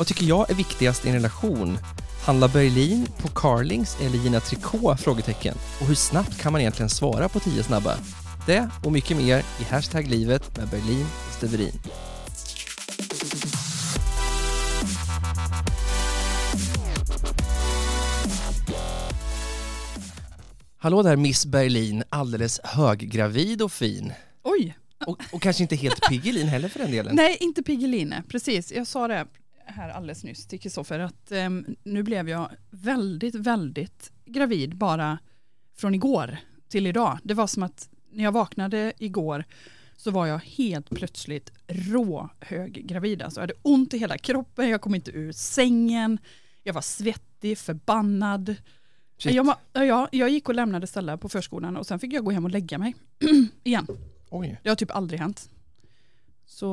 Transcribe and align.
Vad 0.00 0.06
tycker 0.06 0.24
jag 0.24 0.50
är 0.50 0.54
viktigast 0.54 1.06
i 1.06 1.08
en 1.08 1.14
relation? 1.14 1.78
Handlar 2.26 2.48
Berlin 2.48 3.06
på 3.18 3.28
Carlings 3.28 3.96
eller 4.00 4.18
Gina 4.18 4.40
Tricot? 4.40 5.00
Frågetecken. 5.00 5.54
Och 5.80 5.86
hur 5.86 5.94
snabbt 5.94 6.38
kan 6.40 6.52
man 6.52 6.60
egentligen 6.60 6.88
svara 6.88 7.28
på 7.28 7.40
10 7.40 7.62
snabba? 7.62 7.94
Det 8.46 8.68
och 8.84 8.92
mycket 8.92 9.16
mer 9.16 9.42
i 9.60 9.64
Hashtag 9.64 10.06
livet 10.06 10.56
med 10.56 10.68
Berlin 10.68 11.06
och 11.28 11.34
Steverin. 11.34 11.72
Hallå 20.78 21.02
där 21.02 21.16
Miss 21.16 21.46
Berlin, 21.46 22.02
alldeles 22.08 22.60
höggravid 22.64 23.62
och 23.62 23.72
fin. 23.72 24.12
Oj! 24.42 24.76
Och, 25.06 25.22
och 25.32 25.42
kanske 25.42 25.62
inte 25.62 25.76
helt 25.76 26.00
Piggelin 26.08 26.48
heller 26.48 26.68
för 26.68 26.78
den 26.78 26.90
delen. 26.90 27.16
Nej, 27.16 27.36
inte 27.40 27.62
Piggeline. 27.62 28.14
Precis, 28.28 28.72
jag 28.72 28.86
sa 28.86 29.08
det 29.08 29.26
här 29.72 29.88
alldeles 29.88 30.24
nyss 30.24 30.46
till 30.46 30.60
Kristoffer 30.60 30.98
att 30.98 31.32
eh, 31.32 31.50
nu 31.84 32.02
blev 32.02 32.28
jag 32.28 32.50
väldigt, 32.70 33.34
väldigt 33.34 34.12
gravid 34.24 34.76
bara 34.76 35.18
från 35.76 35.94
igår 35.94 36.36
till 36.68 36.86
idag. 36.86 37.18
Det 37.22 37.34
var 37.34 37.46
som 37.46 37.62
att 37.62 37.88
när 38.12 38.24
jag 38.24 38.32
vaknade 38.32 38.92
igår 38.98 39.44
så 39.96 40.10
var 40.10 40.26
jag 40.26 40.38
helt 40.38 40.90
plötsligt 40.90 41.52
råhöggravid. 41.68 43.22
Alltså 43.22 43.40
jag 43.40 43.42
hade 43.42 43.54
ont 43.62 43.94
i 43.94 43.98
hela 43.98 44.18
kroppen, 44.18 44.68
jag 44.68 44.80
kom 44.80 44.94
inte 44.94 45.10
ur 45.10 45.32
sängen, 45.32 46.18
jag 46.62 46.74
var 46.74 46.80
svettig, 46.82 47.58
förbannad. 47.58 48.54
Shit. 49.18 49.34
Jag, 49.34 49.44
var- 49.44 49.56
ja, 49.84 50.08
jag 50.12 50.30
gick 50.30 50.48
och 50.48 50.54
lämnade 50.54 50.86
Stella 50.86 51.16
på 51.16 51.28
förskolan 51.28 51.76
och 51.76 51.86
sen 51.86 51.98
fick 51.98 52.12
jag 52.12 52.24
gå 52.24 52.30
hem 52.30 52.44
och 52.44 52.50
lägga 52.50 52.78
mig 52.78 52.94
igen. 53.64 53.86
Oj. 54.30 54.60
Det 54.62 54.68
har 54.68 54.76
typ 54.76 54.90
aldrig 54.90 55.20
hänt. 55.20 55.50
Så 56.50 56.66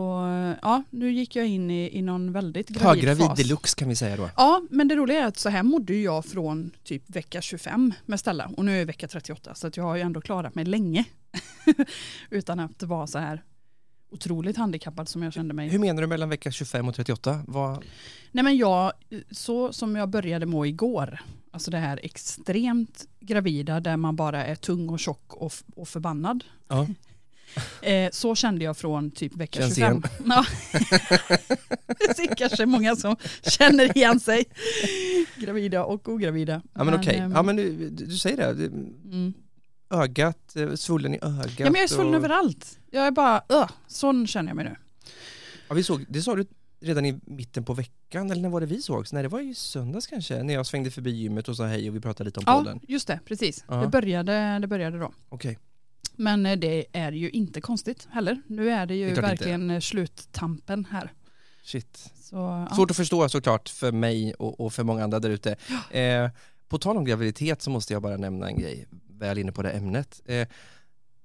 ja, 0.62 0.84
nu 0.90 1.12
gick 1.12 1.36
jag 1.36 1.48
in 1.48 1.72
i, 1.72 1.98
i 1.98 2.02
någon 2.02 2.31
väldigt 2.31 2.70
gravid 2.70 2.88
Höggravid 2.88 3.26
fas. 3.26 3.38
deluxe 3.38 3.76
kan 3.76 3.90
vi 3.90 3.95
säga 3.95 4.17
då. 4.17 4.30
Ja, 4.36 4.62
men 4.70 4.88
det 4.88 4.95
roliga 4.95 5.20
är 5.20 5.26
att 5.26 5.38
så 5.38 5.50
här 5.50 5.63
mådde 5.63 5.95
jag 5.95 6.25
från 6.25 6.72
typ 6.83 7.09
vecka 7.09 7.42
25 7.42 7.94
med 8.05 8.20
Stella 8.20 8.52
och 8.58 8.66
nu 8.66 8.75
är 8.75 8.80
jag 8.80 8.86
vecka 8.86 9.08
38 9.08 9.55
så 9.55 9.67
att 9.67 9.78
jag 9.78 9.83
har 9.83 9.95
ju 9.95 10.02
ändå 10.02 10.22
klarat 10.22 10.55
mig 10.55 10.66
länge 10.66 11.05
utan 12.30 12.59
att 12.59 12.83
vara 12.83 13.08
så 13.08 13.20
här 13.20 13.44
otroligt 14.11 14.58
handikappad 14.58 15.09
som 15.09 15.23
jag 15.23 15.33
kände 15.33 15.53
mig. 15.53 15.70
Hur 15.70 15.80
menar 15.80 16.02
du 16.02 16.08
mellan 16.08 16.30
vecka 16.30 16.52
25 16.52 16.88
och 16.88 16.95
38? 16.95 17.44
Vad... 17.48 17.83
Nej 18.31 18.44
men 18.44 18.58
jag, 18.58 18.92
så 19.31 19.73
som 19.73 19.95
jag 19.95 20.09
började 20.09 20.45
må 20.45 20.66
igår, 20.66 21.20
alltså 21.52 21.72
det 21.72 21.78
här 21.78 22.00
extremt 22.03 23.08
gravida 23.20 23.80
där 23.80 23.98
man 23.98 24.16
bara 24.16 24.45
är 24.45 24.55
tung 24.55 24.89
och 24.89 25.00
tjock 25.00 25.33
och, 25.33 25.53
och 25.75 25.88
förbannad. 25.88 26.44
Ja. 26.67 26.88
Eh, 27.81 28.09
så 28.12 28.36
kände 28.36 28.66
jag 28.66 28.78
från 28.78 29.12
typ 29.12 29.36
vecka 29.36 29.59
Känns 29.59 29.76
25. 29.76 30.03
Ja. 30.26 30.45
det 31.88 32.20
är 32.20 32.36
kanske 32.36 32.66
många 32.66 32.95
som 32.95 33.16
känner 33.42 33.98
igen 33.98 34.20
sig. 34.20 34.45
Gravida 35.36 35.84
och 35.84 36.09
ogravida. 36.09 36.62
Ja 36.73 36.84
men, 36.84 36.94
okej, 36.94 37.16
ehm, 37.16 37.31
ja 37.31 37.44
men 37.44 37.56
du, 37.56 37.89
du 37.89 38.17
säger 38.17 38.38
det, 38.38 38.66
mm. 38.66 39.34
ögat, 39.89 40.56
eh, 40.56 40.73
svullen 40.73 41.14
i 41.14 41.20
ögat. 41.22 41.59
ja 41.59 41.66
men 41.66 41.73
jag 41.73 41.84
är 41.84 41.88
svullen 41.88 42.14
och... 42.14 42.20
överallt. 42.20 42.80
Jag 42.92 43.08
är 43.08 43.12
bara, 43.12 43.42
öh, 43.50 43.70
sån 43.88 44.28
känner 44.28 44.50
jag 44.50 44.56
mig 44.56 44.66
nu. 44.66 44.76
Ja, 45.67 45.76
vi 45.76 45.84
såg, 45.84 46.06
det 46.09 46.22
sa 46.22 46.36
du 46.36 46.45
redan 46.80 47.06
i 47.06 47.20
mitten 47.26 47.64
på 47.64 47.73
veckan, 47.73 48.32
eller 48.32 48.42
när 48.42 48.50
var 48.50 48.59
det 48.59 48.66
vi 48.66 48.82
sågs? 48.82 49.14
Nej 49.14 49.23
det 49.23 49.30
var 49.30 49.39
i 49.39 49.56
söndags 49.56 50.08
kanske, 50.08 50.44
när 50.44 50.54
jag 50.54 50.66
svängde 50.66 50.92
förbi 50.92 51.11
gymmet 51.11 51.50
och 51.50 51.58
sa 51.58 51.66
hej 51.66 51.89
och 51.89 51.95
vi 51.95 52.00
pratade 52.00 52.28
lite 52.28 52.39
om 52.39 52.44
Ja, 52.48 52.58
podden. 52.58 52.80
just 52.88 53.08
det, 53.08 53.20
precis. 53.26 53.66
Ja. 53.67 53.76
Det, 53.76 53.88
började, 53.88 54.59
det 54.59 54.67
började 54.67 55.00
då. 55.00 55.11
Okej, 55.30 55.58
Men 56.16 56.45
eh, 56.45 56.58
det 56.58 56.86
är 56.94 57.12
ju 57.12 57.30
inte 57.30 57.62
konstigt 57.62 58.08
heller. 58.12 58.42
Nu 58.48 58.70
är 58.70 58.86
det 58.86 58.95
ju 58.95 59.06
Det 59.06 59.12
är 59.12 59.16
klart 59.16 59.31
inte. 59.31 59.44
verkligen 59.44 59.70
eh, 59.70 59.80
sluttampen 59.80 60.86
här. 60.92 61.12
shit. 61.64 62.12
Så, 62.22 62.36
ja. 62.36 62.76
Svårt 62.76 62.92
att 62.92 62.98
förstå 62.98 63.30
såklart 63.30 63.70
för 63.70 63.92
mig 63.92 64.34
och, 64.34 64.59
och 64.59 64.73
för 64.73 64.84
många 64.84 65.04
andra 65.04 65.20
där 65.20 65.30
ute. 65.30 65.56
Eh, 65.92 66.30
på 66.67 66.78
tal 66.78 66.98
om 66.98 67.06
graviditet 67.06 67.62
så 67.62 67.70
måste 67.70 67.94
jag 67.94 68.02
bara 68.02 68.17
nämna 68.17 68.48
en 68.48 68.59
grej, 68.59 68.88
väl 69.09 69.38
inne 69.38 69.52
på 69.52 69.62
det 69.62 69.72
ämnet. 69.72 70.21
Eh, 70.26 70.48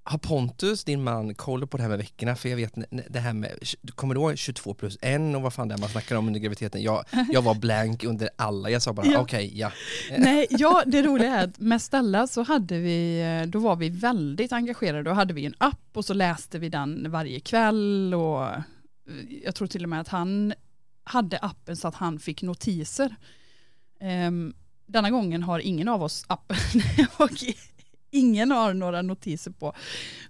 har 0.04 0.18
Pontus, 0.18 0.84
din 0.84 1.02
man, 1.02 1.34
koll 1.34 1.66
på 1.66 1.76
det 1.76 1.82
här 1.82 1.90
med 1.90 1.98
veckorna? 1.98 2.36
För 2.36 2.48
jag 2.48 2.56
vet 2.56 2.74
det 3.08 3.18
här 3.20 3.32
med, 3.32 3.50
kommer 3.94 4.14
du 4.14 4.20
ihåg 4.20 4.38
22 4.38 4.74
plus 4.74 4.98
1 5.02 5.20
och 5.36 5.42
vad 5.42 5.52
fan 5.52 5.68
det 5.68 5.74
är 5.74 5.78
man 5.78 5.88
snackar 5.88 6.16
om 6.16 6.26
under 6.26 6.40
graviditeten? 6.40 6.82
Jag, 6.82 7.04
jag 7.30 7.42
var 7.42 7.54
blank 7.54 8.04
under 8.04 8.30
alla, 8.36 8.70
jag 8.70 8.82
sa 8.82 8.92
bara 8.92 9.06
Ja. 9.06 9.20
okej, 9.20 9.58
ja. 9.58 9.72
Nej, 10.18 10.46
ja, 10.50 10.82
det 10.86 11.02
roliga 11.02 11.34
är 11.34 11.44
att 11.44 11.58
med 11.58 11.82
Stella 11.82 12.26
så 12.26 12.42
hade 12.42 12.78
vi, 12.78 13.20
eh, 13.20 13.48
då 13.48 13.58
var 13.58 13.76
vi 13.76 13.88
väldigt 13.88 14.52
engagerade. 14.52 15.02
Då 15.02 15.10
hade 15.10 15.34
vi 15.34 15.46
en 15.46 15.54
app 15.58 15.90
och 15.92 16.04
så 16.04 16.14
läste 16.14 16.58
vi 16.58 16.68
den 16.68 17.10
varje 17.10 17.40
kväll 17.40 18.14
och 18.14 18.44
eh, 18.46 18.62
jag 19.44 19.54
tror 19.54 19.68
till 19.68 19.82
och 19.82 19.88
med 19.88 20.00
att 20.00 20.08
han 20.08 20.54
hade 21.04 21.38
appen 21.38 21.76
så 21.76 21.88
att 21.88 21.94
han 21.94 22.18
fick 22.18 22.42
notiser. 22.42 23.16
Ehm, 24.00 24.54
denna 24.86 25.10
gången 25.10 25.42
har 25.42 25.58
ingen 25.58 25.88
av 25.88 26.02
oss 26.02 26.24
appen 26.26 26.56
och 27.16 27.30
ingen 28.12 28.50
har 28.50 28.74
några 28.74 29.02
notiser 29.02 29.50
på. 29.50 29.74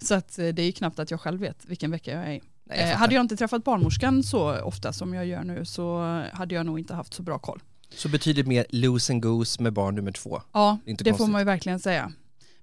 Så 0.00 0.14
att 0.14 0.38
eh, 0.38 0.48
det 0.48 0.62
är 0.62 0.66
ju 0.66 0.72
knappt 0.72 0.98
att 0.98 1.10
jag 1.10 1.20
själv 1.20 1.40
vet 1.40 1.64
vilken 1.66 1.90
vecka 1.90 2.10
jag 2.12 2.22
är 2.26 2.32
i. 2.32 2.40
Nej, 2.64 2.80
jag 2.80 2.90
Eh, 2.90 2.96
hade 2.96 3.14
jag 3.14 3.20
inte 3.20 3.36
träffat 3.36 3.64
barnmorskan 3.64 4.22
så 4.22 4.60
ofta 4.60 4.92
som 4.92 5.14
jag 5.14 5.26
gör 5.26 5.44
nu 5.44 5.64
så 5.64 6.00
hade 6.32 6.54
jag 6.54 6.66
nog 6.66 6.78
inte 6.78 6.94
haft 6.94 7.14
så 7.14 7.22
bra 7.22 7.38
koll. 7.38 7.60
Så 7.90 8.08
betydligt 8.08 8.46
mer 8.46 8.66
loose 8.70 9.12
and 9.12 9.22
goose 9.22 9.62
med 9.62 9.72
barn 9.72 9.94
nummer 9.94 10.12
två. 10.12 10.42
Ja, 10.52 10.78
Det 10.84 11.04
det 11.04 11.14
får 11.14 11.26
man 11.26 11.40
ju 11.40 11.44
verkligen 11.44 11.80
säga. 11.80 12.12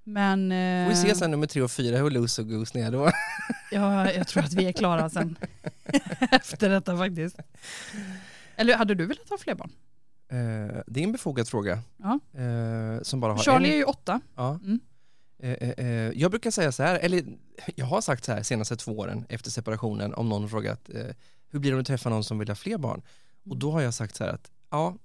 Men 0.03 0.49
Får 0.49 0.93
vi 0.93 1.09
eh, 1.09 1.13
se 1.15 1.15
sen 1.15 1.31
nummer 1.31 1.47
tre 1.47 1.61
och 1.61 1.71
fyra 1.71 1.97
hur 1.97 2.09
loose 2.09 2.41
och 2.41 2.47
goose 2.49 2.77
ni 2.77 2.83
är 2.83 2.91
då. 2.91 3.11
ja, 3.71 4.11
jag 4.11 4.27
tror 4.27 4.43
att 4.43 4.53
vi 4.53 4.65
är 4.65 4.71
klara 4.71 5.09
sen 5.09 5.35
efter 6.31 6.69
detta 6.69 6.97
faktiskt. 6.97 7.37
Eller 8.55 8.77
hade 8.77 8.95
du 8.95 9.05
velat 9.05 9.29
ha 9.29 9.37
fler 9.37 9.55
barn? 9.55 9.71
Eh, 10.31 10.81
det 10.87 10.99
är 10.99 11.03
en 11.03 11.11
befogad 11.11 11.47
fråga. 11.47 11.79
Ja. 11.97 12.19
Eh, 12.41 13.01
som 13.01 13.19
bara 13.19 13.33
har 13.33 13.39
Charlie 13.39 13.67
en. 13.67 13.73
är 13.73 13.77
ju 13.77 13.83
åtta. 13.83 14.21
Ja. 14.35 14.59
Mm. 14.63 14.79
Eh, 15.39 15.51
eh, 15.51 15.69
eh, 15.69 16.11
jag 16.15 16.31
brukar 16.31 16.51
säga 16.51 16.71
så 16.71 16.83
här, 16.83 16.99
eller 16.99 17.25
jag 17.75 17.85
har 17.85 18.01
sagt 18.01 18.25
så 18.25 18.31
här 18.31 18.43
senaste 18.43 18.75
två 18.75 18.91
åren 18.97 19.25
efter 19.29 19.51
separationen 19.51 20.13
om 20.13 20.29
någon 20.29 20.49
frågat 20.49 20.89
hur 21.51 21.59
blir 21.59 21.71
det 21.71 21.75
om 21.75 21.83
du 21.83 21.85
träffar 21.85 22.09
någon 22.09 22.23
som 22.23 22.39
vill 22.39 22.47
ha 22.47 22.55
fler 22.55 22.77
barn? 22.77 23.01
Och 23.49 23.57
då 23.57 23.71
har 23.71 23.81
jag 23.81 23.93
sagt 23.93 24.15
så 24.15 24.23
här 24.23 24.31
att 24.31 24.51
ja, 24.69 24.95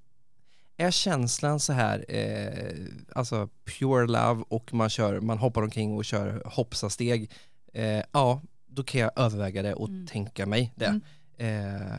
är 0.76 0.90
känslan 0.90 1.60
så 1.60 1.72
här, 1.72 2.04
eh, 2.08 2.86
alltså 3.14 3.48
pure 3.64 4.06
love 4.06 4.44
och 4.48 4.74
man, 4.74 4.90
kör, 4.90 5.20
man 5.20 5.38
hoppar 5.38 5.62
omkring 5.62 5.94
och 5.96 6.04
kör 6.04 6.42
hoppsasteg, 6.46 7.30
eh, 7.72 8.02
ja, 8.12 8.42
då 8.66 8.82
kan 8.84 9.00
jag 9.00 9.10
överväga 9.16 9.62
det 9.62 9.74
och 9.74 9.88
Mm. 9.88 10.06
tänka 10.06 10.46
mig 10.46 10.72
det. 10.76 11.00
Mm. 11.38 11.82
Eh, 11.82 11.98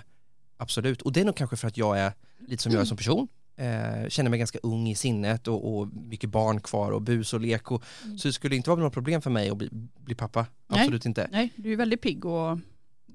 absolut, 0.57 1.01
och 1.01 1.11
det 1.11 1.21
är 1.21 1.25
nog 1.25 1.35
kanske 1.35 1.55
för 1.57 1.67
att 1.67 1.77
jag 1.77 1.99
är 1.99 2.13
lite 2.47 2.63
som 2.63 2.71
jag 2.71 2.81
är 2.81 2.85
som 2.85 2.97
person. 2.97 3.27
Eh, 3.57 4.09
känner 4.09 4.29
mig 4.29 4.39
ganska 4.39 4.59
ung 4.63 4.87
i 4.89 4.95
sinnet 4.95 5.47
och, 5.47 5.77
och 5.77 5.87
mycket 5.93 6.29
barn 6.29 6.59
kvar 6.61 6.91
och 6.91 7.01
bus 7.01 7.33
och 7.33 7.41
lek. 7.41 7.71
Och, 7.71 7.83
Mm. 8.05 8.17
Så 8.17 8.27
det 8.27 8.33
skulle 8.33 8.55
inte 8.55 8.69
vara 8.69 8.79
något 8.79 8.93
problem 8.93 9.21
för 9.21 9.29
mig 9.29 9.49
att 9.49 9.57
bli, 9.57 9.69
bli 9.99 10.15
pappa. 10.15 10.45
Nej. 10.67 10.79
Absolut 10.79 11.05
inte. 11.05 11.27
Nej, 11.31 11.53
du 11.55 11.73
är 11.73 11.77
väldigt 11.77 12.01
pigg 12.01 12.25
och 12.25 12.59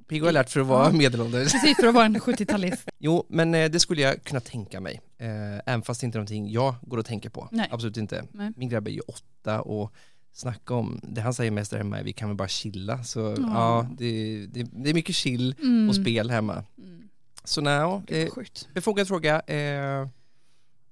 Pigg 0.09 0.23
och 0.23 0.28
alert 0.28 0.51
för 0.51 0.61
att 0.61 0.67
vara 0.67 0.87
Ja. 0.87 0.93
medelålders. 0.93 1.53
precis 1.53 1.77
för 1.77 1.87
att 1.87 1.95
vara 1.95 2.05
en 2.05 2.17
70-talist. 2.21 2.89
Jo, 2.99 3.27
men 3.28 3.55
eh, 3.55 3.71
det 3.71 3.81
skulle 3.81 4.03
jag 4.03 4.23
kunna 4.25 4.41
tänka 4.41 4.81
mig. 4.81 5.01
Eh, 5.19 5.28
även 5.67 5.83
fast 5.83 6.01
det 6.01 6.05
inte 6.05 6.17
är 6.17 6.21
någonting 6.21 6.51
jag 6.51 6.75
går 6.83 6.99
och 6.99 7.07
tänker 7.07 7.31
på. 7.31 7.49
Nej. 7.53 7.69
Absolut 7.71 7.97
inte. 7.97 8.25
Nej. 8.33 8.53
Min 8.57 8.69
grabb 8.69 8.87
är 8.87 8.91
ju 8.91 9.01
åtta 9.01 9.61
och 9.61 9.93
snacka 10.33 10.75
om, 10.75 11.01
det 11.03 11.21
han 11.21 11.34
säger 11.34 11.51
mest 11.51 11.71
där 11.71 11.78
hemma 11.78 11.99
är 11.99 12.05
vi 12.05 12.12
kan 12.12 12.28
väl 12.28 12.37
bara 12.37 12.49
chilla. 12.49 13.05
Så 13.05 13.21
Ja. 13.21 13.34
ja, 13.39 13.87
det, 13.99 14.47
det, 14.47 14.62
det 14.72 14.91
är 14.91 14.95
mycket 14.95 15.15
chill 15.15 15.55
Mm. 15.62 15.89
och 15.89 15.97
spel 15.97 16.31
hemma. 16.31 16.65
Mm. 16.78 17.09
Så 17.45 17.61
nej, 17.61 18.03
eh, 18.09 18.28
befogad 18.75 19.09
fråga. 19.09 19.41
Eh, 19.41 20.09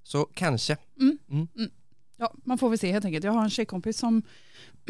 så 0.08 0.24
kanske. 0.34 0.76
Ja, 2.16 2.34
man 2.44 2.58
får 2.58 2.68
väl 2.68 2.78
se 2.78 2.92
helt 2.92 3.04
enkelt. 3.04 3.24
Jag 3.24 3.32
har 3.32 3.42
en 3.42 3.50
tjejkompis 3.50 3.98
som 3.98 4.22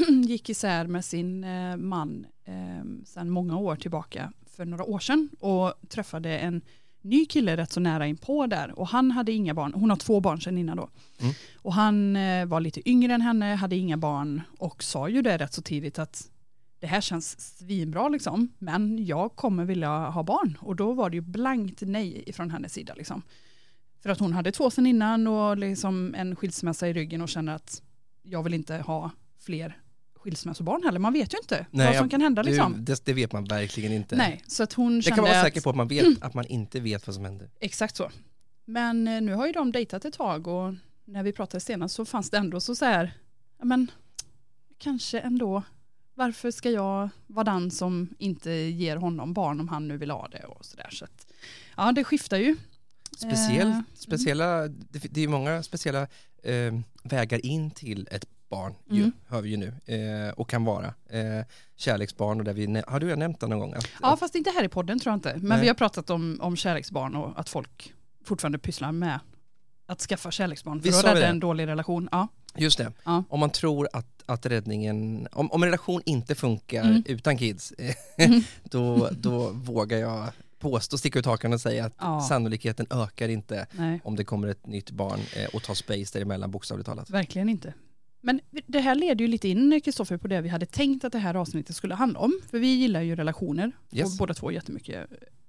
gick 0.25 0.49
isär 0.49 0.87
med 0.87 1.05
sin 1.05 1.45
eh, 1.45 1.77
man 1.77 2.27
eh, 2.45 3.05
sedan 3.05 3.31
många 3.31 3.59
år 3.59 3.77
tillbaka 3.77 4.33
för 4.47 4.65
några 4.65 4.85
år 4.85 4.99
sedan 4.99 5.29
och 5.41 5.75
träffade 5.89 6.39
en 6.39 6.63
ny 7.03 7.27
kille 7.27 7.57
rätt 7.57 7.73
så 7.73 7.81
nära 7.81 8.07
inpå 8.07 8.47
där 8.47 8.79
och 8.79 8.89
han 8.89 9.11
hade 9.11 9.33
inga 9.33 9.55
barn. 9.55 9.73
Hon 9.75 9.91
har 9.91 9.97
två 9.97 10.21
barn 10.21 10.41
sedan 10.41 10.59
innan 10.59 10.77
då. 10.77 10.89
Mm. 11.21 11.35
Och 11.57 11.75
han 11.75 12.17
eh, 12.17 12.47
var 12.47 12.61
lite 12.61 12.89
yngre 12.89 13.15
än 13.15 13.21
henne, 13.21 13.55
hade 13.55 13.77
inga 13.77 13.97
barn 13.97 14.43
och 14.59 14.83
sa 14.83 15.09
ju 15.09 15.23
det 15.23 15.39
rätt 15.39 15.55
så 15.55 15.63
tidigt 15.63 15.99
att 15.99 16.31
det 16.81 16.87
här 16.87 17.01
känns 17.01 17.59
svinbra 17.59 18.09
liksom, 18.09 18.53
men 18.59 19.07
jag 19.07 19.37
kommer 19.37 19.65
vilja 19.65 20.09
ha 20.09 20.23
barn. 20.23 20.59
Och 20.61 20.77
då 20.77 20.93
var 20.93 21.11
det 21.11 21.17
ju 21.17 21.21
blankt 21.21 21.81
nej 21.81 22.33
från 22.33 22.51
hennes 22.51 22.73
sida 22.73 22.95
liksom. 22.95 23.23
För 24.03 24.11
att 24.11 24.19
hon 24.21 24.33
hade 24.33 24.53
två 24.53 24.71
sedan 24.71 24.87
innan 24.87 25.27
och 25.27 25.57
liksom 25.59 26.15
en 26.15 26.37
skilsmässa 26.37 26.89
i 26.89 26.93
ryggen 26.93 27.21
och 27.21 27.29
känner 27.29 27.55
att 27.55 27.83
jag 28.23 28.43
vill 28.43 28.55
inte 28.55 28.75
ha 28.77 29.11
fler 29.41 29.79
skilsmässobarn 30.15 30.83
heller. 30.85 30.99
Man 30.99 31.13
vet 31.13 31.35
ju 31.35 31.39
inte 31.39 31.67
Nej, 31.71 31.87
vad 31.87 31.97
som 31.97 32.05
jag- 32.05 32.11
kan 32.11 32.21
hända 32.21 32.43
liksom. 32.43 32.73
Det, 32.73 32.93
det, 32.93 33.05
det 33.05 33.13
vet 33.13 33.33
man 33.33 33.45
verkligen 33.45 33.93
inte. 33.93 34.17
Nej, 34.17 34.43
så 34.47 34.63
att 34.63 34.73
hon 34.73 34.97
Det 34.97 35.03
kände 35.03 35.17
kan 35.17 35.25
man 35.25 35.31
vara 35.33 35.43
säker 35.45 35.61
på 35.61 35.71
att 35.71 35.77
man 35.77 35.89
vet 35.89 36.23
att 36.23 36.35
man 36.35 36.47
inte 36.47 36.81
vet 36.81 37.07
vad 37.07 37.15
som 37.15 37.25
händer. 37.25 37.51
Exakt 37.61 37.97
så. 37.97 38.11
Men 38.65 39.09
eh, 39.09 39.21
nu 39.21 39.35
har 39.35 39.47
ju 39.47 39.53
de 39.53 39.73
dejtat 39.73 40.05
ett 40.05 40.15
tag 40.15 40.47
och 40.47 40.75
när 41.05 41.23
vi 41.23 41.33
pratade 41.33 41.61
senast 41.61 41.95
så 41.95 42.05
fanns 42.05 42.31
det 42.31 42.37
ändå 42.39 42.61
så, 42.61 42.75
så 42.75 42.85
här, 42.85 43.13
men 43.63 43.91
kanske 44.79 45.21
ändå, 45.21 45.63
varför 46.15 46.51
ska 46.51 46.71
jag 46.71 47.09
vara 47.27 47.45
den 47.45 47.71
som 47.71 48.09
inte 48.19 48.51
ger 48.51 48.97
honom 48.97 49.33
barn 49.33 49.61
om 49.61 49.69
han 49.69 49.89
nu 49.89 49.97
vill 49.97 50.11
ha 50.11 50.29
det 50.29 50.45
och 50.45 50.65
sådär. 50.65 50.89
Så 50.91 51.05
att, 51.05 51.27
ja, 51.77 51.93
det 51.93 52.05
skiftar 52.05 52.37
ju. 52.37 52.57
Speciell, 53.19 53.69
Eh, 53.69 53.81
speciella, 53.95 54.69
det, 54.69 54.99
det 55.11 55.21
är 55.21 55.29
många 55.29 55.63
speciella 55.63 56.03
eh, 56.43 56.75
vägar 57.05 57.47
in 57.47 57.71
till 57.71 58.09
ett 58.11 58.25
barn, 58.51 58.75
ju, 58.91 58.99
Mm. 59.03 59.13
hör 59.29 59.43
vi 59.43 59.49
ju 59.51 59.57
nu, 59.57 59.67
eh, 59.95 60.33
och 60.35 60.51
kan 60.51 60.65
vara. 60.65 60.87
Eh, 61.11 61.45
kärleksbarn 61.77 62.39
och 62.39 62.45
där 62.45 62.53
vi, 62.53 62.83
har 62.87 63.01
du 63.01 63.17
nämnt 63.17 63.41
det 63.41 63.47
någon 63.47 63.59
gång? 63.59 63.75
Att, 63.75 63.89
Ja, 64.03 64.17
fast 64.17 64.35
inte 64.35 64.51
här 64.51 64.65
i 64.65 64.69
podden 64.69 64.99
tror 65.01 65.11
jag 65.13 65.17
inte. 65.17 65.33
Men 65.37 65.49
Nej. 65.49 65.61
vi 65.61 65.69
har 65.69 65.75
pratat 65.75 66.11
om, 66.11 66.39
om 66.43 66.57
kärleksbarn 66.57 67.15
och 67.17 67.41
att 67.41 67.49
folk 67.49 67.93
fortfarande 68.25 68.59
pysslar 68.59 68.93
med 68.93 69.21
att 69.87 70.01
skaffa 70.01 70.31
kärleksbarn 70.31 70.81
för 70.81 70.89
Visst 70.89 71.05
att 71.05 71.17
rädda 71.17 71.27
en 71.27 71.41
dålig 71.41 71.67
relation. 71.67 72.09
Ja. 72.13 72.29
Just 72.57 72.79
det, 72.79 72.93
Ja. 73.05 73.25
om 73.29 73.41
man 73.41 73.51
tror 73.51 73.89
att, 73.93 74.23
att 74.27 74.47
räddningen, 74.47 75.29
om, 75.33 75.51
om 75.53 75.63
en 75.63 75.67
relation 75.69 76.03
inte 76.07 76.35
funkar 76.35 76.85
Mm. 76.85 77.03
utan 77.07 77.39
kids, 77.39 77.73
Mm. 78.19 78.43
då, 78.65 79.09
då 79.13 79.51
vågar 79.51 79.99
jag 79.99 80.27
påstå, 80.59 80.99
sticka 80.99 81.19
ut 81.19 81.27
hakan 81.27 81.53
och 81.53 81.61
säga 81.61 81.85
att 81.85 81.95
Ja. 82.01 82.21
sannolikheten 82.21 82.87
ökar 82.91 83.29
inte 83.29 83.67
Nej, 83.73 84.01
om 84.05 84.17
det 84.17 84.25
kommer 84.25 84.49
ett 84.49 84.67
nytt 84.67 84.91
barn 84.91 85.21
eh, 85.37 85.49
och 85.55 85.63
tar 85.63 85.75
space 85.75 86.19
däremellan 86.19 86.51
bokstavligt 86.51 86.87
talat. 86.87 87.11
verkligen 87.11 87.49
inte. 87.49 87.75
Men 88.21 88.41
det 88.67 88.81
här 88.81 88.95
leder 88.95 89.25
ju 89.25 89.27
lite 89.29 89.49
in, 89.49 89.81
Kristoffer, 89.85 90.17
på 90.17 90.29
det 90.29 90.41
vi 90.41 90.49
hade 90.49 90.67
tänkt 90.67 91.05
att 91.05 91.13
det 91.13 91.19
här 91.19 91.35
avsnittet 91.35 91.77
skulle 91.77 91.95
handla 91.95 92.19
om. 92.21 92.41
För 92.51 92.59
vi 92.59 92.67
gillar 92.75 93.01
ju 93.03 93.17
relationer, 93.17 93.73
Yes. 93.93 94.13
och 94.13 94.19
båda 94.19 94.35
två 94.35 94.53
jättemycket. 94.53 95.07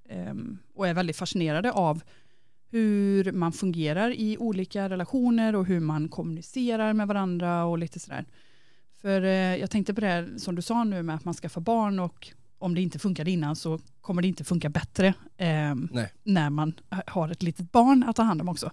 ehm, 0.09 0.57
Och 0.75 0.87
är 0.87 0.93
väldigt 0.93 1.15
fascinerade 1.15 1.71
av 1.71 2.01
hur 2.71 3.31
man 3.31 3.51
fungerar 3.51 4.11
i 4.11 4.37
olika 4.37 4.89
relationer 4.89 5.55
och 5.55 5.65
hur 5.65 5.79
man 5.79 6.09
kommunicerar 6.09 6.93
med 6.93 7.07
varandra 7.07 7.65
och 7.65 7.77
lite 7.77 7.99
sådär. 7.99 8.25
För 9.01 9.21
eh, 9.21 9.29
jag 9.55 9.69
tänkte 9.71 9.93
på 9.93 10.01
det 10.01 10.07
här 10.07 10.29
som 10.37 10.55
du 10.55 10.61
sa 10.61 10.83
nu 10.83 11.03
med 11.03 11.15
att 11.15 11.25
man 11.25 11.33
ska 11.33 11.49
få 11.49 11.59
barn 11.59 11.99
och 11.99 12.27
om 12.59 12.75
det 12.75 12.81
inte 12.81 12.99
funkade 12.99 13.31
innan 13.31 13.55
så 13.55 13.79
kommer 14.01 14.21
det 14.21 14.27
inte 14.27 14.43
funka 14.43 14.69
bättre 14.69 15.13
Nej. 15.91 16.13
när 16.23 16.49
man 16.49 16.73
har 17.07 17.29
ett 17.29 17.43
litet 17.43 17.71
barn 17.71 18.03
att 18.03 18.15
ta 18.15 18.23
hand 18.23 18.41
om 18.41 18.49
också. 18.49 18.71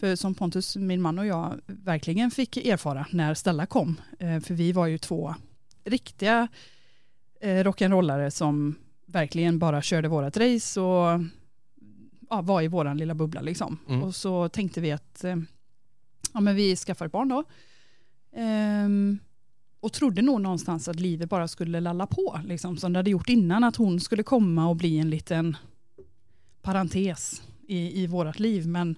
För 0.00 0.16
som 0.16 0.34
Pontus, 0.34 0.76
min 0.76 1.02
man 1.02 1.18
och 1.18 1.26
jag 1.26 1.60
verkligen 1.66 2.30
fick 2.30 2.56
erfara 2.56 3.06
när 3.10 3.34
Stella 3.34 3.66
kom. 3.66 4.00
Eh, 4.18 4.40
för 4.40 4.54
vi 4.54 4.72
var 4.72 4.86
ju 4.86 4.98
två 4.98 5.34
riktiga 5.84 6.48
eh, 7.40 7.64
rock'n'rollare 7.64 8.30
som 8.30 8.74
verkligen 9.06 9.58
bara 9.58 9.82
körde 9.82 10.08
vårat 10.08 10.36
race 10.36 10.80
och 10.80 11.20
ja, 12.30 12.42
var 12.42 12.62
i 12.62 12.68
våran 12.68 12.96
lilla 12.96 13.14
bubbla 13.14 13.40
liksom. 13.40 13.78
Mm. 13.88 14.02
Och 14.02 14.14
så 14.14 14.48
tänkte 14.48 14.80
vi 14.80 14.92
att 14.92 15.24
eh, 15.24 15.36
ja, 16.32 16.40
men 16.40 16.54
vi 16.56 16.76
skaffar 16.76 17.06
ett 17.06 17.12
barn 17.12 17.28
då. 17.28 17.44
Ehm, 18.36 19.18
och 19.80 19.92
trodde 19.92 20.22
nog 20.22 20.40
någonstans 20.40 20.88
att 20.88 21.00
livet 21.00 21.28
bara 21.28 21.48
skulle 21.48 21.80
lalla 21.80 22.06
på, 22.06 22.40
liksom, 22.44 22.76
som 22.76 22.92
det 22.92 22.98
hade 22.98 23.10
gjort 23.10 23.28
innan, 23.28 23.64
att 23.64 23.76
hon 23.76 24.00
skulle 24.00 24.22
komma 24.22 24.68
och 24.68 24.76
bli 24.76 24.98
en 24.98 25.10
liten 25.10 25.56
parentes 26.62 27.42
i, 27.68 28.02
i 28.02 28.06
vårat 28.06 28.38
liv. 28.40 28.66
Men 28.66 28.96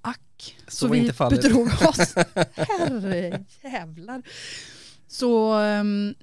ack, 0.00 0.56
Så 0.68 0.94
inte 0.94 1.12
fallet. 1.12 1.42
bedrog 1.42 1.66
oss. 1.66 2.14
Herre 2.54 3.44
jävlar. 3.62 4.22
Så, 5.06 5.52
ehm, 5.54 6.14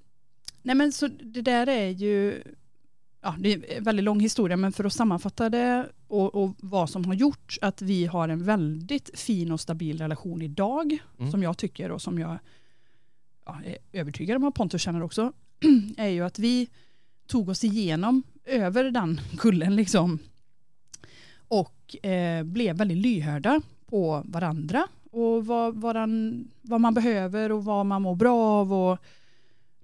nej 0.61 0.75
men 0.75 0.91
så 0.91 1.07
det 1.07 1.41
där 1.41 1.67
är 1.69 1.89
ju, 1.89 2.43
ja 3.21 3.35
det 3.39 3.53
är 3.53 3.77
en 3.77 3.83
väldigt 3.83 4.03
lång 4.05 4.19
historia, 4.19 4.57
men 4.57 4.71
för 4.71 4.83
att 4.83 4.93
sammanfatta 4.93 5.49
det 5.49 5.89
och, 6.07 6.35
och 6.35 6.55
vad 6.59 6.89
som 6.89 7.05
har 7.05 7.13
gjort 7.13 7.57
att 7.61 7.81
vi 7.81 8.05
har 8.05 8.29
en 8.29 8.43
väldigt 8.43 9.19
fin 9.19 9.51
och 9.51 9.59
stabil 9.59 9.97
relation 9.97 10.41
idag, 10.41 10.97
Mm. 11.19 11.31
som 11.31 11.43
jag 11.43 11.57
tycker 11.57 11.91
och 11.91 12.01
som 12.01 12.19
jag 12.19 12.37
ja, 13.63 13.69
är 13.71 13.77
övertygad 13.99 14.37
om 14.37 14.43
att 14.43 14.53
Pontus 14.53 14.81
känner 14.81 15.03
också, 15.03 15.33
är 15.97 16.07
ju 16.07 16.25
att 16.25 16.39
vi 16.39 16.69
tog 17.27 17.49
oss 17.49 17.63
igenom 17.63 18.23
över 18.45 18.83
den 18.83 19.21
kullen 19.37 19.75
liksom 19.75 20.19
och 21.47 22.05
eh, 22.05 22.43
blev 22.43 22.77
väldigt 22.77 22.97
lyhörda 22.97 23.61
på 23.85 24.21
varandra 24.25 24.87
och 25.11 25.45
vad, 25.45 25.75
varann, 25.75 26.47
vad 26.61 26.81
man 26.81 26.93
behöver 26.93 27.51
och 27.51 27.65
vad 27.65 27.85
man 27.85 28.01
mår 28.01 28.15
bra 28.15 28.37
av 28.37 28.73
och 28.73 28.97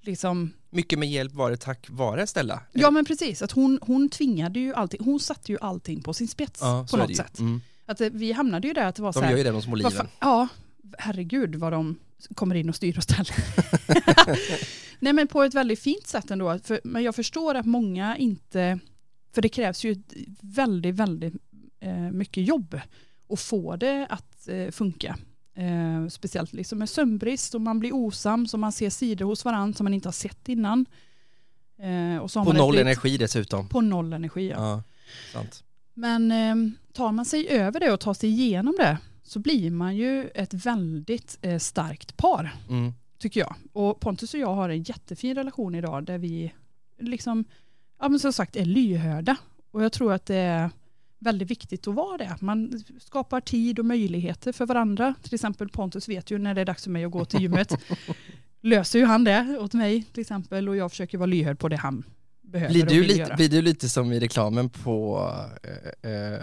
liksom 0.01 0.51
Mycket 0.69 1.00
med 1.00 1.11
hjälp 1.11 1.33
var 1.33 1.51
det 1.51 1.57
tack 1.57 1.88
vare 1.89 2.27
Stella. 2.27 2.59
Ja 2.71 2.91
men 2.91 3.06
precis, 3.06 3.41
att 3.41 3.51
hon, 3.51 3.79
hon 3.81 4.09
tvingade 4.09 4.59
ju 4.59 4.73
allting, 4.73 5.03
hon 5.03 5.19
satte 5.19 5.51
ju 5.51 5.57
allting 5.61 6.01
på 6.01 6.13
sin 6.13 6.27
spets 6.27 6.59
Ja, 6.61 6.85
så 6.88 6.97
på 6.97 7.03
något 7.03 7.15
sätt. 7.15 7.39
Mm. 7.39 7.61
Att 7.85 8.01
eh, 8.01 8.09
vi 8.11 8.31
hamnade 8.31 8.68
ju 8.68 8.73
där 8.73 8.85
att 8.85 8.95
det 8.95 9.01
var 9.01 9.11
så 9.11 9.19
De 9.19 9.25
här, 9.25 9.31
gör 9.31 9.38
ju 9.38 9.44
det, 9.44 9.51
de 9.51 9.61
små 9.61 9.71
vad 9.71 9.91
liven. 9.91 10.07
ja, 10.19 10.47
herregud 10.97 11.56
vad 11.56 11.73
de 11.73 11.95
kommer 12.35 12.56
in 12.56 12.69
och 12.69 12.75
styr 12.75 12.97
och 12.97 13.03
ställer. 13.09 13.35
Nej 15.00 15.13
men 15.13 15.27
på 15.27 15.44
ett 15.44 15.53
väldigt 15.53 15.79
fint 15.79 16.07
sätt 16.07 16.31
ändå, 16.31 16.59
för, 16.63 16.79
men 16.83 17.03
jag 17.03 17.15
förstår 17.15 17.56
att 17.56 17.65
många 17.65 18.17
inte, 18.17 18.79
för 19.33 19.41
det 19.41 19.50
krävs 19.50 19.85
ju 19.85 20.03
väldigt, 20.41 20.95
väldigt 20.95 21.33
eh, 21.79 22.12
mycket 22.12 22.47
jobb 22.47 22.79
att 23.29 23.39
få 23.39 23.75
det 23.75 24.07
att 24.09 24.47
eh, 24.47 24.71
funka. 24.71 25.17
Eh, 25.56 26.07
speciellt 26.09 26.53
liksom 26.53 26.79
med 26.79 26.89
sömnbrist 26.89 27.56
och 27.56 27.62
man 27.62 27.79
blir 27.79 27.95
osams 27.95 28.53
och 28.53 28.59
man 28.59 28.71
ser 28.71 28.89
sidor 28.89 29.25
hos 29.25 29.45
varandra 29.45 29.77
som 29.77 29.83
man 29.83 29.94
inte 29.94 30.07
har 30.07 30.13
sett 30.13 30.50
innan. 30.50 30.85
Eh, 31.79 32.18
och 32.18 32.31
så 32.31 32.39
har 32.39 32.45
På 32.45 32.53
noll 32.53 32.77
energi 32.77 33.18
dessutom. 33.18 33.69
På 33.69 33.81
noll 33.81 34.13
energi, 34.13 34.50
ja. 34.50 34.56
Ja, 34.57 34.83
sant. 35.33 35.63
Men 35.94 36.31
eh, 36.31 36.56
tar 36.94 37.11
man 37.11 37.25
sig 37.25 37.47
över 37.47 37.79
det 37.79 37.91
och 37.91 38.00
tar 38.00 38.13
sig 38.13 38.29
igenom 38.29 38.75
det 38.77 38.97
så 39.27 39.39
blir 39.39 39.72
man 39.72 39.95
ju 39.95 40.27
ett 40.36 40.54
väldigt 40.54 41.38
eh, 41.42 41.57
starkt 41.60 42.18
par, 42.18 42.56
Mm. 42.69 42.94
tycker 43.19 43.39
jag. 43.39 43.56
Och 43.74 44.00
Pontus 44.00 44.33
och 44.33 44.39
jag 44.39 44.56
har 44.56 44.69
en 44.69 44.83
jättefin 44.83 45.36
relation 45.36 45.75
idag 45.75 46.04
där 46.04 46.18
vi 46.18 46.54
liksom, 47.00 47.45
ja 48.00 48.10
men 48.10 48.19
som 48.19 48.33
sagt 48.33 48.56
är 48.56 48.66
lyhörda. 48.66 49.38
Och 49.72 49.83
jag 49.83 49.92
tror 49.92 50.13
att 50.13 50.25
det 50.25 50.36
är 50.36 50.69
väldigt 51.19 51.51
viktigt 51.51 51.88
att 51.88 51.94
vara 51.95 52.18
det. 52.18 52.36
Man 52.42 52.83
skapar 53.01 53.42
tid 53.42 53.80
och 53.80 53.86
möjligheter 53.86 54.51
för 54.51 54.66
varandra. 54.66 55.16
Till 55.22 55.33
exempel 55.33 55.69
Pontus 55.69 56.10
vet 56.10 56.31
ju 56.31 56.38
när 56.38 56.54
det 56.54 56.62
är 56.62 56.66
dags 56.66 56.83
för 56.83 56.92
mig 56.92 57.06
att 57.06 57.12
gå 57.12 57.25
till 57.25 57.42
gymmet. 57.42 57.74
Löser 58.62 59.00
ju 59.00 59.06
han 59.06 59.24
det 59.24 59.57
åt 59.60 59.74
mig 59.74 60.04
till 60.04 60.21
exempel 60.21 60.69
och 60.69 60.75
jag 60.75 60.92
försöker 60.92 61.18
vara 61.18 61.25
lyhörd 61.28 61.60
på 61.60 61.68
det 61.69 61.75
han 61.75 62.04
behöver 62.56 62.74
Blir 62.74 62.86
du, 62.86 63.04
lite, 63.04 63.19
göra. 63.19 63.36
blir 63.36 63.50
du 63.50 63.62
lite 63.62 63.90
som 63.90 64.12
i 64.12 64.19
reklamen 64.19 64.69
på 64.69 65.18
uh, 66.04 66.12
uh, 66.12 66.40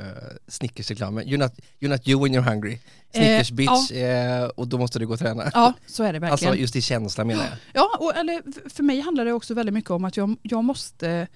Snickers-reklamen? 0.48 1.24
You're 1.24 1.38
not, 1.38 1.52
you're 1.80 1.88
not 1.88 2.08
you 2.08 2.22
when 2.22 2.34
you're 2.34 2.50
hungry. 2.50 2.78
Snickers 3.14 3.50
Eh, 3.50 3.54
bitch, 3.56 3.92
eh, 3.92 4.44
och 4.44 4.68
då 4.68 4.78
måste 4.78 4.98
du 4.98 5.06
gå 5.06 5.12
och 5.12 5.18
träna. 5.18 5.50
Ja, 5.54 5.72
så 5.86 6.04
är 6.04 6.12
det 6.12 6.18
verkligen. 6.18 6.32
Alltså 6.32 6.60
just 6.60 6.76
i 6.76 6.82
känsla 6.82 7.24
menar 7.24 7.44
jag. 7.44 7.52
Ja, 7.72 7.96
och, 8.00 8.16
eller 8.16 8.42
för 8.68 8.82
mig 8.82 9.00
handlar 9.00 9.24
det 9.24 9.32
också 9.32 9.54
väldigt 9.54 9.74
mycket 9.74 9.90
om 9.90 10.04
att 10.04 10.16
jag, 10.16 10.36
jag 10.42 10.64
måste, 10.64 11.28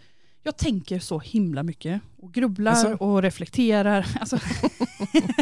jag 0.43 0.56
tänker 0.56 0.99
så 0.99 1.19
himla 1.19 1.62
mycket 1.62 2.00
och 2.23 2.34
grubblar 2.34 2.73
Jaså? 2.73 2.96
och 3.05 3.23
reflekterar. 3.23 4.06
Alltså, 4.20 4.38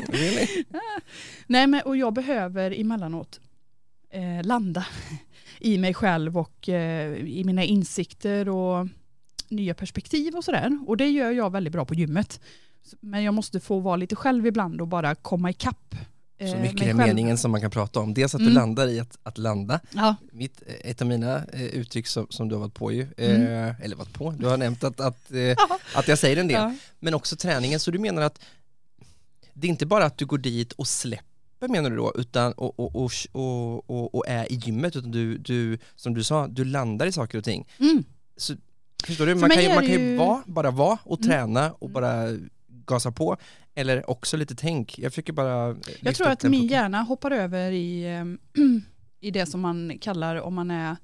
Really? 0.09 0.65
nej, 1.47 1.67
men, 1.67 1.81
och 1.81 1.97
jag 1.97 2.13
behöver 2.13 2.81
emellanåt 2.81 3.41
eh, 4.11 4.47
landa 4.47 4.87
i 5.61 5.79
mig 5.79 5.95
själv 5.95 6.39
och 6.39 6.69
eh, 6.69 7.15
i 7.15 7.45
mina 7.45 7.65
insikter 7.65 8.49
och 8.49 8.87
nya 9.57 9.75
perspektiv 9.75 10.35
och 10.37 10.45
sådär. 10.45 10.79
Och 10.87 10.97
det 10.97 11.09
gör 11.11 11.31
jag 11.31 11.51
väldigt 11.53 11.73
bra 11.73 11.85
på 11.85 11.95
gymmet. 11.95 12.41
Men 13.01 13.23
jag 13.23 13.35
måste 13.35 13.61
få 13.61 13.79
vara 13.81 13.97
lite 13.97 14.17
själv 14.17 14.47
ibland 14.47 14.81
och 14.81 14.89
bara 14.89 15.15
komma 15.15 15.51
ikapp. 15.51 15.95
eh, 16.39 16.51
Så 16.51 16.57
mycket 16.57 16.81
mig 16.81 16.89
är 16.89 16.95
meningen 16.95 17.39
som 17.39 17.51
man 17.51 17.61
kan 17.61 17.71
prata 17.71 18.01
om. 18.01 18.15
Dels 18.15 18.35
att 18.35 18.39
du 18.39 18.45
Mm. 18.45 18.55
landar 18.55 18.89
i 18.89 19.01
att, 19.01 19.19
att 19.23 19.39
landa. 19.39 19.81
Ja, 19.95 20.17
Mitt, 20.33 20.63
ett 20.67 21.01
av 21.03 21.09
mina 21.09 21.45
eh, 21.53 21.63
uttryck 21.65 22.07
som, 22.07 22.27
som 22.31 22.49
du 22.49 22.55
har 22.55 22.61
varit 22.61 22.75
på 22.75 22.93
ju, 22.93 23.07
Mm. 23.17 23.43
eh, 23.69 23.81
eller 23.81 23.97
varit 23.97 24.13
på, 24.13 24.31
du 24.31 24.47
har 24.47 24.57
nämnt 24.57 24.85
att, 24.85 25.01
att, 25.01 25.31
eh, 25.33 25.57
att 25.95 26.09
jag 26.09 26.19
säger 26.19 26.37
en 26.37 26.49
del. 26.49 26.57
ja. 26.57 26.75
Men 27.01 27.15
också 27.15 27.37
träningen, 27.37 27.81
så 27.81 27.91
du 27.91 27.99
menar 27.99 28.23
att 28.23 28.41
det 29.53 29.67
är 29.67 29.69
inte 29.69 29.87
bara 29.87 30.05
att 30.05 30.19
du 30.19 30.27
går 30.27 30.39
dit 30.39 30.73
och 30.73 30.87
släpper 30.89 31.69
menar 31.69 31.91
du 31.91 31.97
då, 31.97 32.13
utan 32.17 32.53
och, 32.53 32.81
och, 32.81 32.97
och, 32.97 33.11
och, 33.33 33.91
och, 33.91 34.15
och 34.15 34.25
är 34.29 34.53
i 34.53 34.55
gymmet, 34.55 34.97
utan 34.97 35.11
du, 35.11 35.39
du, 35.39 35.79
som 35.97 36.15
du 36.15 36.23
sa, 36.25 36.47
du 36.47 36.65
landar 36.65 37.07
i 37.07 37.13
saker 37.13 37.39
och 37.39 37.45
ting. 37.45 37.67
Mm. 37.79 38.05
Så, 38.37 38.55
förstår 39.07 39.27
du? 39.27 39.35
Man 39.35 39.51
kan, 39.51 39.63
ju, 39.63 39.69
man 39.69 39.87
kan 39.87 39.93
ju 39.93 40.17
vara, 40.17 40.43
bara 40.47 40.71
vara 40.71 40.99
och 41.05 41.19
Mm. 41.19 41.31
träna 41.31 41.73
och 41.73 41.91
bara 41.91 42.25
gasa 42.87 43.13
på, 43.13 43.37
eller 43.75 44.11
också 44.11 44.37
lite 44.37 44.55
tänk. 44.55 44.99
Jag 44.99 45.13
försöker 45.13 45.33
bara 45.33 45.77
Jag 46.01 46.15
tror 46.15 46.29
att 46.29 46.43
min 46.43 46.67
hjärna 46.67 47.03
hoppar 47.03 47.31
över 47.31 47.73
i, 47.73 48.07
ehm, 48.07 48.39
i 49.21 49.31
det 49.31 49.47
som 49.47 49.61
man 49.61 49.99
kallar 50.01 50.37
om 50.37 50.55
man 50.55 50.71
är 50.71 50.97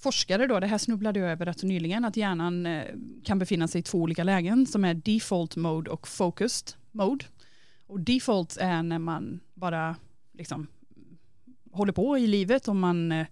forskare 0.00 0.46
då, 0.46 0.60
det 0.60 0.66
här 0.66 0.78
snubblade 0.78 1.20
jag 1.20 1.30
över 1.30 1.46
rätt 1.46 1.62
nyligen, 1.62 2.04
att 2.04 2.16
hjärnan 2.16 2.66
eh, 2.66 2.84
kan 3.24 3.38
befinna 3.38 3.68
sig 3.68 3.78
i 3.78 3.82
två 3.82 3.98
olika 3.98 4.24
lägen 4.24 4.66
som 4.66 4.84
är 4.84 4.94
default 4.94 5.56
mode 5.56 5.90
och 5.90 6.08
focused 6.08 6.74
mode. 6.92 7.24
Och 7.86 8.00
default 8.00 8.56
är 8.56 8.82
när 8.82 8.98
man 8.98 9.40
bara 9.54 9.96
liksom 10.32 10.66
håller 11.72 11.92
på 11.92 12.18
i 12.18 12.26
livet 12.26 12.68
och 12.68 12.76
man, 12.76 13.12
eh, 13.12 13.26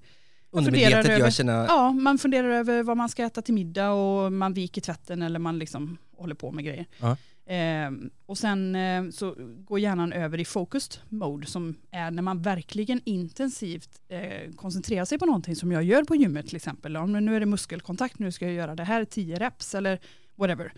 Undermedvetet 0.59 1.19
gör 1.19 1.31
sina, 1.31 1.67
ja, 1.69 1.93
man 1.93 2.19
funderar 2.19 2.49
över 2.49 2.83
vad 2.83 2.97
man 2.97 3.09
ska 3.09 3.25
äta 3.25 3.43
till 3.43 3.55
middag 3.55 3.91
och 3.91 4.33
man 4.33 4.53
viker 4.53 4.81
tvätten 4.81 5.23
eller 5.23 5.39
man 5.39 5.59
liksom 5.59 5.99
håller 6.17 6.35
på 6.35 6.53
med 6.53 6.65
grejer. 6.65 6.87
Ja. 6.99 7.17
Eh, 7.53 7.91
och 8.27 8.39
sen 8.39 8.77
eh, 8.77 9.11
så 9.11 9.35
går 9.39 9.79
hjärnan 9.79 10.13
över 10.13 10.41
i 10.41 10.45
focused 10.45 11.01
mode 11.09 11.47
som 11.47 11.75
är 11.91 12.11
när 12.11 12.23
man 12.23 12.43
verkligen 12.43 13.01
intensivt 13.05 14.01
eh, 14.09 14.53
koncentrerar 14.57 15.05
sig 15.05 15.19
på 15.19 15.27
någonting 15.27 15.57
som 15.57 15.73
jag 15.73 15.83
gör 15.83 16.05
på 16.05 16.17
gymmet 16.17 16.47
till 16.47 16.57
exempel. 16.57 16.93
Men 16.93 17.25
nu 17.25 17.37
är 17.37 17.41
det 17.41 17.47
muskelkontakt, 17.47 18.19
nu 18.19 18.33
ska 18.33 18.45
jag 18.45 18.55
göra 18.55 18.75
det 18.75 18.85
här 18.85 19.05
10 19.05 19.37
reps 19.37 19.75
eller 19.75 20.01
whatever. 20.35 20.73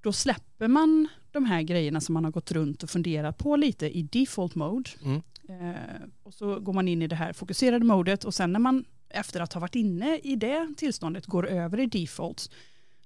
Då 0.00 0.12
släpper 0.12 0.68
man 0.68 1.08
de 1.30 1.44
här 1.44 1.62
grejerna 1.62 2.00
som 2.00 2.12
man 2.12 2.24
har 2.24 2.32
gått 2.32 2.52
runt 2.52 2.82
och 2.82 2.90
funderat 2.90 3.38
på 3.38 3.56
lite 3.56 3.98
i 3.98 4.02
default 4.02 4.54
mode. 4.54 4.90
Mm. 5.04 5.22
Eh, 5.48 5.74
och 6.22 6.34
så 6.34 6.60
går 6.60 6.72
man 6.72 6.88
in 6.88 7.02
i 7.02 7.06
det 7.06 7.16
här 7.16 7.32
fokuserade 7.32 7.84
modet 7.84 8.24
och 8.24 8.34
sen 8.34 8.52
när 8.52 8.60
man 8.60 8.84
efter 9.08 9.40
att 9.40 9.52
ha 9.52 9.60
varit 9.60 9.74
inne 9.74 10.18
i 10.18 10.36
det 10.36 10.68
tillståndet 10.76 11.26
går 11.26 11.48
över 11.48 11.80
i 11.80 11.86
default 11.86 12.50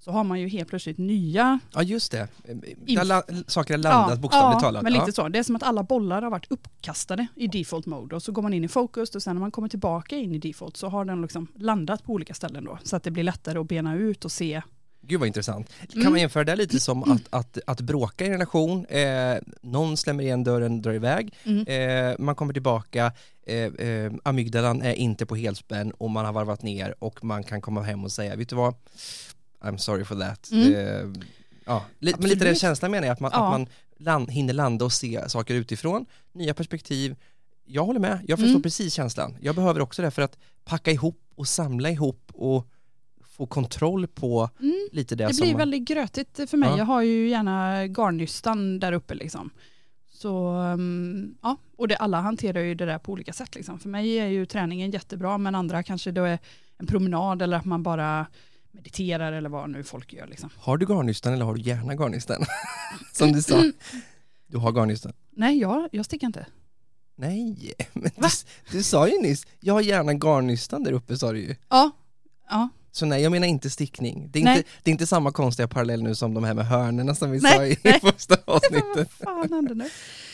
så 0.01 0.11
har 0.11 0.25
man 0.25 0.41
ju 0.41 0.49
helt 0.49 0.69
plötsligt 0.69 0.99
nya 0.99 1.59
Ja 1.75 1.83
just 1.83 2.13
det, 2.13 2.29
Där 2.77 3.05
la- 3.05 3.23
saker 3.47 3.75
har 3.75 3.79
landat 3.79 4.21
bokstavligt 4.21 4.55
ja, 4.57 4.61
talat. 4.61 4.83
men 4.83 4.93
lite 4.93 5.05
ja. 5.07 5.13
så. 5.13 5.29
Det 5.29 5.39
är 5.39 5.43
som 5.43 5.57
att 5.57 5.63
alla 5.63 5.83
bollar 5.83 6.23
har 6.23 6.31
varit 6.31 6.47
uppkastade 6.51 7.27
i 7.37 7.47
default 7.47 7.87
mode 7.87 8.17
och 8.17 8.23
så 8.23 8.33
går 8.33 8.43
man 8.43 8.55
in 8.55 8.65
i 8.65 8.69
focus 8.69 9.15
och 9.15 9.23
sen 9.23 9.37
när 9.37 9.41
man 9.41 9.51
kommer 9.51 9.69
tillbaka 9.69 10.17
in 10.17 10.33
i 10.35 10.39
default 10.39 10.77
så 10.77 10.89
har 10.89 11.05
den 11.05 11.23
liksom 11.23 11.47
landat 11.55 12.05
på 12.05 12.13
olika 12.13 12.35
ställen 12.35 12.65
då 12.65 12.79
så 12.83 12.97
att 12.97 13.03
det 13.03 13.11
blir 13.11 13.25
lättare 13.25 13.59
att 13.59 13.69
bena 13.69 13.95
ut 13.97 14.25
och 14.25 14.33
se. 14.33 14.63
Gud 15.03 15.21
vad 15.21 15.27
intressant. 15.27 15.69
Kan 15.93 16.01
Mm. 16.01 16.13
man 16.13 16.21
jämföra 16.21 16.45
det 16.45 16.57
lite 16.57 16.81
som 16.81 17.03
att, 17.13 17.23
att, 17.31 17.59
att 17.67 17.81
bråka 17.81 18.25
i 18.25 18.27
en 18.27 18.33
relation, 18.33 18.87
eh, 18.87 19.37
någon 19.63 19.97
slämmer 19.97 20.25
igen 20.25 20.45
dörren, 20.45 20.83
drar 20.83 20.93
iväg, 20.93 21.35
Mm. 21.45 21.67
eh, 21.67 22.17
man 22.19 22.35
kommer 22.35 22.53
tillbaka, 22.53 23.13
eh, 23.47 23.57
eh, 23.57 24.13
amygdalan 24.25 24.83
är 24.83 24.93
inte 24.93 25.27
på 25.27 25.37
helspänn 25.37 25.91
och 25.91 26.11
man 26.11 26.25
har 26.25 26.33
varvat 26.33 26.63
ner 26.63 26.95
och 26.99 27.25
man 27.25 27.45
kan 27.45 27.61
komma 27.61 27.83
hem 27.83 28.05
och 28.05 28.13
säga, 28.13 28.37
vet 28.37 28.49
du 28.49 28.57
vad, 28.57 28.75
I'm 29.63 29.77
sorry 29.77 30.05
for 30.05 30.17
that. 30.21 30.51
Mm. 30.53 30.75
Eh, 30.75 31.23
ja, 31.65 31.85
li- 31.99 32.15
men 32.19 32.29
lite 32.29 32.45
den 32.45 32.55
känslan 32.55 32.91
menar 32.91 33.07
jag, 33.07 33.13
att 33.13 33.21
man, 33.21 33.31
Ja. 33.35 33.45
att 33.47 33.51
man 33.61 33.67
land, 33.99 34.31
hinner 34.31 34.53
landa 34.55 34.85
och 34.85 34.93
se 34.93 35.29
saker 35.29 35.55
utifrån, 35.55 36.07
nya 36.33 36.55
perspektiv. 36.55 37.17
Jag 37.65 37.85
håller 37.85 38.01
med, 38.01 38.19
jag 38.29 38.39
förstår 38.39 38.51
Mm. 38.51 38.63
precis 38.63 38.95
känslan. 38.95 39.37
Jag 39.41 39.55
behöver 39.55 39.81
också 39.81 40.03
det 40.03 40.11
för 40.11 40.23
att 40.23 40.39
packa 40.65 40.91
ihop 40.91 41.21
och 41.35 41.49
samla 41.49 41.91
ihop 41.91 42.31
och 42.35 42.67
få 43.41 43.47
kontroll 43.47 44.07
på 44.07 44.51
Mm. 44.61 44.89
lite 44.93 45.15
det, 45.17 45.27
Det 45.27 45.35
som 45.35 45.45
blir 45.45 45.53
man... 45.53 45.59
väldigt 45.59 45.89
grötigt 45.89 46.41
för 46.51 46.57
mig. 46.57 46.69
Ja. 46.71 46.79
Jag 46.79 46.85
har 46.85 47.03
ju 47.03 47.29
gärna 47.29 47.87
garnnystan 47.87 48.79
där 48.81 48.93
uppe 48.93 49.15
liksom. 49.15 49.51
Så 50.13 50.53
um, 50.57 51.35
ja, 51.43 51.57
och 51.77 51.89
det, 51.89 51.97
alla 51.97 52.21
hanterar 52.21 52.61
ju 52.61 52.75
det 52.75 52.87
där 52.87 52.99
på 52.99 53.13
olika 53.13 53.33
sätt 53.33 53.55
liksom. 53.55 53.79
För 53.79 53.89
mig 53.89 54.19
är 54.19 54.27
ju 54.27 54.47
träningen 54.47 54.91
jättebra 54.91 55.39
men 55.39 55.55
andra 55.55 55.83
kanske 55.83 56.11
då 56.13 56.25
är 56.25 56.39
en 56.79 56.87
promenad 56.87 57.43
eller 57.43 57.57
att 57.57 57.65
man 57.65 57.83
bara 57.83 58.27
mediterar 58.71 59.33
eller 59.33 59.49
vad 59.49 59.71
nu 59.71 59.85
folk 59.85 60.13
gör 60.13 60.27
liksom. 60.27 60.51
Har 60.57 60.77
du 60.77 60.87
garnnystan 60.87 61.33
eller 61.33 61.45
har 61.45 61.55
du 61.55 61.61
gärna 61.61 61.95
garnnystan? 61.95 62.45
Som 63.13 63.33
du 63.33 63.43
sa. 63.43 63.63
Du 64.47 64.59
har 64.59 64.73
garnnystan. 64.73 65.13
Nej, 65.31 65.59
jag, 65.59 65.89
jag 65.93 66.05
sticker 66.05 66.27
inte. 66.27 66.47
Nej, 67.17 67.73
men 67.93 68.11
du, 68.17 68.29
du 68.73 68.83
sa 68.83 69.09
ju 69.09 69.23
nyss, 69.23 69.47
jag 69.61 69.75
har 69.75 69.81
gärna 69.81 70.15
garnnystan 70.15 70.85
där 70.85 70.93
uppe 70.93 71.17
sa 71.17 71.33
du 71.33 71.41
ju. 71.41 71.57
Ja, 71.69 71.91
ja. 72.51 72.69
Så 72.93 73.07
nej, 73.07 73.23
jag 73.23 73.33
menar 73.33 73.47
inte 73.47 73.71
stickning. 73.71 74.29
Det 74.31 74.39
är, 74.41 74.45
Nej. 74.45 74.57
inte, 74.57 74.69
det 74.83 74.91
är 74.91 74.93
inte 74.93 75.07
samma 75.07 75.33
konstiga 75.33 75.69
parallell 75.69 76.03
nu 76.03 76.15
som 76.15 76.35
de 76.35 76.45
här 76.45 76.55
med 76.55 76.67
hörnerna 76.67 77.15
som 77.15 77.31
vi 77.31 77.39
Nej, 77.41 77.53
sa 77.57 77.67
i 77.67 77.77
nej. 77.85 78.01
första 78.03 78.37
Vad 78.47 78.57
avsnittet. 78.57 79.11
fan 79.13 79.53
hände 79.53 79.75
nu? 79.75 79.89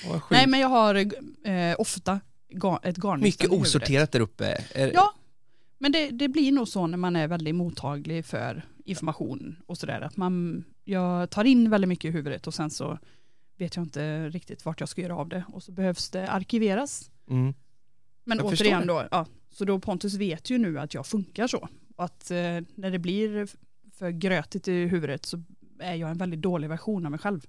Vad. 0.09 0.21
Nej 0.31 0.47
men 0.47 0.61
jag 0.61 0.69
har 0.69 0.95
eh, 0.95 1.75
ofta 1.79 2.21
ga, 2.51 2.81
ett 2.83 2.97
garnnystan 2.97 3.21
Mycket 3.23 3.51
osorterat 3.51 4.13
där 4.13 4.21
uppe. 4.21 4.65
Är, 4.75 4.93
Ja, 4.95 5.13
men 5.79 5.93
det, 5.93 6.11
det 6.11 6.29
blir 6.29 6.53
nog 6.53 6.69
så 6.69 6.87
när 6.87 6.99
man 6.99 7.17
är 7.17 7.29
väldigt 7.29 7.55
mottaglig 7.55 8.25
för 8.25 8.63
information 8.85 9.57
och 9.67 9.79
sådär. 9.79 10.01
Att 10.01 10.17
man, 10.17 10.65
jag 10.85 11.31
tar 11.31 11.45
in 11.45 11.71
väldigt 11.71 11.89
mycket 11.89 12.09
i 12.09 12.13
huvudet 12.13 12.47
och 12.47 12.55
sen 12.55 12.71
så 12.71 12.99
vet 13.59 13.77
jag 13.77 13.85
inte 13.85 14.29
riktigt 14.29 14.65
vart 14.65 14.81
jag 14.81 14.89
ska 14.89 15.01
göra 15.03 15.17
av 15.17 15.29
det. 15.29 15.45
Och 15.53 15.63
så 15.63 15.73
behövs 15.73 16.11
det 16.11 16.29
arkiveras. 16.31 17.11
Mm. 17.31 17.55
Men 18.25 18.39
Jag 18.39 18.47
återigen 18.47 18.87
då, 18.87 19.09
ja, 19.11 19.27
så 19.51 19.65
då 19.65 19.79
Pontus 19.79 20.15
vet 20.15 20.51
ju 20.51 20.59
nu 20.59 20.79
att 20.79 20.95
jag 20.95 21.07
funkar 21.07 21.47
så. 21.47 21.69
Och 21.97 22.05
att 22.05 22.31
eh, 22.31 22.37
när 22.75 22.91
det 22.91 22.99
blir 22.99 23.49
för 23.93 24.11
grötigt 24.11 24.69
i 24.69 24.87
huvudet 24.87 25.27
så 25.27 25.43
är 25.81 25.95
jag 25.95 26.11
en 26.11 26.19
väldigt 26.19 26.41
dålig 26.43 26.69
version 26.69 27.05
av 27.05 27.11
mig 27.11 27.21
själv. 27.21 27.47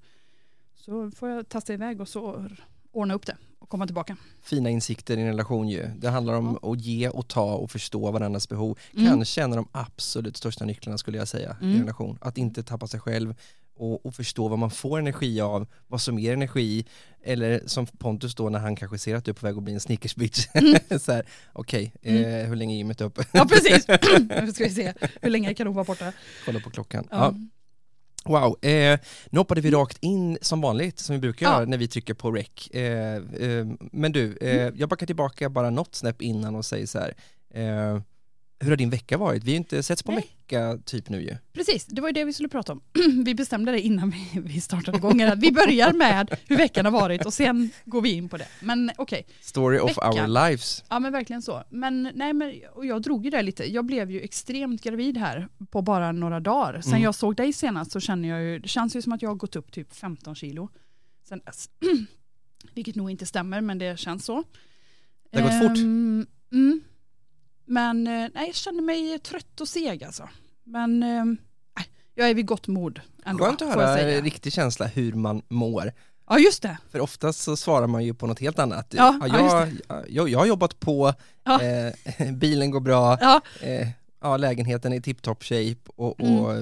Så 0.75 1.11
får 1.11 1.29
jag 1.29 1.49
tasta 1.49 1.73
iväg 1.73 2.01
och 2.01 2.07
så 2.07 2.45
ordna 2.91 3.13
upp 3.13 3.25
det 3.25 3.37
och 3.59 3.69
komma 3.69 3.85
tillbaka. 3.85 4.17
Fina 4.41 4.69
insikter 4.69 5.17
i 5.17 5.21
en 5.21 5.27
relation 5.27 5.67
ju. 5.69 5.87
Det 5.97 6.09
handlar 6.09 6.33
om 6.33 6.59
att 6.61 6.81
ge 6.81 7.09
och 7.09 7.27
ta 7.27 7.53
och 7.55 7.71
förstå 7.71 8.11
varandras 8.11 8.49
behov. 8.49 8.79
Mm. 8.93 9.07
Kanske 9.07 9.41
en 9.43 9.51
av 9.53 9.55
de 9.57 9.67
absolut 9.71 10.37
största 10.37 10.65
nycklarna 10.65 10.97
skulle 10.97 11.17
jag 11.17 11.27
säga 11.27 11.57
i 11.61 11.65
en 11.65 11.69
Mm. 11.69 11.81
relation. 11.81 12.17
Att 12.21 12.37
inte 12.37 12.63
tappa 12.63 12.87
sig 12.87 12.99
själv 12.99 13.35
och, 13.77 14.05
och 14.05 14.15
förstå 14.15 14.47
vad 14.47 14.59
man 14.59 14.71
får 14.71 14.99
energi 14.99 15.41
av, 15.41 15.67
vad 15.87 16.01
som 16.01 16.19
ger 16.19 16.33
energi. 16.33 16.85
Eller 17.23 17.61
som 17.65 17.85
Pontus 17.87 18.35
då 18.35 18.49
när 18.49 18.59
han 18.59 18.75
kanske 18.75 18.97
ser 18.97 19.15
att 19.15 19.25
du 19.25 19.31
är 19.31 19.35
på 19.35 19.45
väg 19.45 19.57
att 19.57 19.63
bli 19.63 19.73
en 19.73 19.79
snickersbitch. 19.79 20.47
så 21.01 21.11
här, 21.11 21.25
okej, 21.53 21.93
eh, 22.01 22.15
hur 22.47 22.55
länge 22.55 22.75
är 22.75 22.77
gymmet 22.77 23.01
upp? 23.01 23.17
Mm. 23.17 23.27
Ja 23.31 23.45
precis, 23.45 23.87
nu 24.45 24.51
ska 24.53 24.63
vi 24.63 24.69
se 24.69 24.93
hur 25.21 25.29
länge 25.29 25.53
kan 25.53 25.67
hon 25.67 25.75
vara 25.75 25.85
borta. 25.85 26.13
Kolla 26.45 26.59
på 26.59 26.69
klockan. 26.69 27.07
Ja. 27.11 27.17
Ja. 27.17 27.35
Wow, 28.25 28.65
eh, 28.65 28.99
nu 29.29 29.39
hoppade 29.39 29.61
vi 29.61 29.71
rakt 29.71 29.97
in 30.01 30.37
som 30.41 30.61
vanligt 30.61 30.99
som 30.99 31.13
vi 31.15 31.19
brukar 31.19 31.45
Ja. 31.45 31.51
göra 31.53 31.65
när 31.65 31.77
vi 31.77 31.87
trycker 31.87 32.13
på 32.13 32.31
rec. 32.31 32.67
Eh, 32.71 33.15
eh, 33.15 33.65
men 33.91 34.11
du, 34.11 34.37
eh, 34.41 34.61
Mm. 34.61 34.75
jag 34.77 34.89
backar 34.89 35.05
tillbaka 35.05 35.49
bara 35.49 35.69
något 35.69 35.95
snäpp 35.95 36.21
innan 36.21 36.55
och 36.55 36.65
säger 36.65 36.85
så 36.85 36.99
här. 36.99 37.13
Hur 38.59 38.69
har 38.69 38.77
din 38.77 38.89
vecka 38.89 39.17
varit? 39.17 39.43
Vi 39.43 39.51
har 39.51 39.57
inte 39.57 39.83
setts 39.83 40.03
på 40.03 40.11
en 40.11 40.15
vecka 40.15 40.77
typ 40.85 41.09
nu 41.09 41.21
ju. 41.21 41.35
Precis, 41.53 41.85
det 41.85 42.01
var 42.01 42.09
ju 42.09 42.13
det 42.13 42.23
vi 42.25 42.33
skulle 42.33 42.49
prata 42.49 42.71
om. 42.71 42.81
Vi 43.25 43.35
bestämde 43.35 43.71
det 43.71 43.81
innan 43.81 44.09
vi, 44.09 44.29
vi 44.41 44.61
startade 44.61 44.97
igång. 44.97 45.21
Att 45.21 45.39
vi 45.39 45.51
börjar 45.51 45.93
med 45.93 46.37
hur 46.47 46.57
veckan 46.57 46.85
har 46.85 46.91
varit 46.91 47.25
och 47.25 47.33
sen 47.33 47.69
går 47.85 48.01
vi 48.01 48.11
in 48.13 48.29
på 48.29 48.37
det. 48.37 48.47
Men 48.61 48.91
okej, 48.97 49.25
Story 49.41 49.79
of 49.79 49.89
Veckan. 49.89 50.19
our 50.19 50.27
lives. 50.49 50.83
ja 50.89 50.99
men 50.99 51.11
verkligen 51.11 51.41
så. 51.41 51.63
Men 51.69 52.11
nej 52.15 52.33
men 52.33 52.53
och 52.73 52.85
jag 52.85 53.01
drog 53.01 53.23
ju 53.25 53.29
det 53.29 53.41
lite. 53.41 53.73
Jag 53.73 53.85
blev 53.85 54.11
ju 54.11 54.21
extremt 54.21 54.83
gravid 54.83 55.17
här 55.17 55.47
på 55.69 55.81
bara 55.81 56.11
några 56.11 56.39
dagar. 56.39 56.81
Sen 56.81 56.91
Mm. 56.91 57.03
jag 57.03 57.15
såg 57.15 57.35
dig 57.35 57.53
senast 57.53 57.91
så 57.91 57.99
känner 57.99 58.29
jag 58.29 58.41
ju, 58.43 58.59
det 58.59 58.67
känns 58.67 58.95
ju 58.95 59.01
som 59.01 59.11
att 59.13 59.21
jag 59.21 59.29
har 59.29 59.35
gått 59.35 59.55
upp 59.55 59.71
typ 59.71 59.95
15 59.95 60.35
kilo. 60.35 60.69
Sen 61.29 61.39
dess. 61.45 61.69
Vilket 62.73 62.95
nog 62.95 63.11
inte 63.11 63.25
stämmer 63.25 63.61
men 63.61 63.77
det 63.77 63.99
känns 63.99 64.25
så. 64.25 64.43
Det 65.31 65.41
har 65.41 65.49
gått 65.49 65.69
fort. 65.69 65.77
Ehm, 65.77 66.25
Mm. 66.51 66.81
Men 67.67 68.07
eh, 68.07 68.13
nej, 68.13 68.45
jag 68.47 68.55
känner 68.55 68.81
mig 68.81 69.19
trött 69.19 69.61
och 69.61 69.67
seg 69.67 70.03
alltså. 70.03 70.29
Men 70.63 71.03
eh, 71.03 71.25
nej, 71.25 71.85
jag 72.15 72.29
är 72.29 72.33
vid 72.33 72.45
gott 72.45 72.67
mod 72.67 73.01
ändå. 73.25 73.45
Skönt 73.45 73.61
att 73.61 73.73
höra 73.73 73.99
en 73.99 74.23
riktig 74.23 74.53
känsla 74.53 74.85
hur 74.85 75.13
man 75.13 75.41
mår. 75.47 75.91
Ja 76.29 76.39
just 76.39 76.61
det. 76.61 76.77
För 76.91 76.99
oftast 76.99 77.39
så 77.39 77.55
svarar 77.57 77.87
man 77.87 78.05
ju 78.05 78.13
på 78.13 78.27
något 78.27 78.39
helt 78.39 78.59
annat. 78.59 78.93
Ja, 78.97 79.19
ja, 79.27 79.37
jag, 79.89 80.03
jag, 80.09 80.29
jag 80.29 80.39
har 80.39 80.45
jobbat 80.45 80.79
på, 80.79 81.13
Ja. 81.43 81.61
eh, 81.61 82.31
bilen 82.33 82.71
går 82.71 82.79
bra, 82.79 83.17
Ja, 83.21 83.41
eh, 83.61 83.87
ja, 84.21 84.37
lägenheten 84.37 84.93
är 84.93 84.97
i 84.97 85.01
tip-top 85.01 85.43
shape 85.43 85.91
och, 85.95 86.19
och 86.21 86.53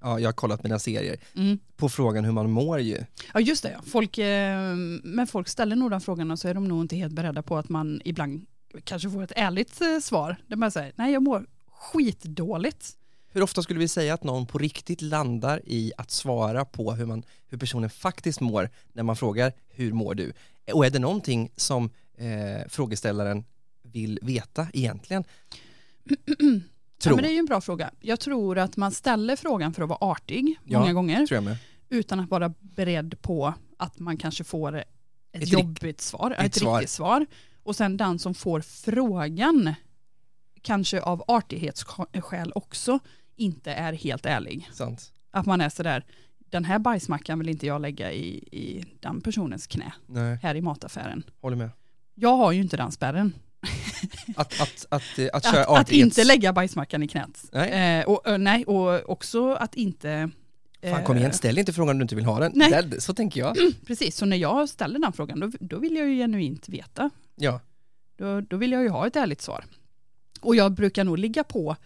ja, 0.00 0.18
jag 0.18 0.28
har 0.28 0.32
kollat 0.32 0.62
mina 0.62 0.78
serier. 0.78 1.16
mm. 1.36 1.58
På 1.76 1.88
frågan 1.88 2.24
hur 2.24 2.32
man 2.32 2.50
mår 2.50 2.80
ju. 2.80 2.98
ja 3.34 3.40
just 3.40 3.62
det. 3.62 3.70
Ja. 3.70 3.80
Folk, 3.86 4.18
eh, 4.18 4.74
men 5.04 5.26
folk 5.26 5.48
ställer 5.48 5.76
nog 5.76 5.90
den 5.90 6.00
frågan 6.00 6.30
och 6.30 6.38
så 6.38 6.48
är 6.48 6.54
de 6.54 6.68
nog 6.68 6.80
inte 6.84 6.96
helt 6.96 7.12
beredda 7.14 7.42
på 7.42 7.56
att 7.58 7.68
man 7.68 8.00
ibland 8.04 8.46
kanske 8.84 9.10
får 9.10 9.22
ett 9.22 9.32
ärligt 9.36 9.80
eh, 9.80 9.98
svar. 9.98 10.36
Där 10.46 10.56
man 10.56 10.70
säger 10.70 10.92
nej 10.96 11.12
jag 11.12 11.22
mår 11.22 11.46
skitdåligt. 11.70 12.96
Hur 13.28 13.42
ofta 13.42 13.62
skulle 13.62 13.78
vi 13.78 13.88
säga 13.88 14.14
att 14.14 14.24
någon 14.24 14.46
på 14.46 14.58
riktigt 14.58 15.02
landar 15.02 15.60
i 15.66 15.92
att 15.96 16.10
svara 16.10 16.64
på 16.64 16.92
hur, 16.92 17.06
man, 17.06 17.22
hur 17.48 17.58
personen 17.58 17.90
faktiskt 17.90 18.40
mår 18.40 18.70
när 18.92 19.02
man 19.02 19.16
frågar 19.16 19.52
hur 19.68 19.92
mår 19.92 20.14
du? 20.14 20.32
Och 20.72 20.86
är 20.86 20.90
det 20.90 20.98
någonting 20.98 21.50
som 21.56 21.90
eh, 22.16 22.68
frågeställaren 22.68 23.44
vill 23.82 24.18
veta 24.22 24.66
egentligen? 24.72 25.24
Ja, 27.04 27.10
men 27.14 27.22
det 27.24 27.28
är 27.30 27.32
ju 27.32 27.38
en 27.38 27.46
bra 27.46 27.60
fråga. 27.60 27.90
Jag 28.00 28.20
tror 28.20 28.58
att 28.58 28.76
man 28.76 28.92
ställer 28.92 29.36
frågan 29.36 29.74
för 29.74 29.82
att 29.82 29.88
vara 29.88 29.98
artig 30.00 30.56
Ja. 30.64 30.78
många 30.78 30.92
gånger 30.92 31.26
utan 31.88 32.20
att 32.20 32.30
vara 32.30 32.54
beredd 32.60 33.22
på 33.22 33.54
att 33.76 33.98
man 33.98 34.16
kanske 34.16 34.44
får 34.44 34.76
ett, 34.76 34.86
Ett 35.32 35.48
jobbigt 35.48 36.00
svar, 36.00 36.30
ett, 36.30 36.56
ett 36.56 36.62
riktigt 36.62 36.90
svar. 36.90 37.26
Och 37.62 37.76
sen 37.76 37.96
den 37.96 38.18
som 38.18 38.34
får 38.34 38.60
frågan, 38.60 39.74
kanske 40.62 41.00
av 41.00 41.24
artighetsskäl 41.28 42.52
också, 42.54 42.98
inte 43.36 43.72
är 43.72 43.92
helt 43.92 44.26
ärlig. 44.26 44.70
Sant. 44.72 45.12
Att 45.30 45.46
man 45.46 45.60
är 45.60 45.68
sådär, 45.68 46.04
den 46.38 46.64
här 46.64 46.78
bajsmackan 46.78 47.38
vill 47.38 47.48
inte 47.48 47.66
jag 47.66 47.80
lägga 47.80 48.12
i, 48.12 48.28
i 48.52 48.84
den 49.00 49.20
personens 49.20 49.66
knä 49.66 49.92
Nej, 50.06 50.38
här 50.42 50.54
i 50.54 50.60
mataffären. 50.60 51.22
håller 51.40 51.56
med. 51.56 51.70
Jag 52.14 52.36
har 52.36 52.52
ju 52.52 52.60
inte 52.60 52.76
den 52.76 52.92
spärren. 52.92 53.32
Att, 54.36 54.60
att, 54.60 54.86
att, 54.88 55.18
eh, 55.18 55.28
att, 55.32 55.44
köra 55.44 55.60
Att, 55.60 55.80
att 55.80 55.92
inte 55.92 56.24
lägga 56.24 56.52
bajsmackan 56.52 57.02
i 57.02 57.08
knät. 57.08 57.44
Nej. 57.52 58.00
Eh, 58.00 58.04
och, 58.04 58.28
eh, 58.28 58.38
nej, 58.38 58.64
och 58.64 59.10
också 59.10 59.52
att 59.52 59.74
inte... 59.74 60.30
Fan 60.82 61.04
kom 61.04 61.16
eh, 61.16 61.22
igen, 61.22 61.32
ställ 61.32 61.58
inte 61.58 61.72
frågan 61.72 61.90
om 61.90 61.98
du 61.98 62.02
inte 62.02 62.14
vill 62.14 62.24
ha 62.24 62.38
den. 62.40 62.52
Nej. 62.54 63.00
Så 63.00 63.14
tänker 63.14 63.40
jag. 63.40 63.56
Precis, 63.86 64.16
så 64.16 64.26
när 64.26 64.36
jag 64.36 64.68
ställer 64.68 64.98
den 64.98 65.12
frågan 65.12 65.40
då, 65.40 65.50
då 65.60 65.78
vill 65.78 65.96
jag 65.96 66.08
ju 66.08 66.16
genuint 66.16 66.68
veta. 66.68 67.10
Ja, 67.36 67.60
Då, 68.18 68.40
då 68.40 68.56
vill 68.56 68.72
jag 68.72 68.82
ju 68.82 68.88
ha 68.88 69.06
ett 69.06 69.16
ärligt 69.16 69.40
svar. 69.42 69.64
Och 70.40 70.56
jag 70.56 70.72
brukar 70.72 71.04
nog 71.04 71.18
ligga 71.18 71.44
på 71.44 71.76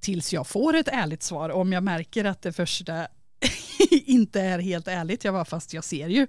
tills 0.00 0.32
jag 0.32 0.46
får 0.46 0.76
ett 0.76 0.88
ärligt 0.88 1.22
svar. 1.22 1.50
Om 1.50 1.72
jag 1.72 1.82
märker 1.82 2.24
att 2.24 2.42
det 2.42 2.52
första 2.52 3.08
inte 3.90 4.40
är 4.40 4.58
helt 4.58 4.88
ärligt, 4.88 5.24
jag 5.24 5.34
bara 5.34 5.44
fast 5.44 5.72
jag 5.74 5.84
ser 5.84 6.08
ju 6.08 6.26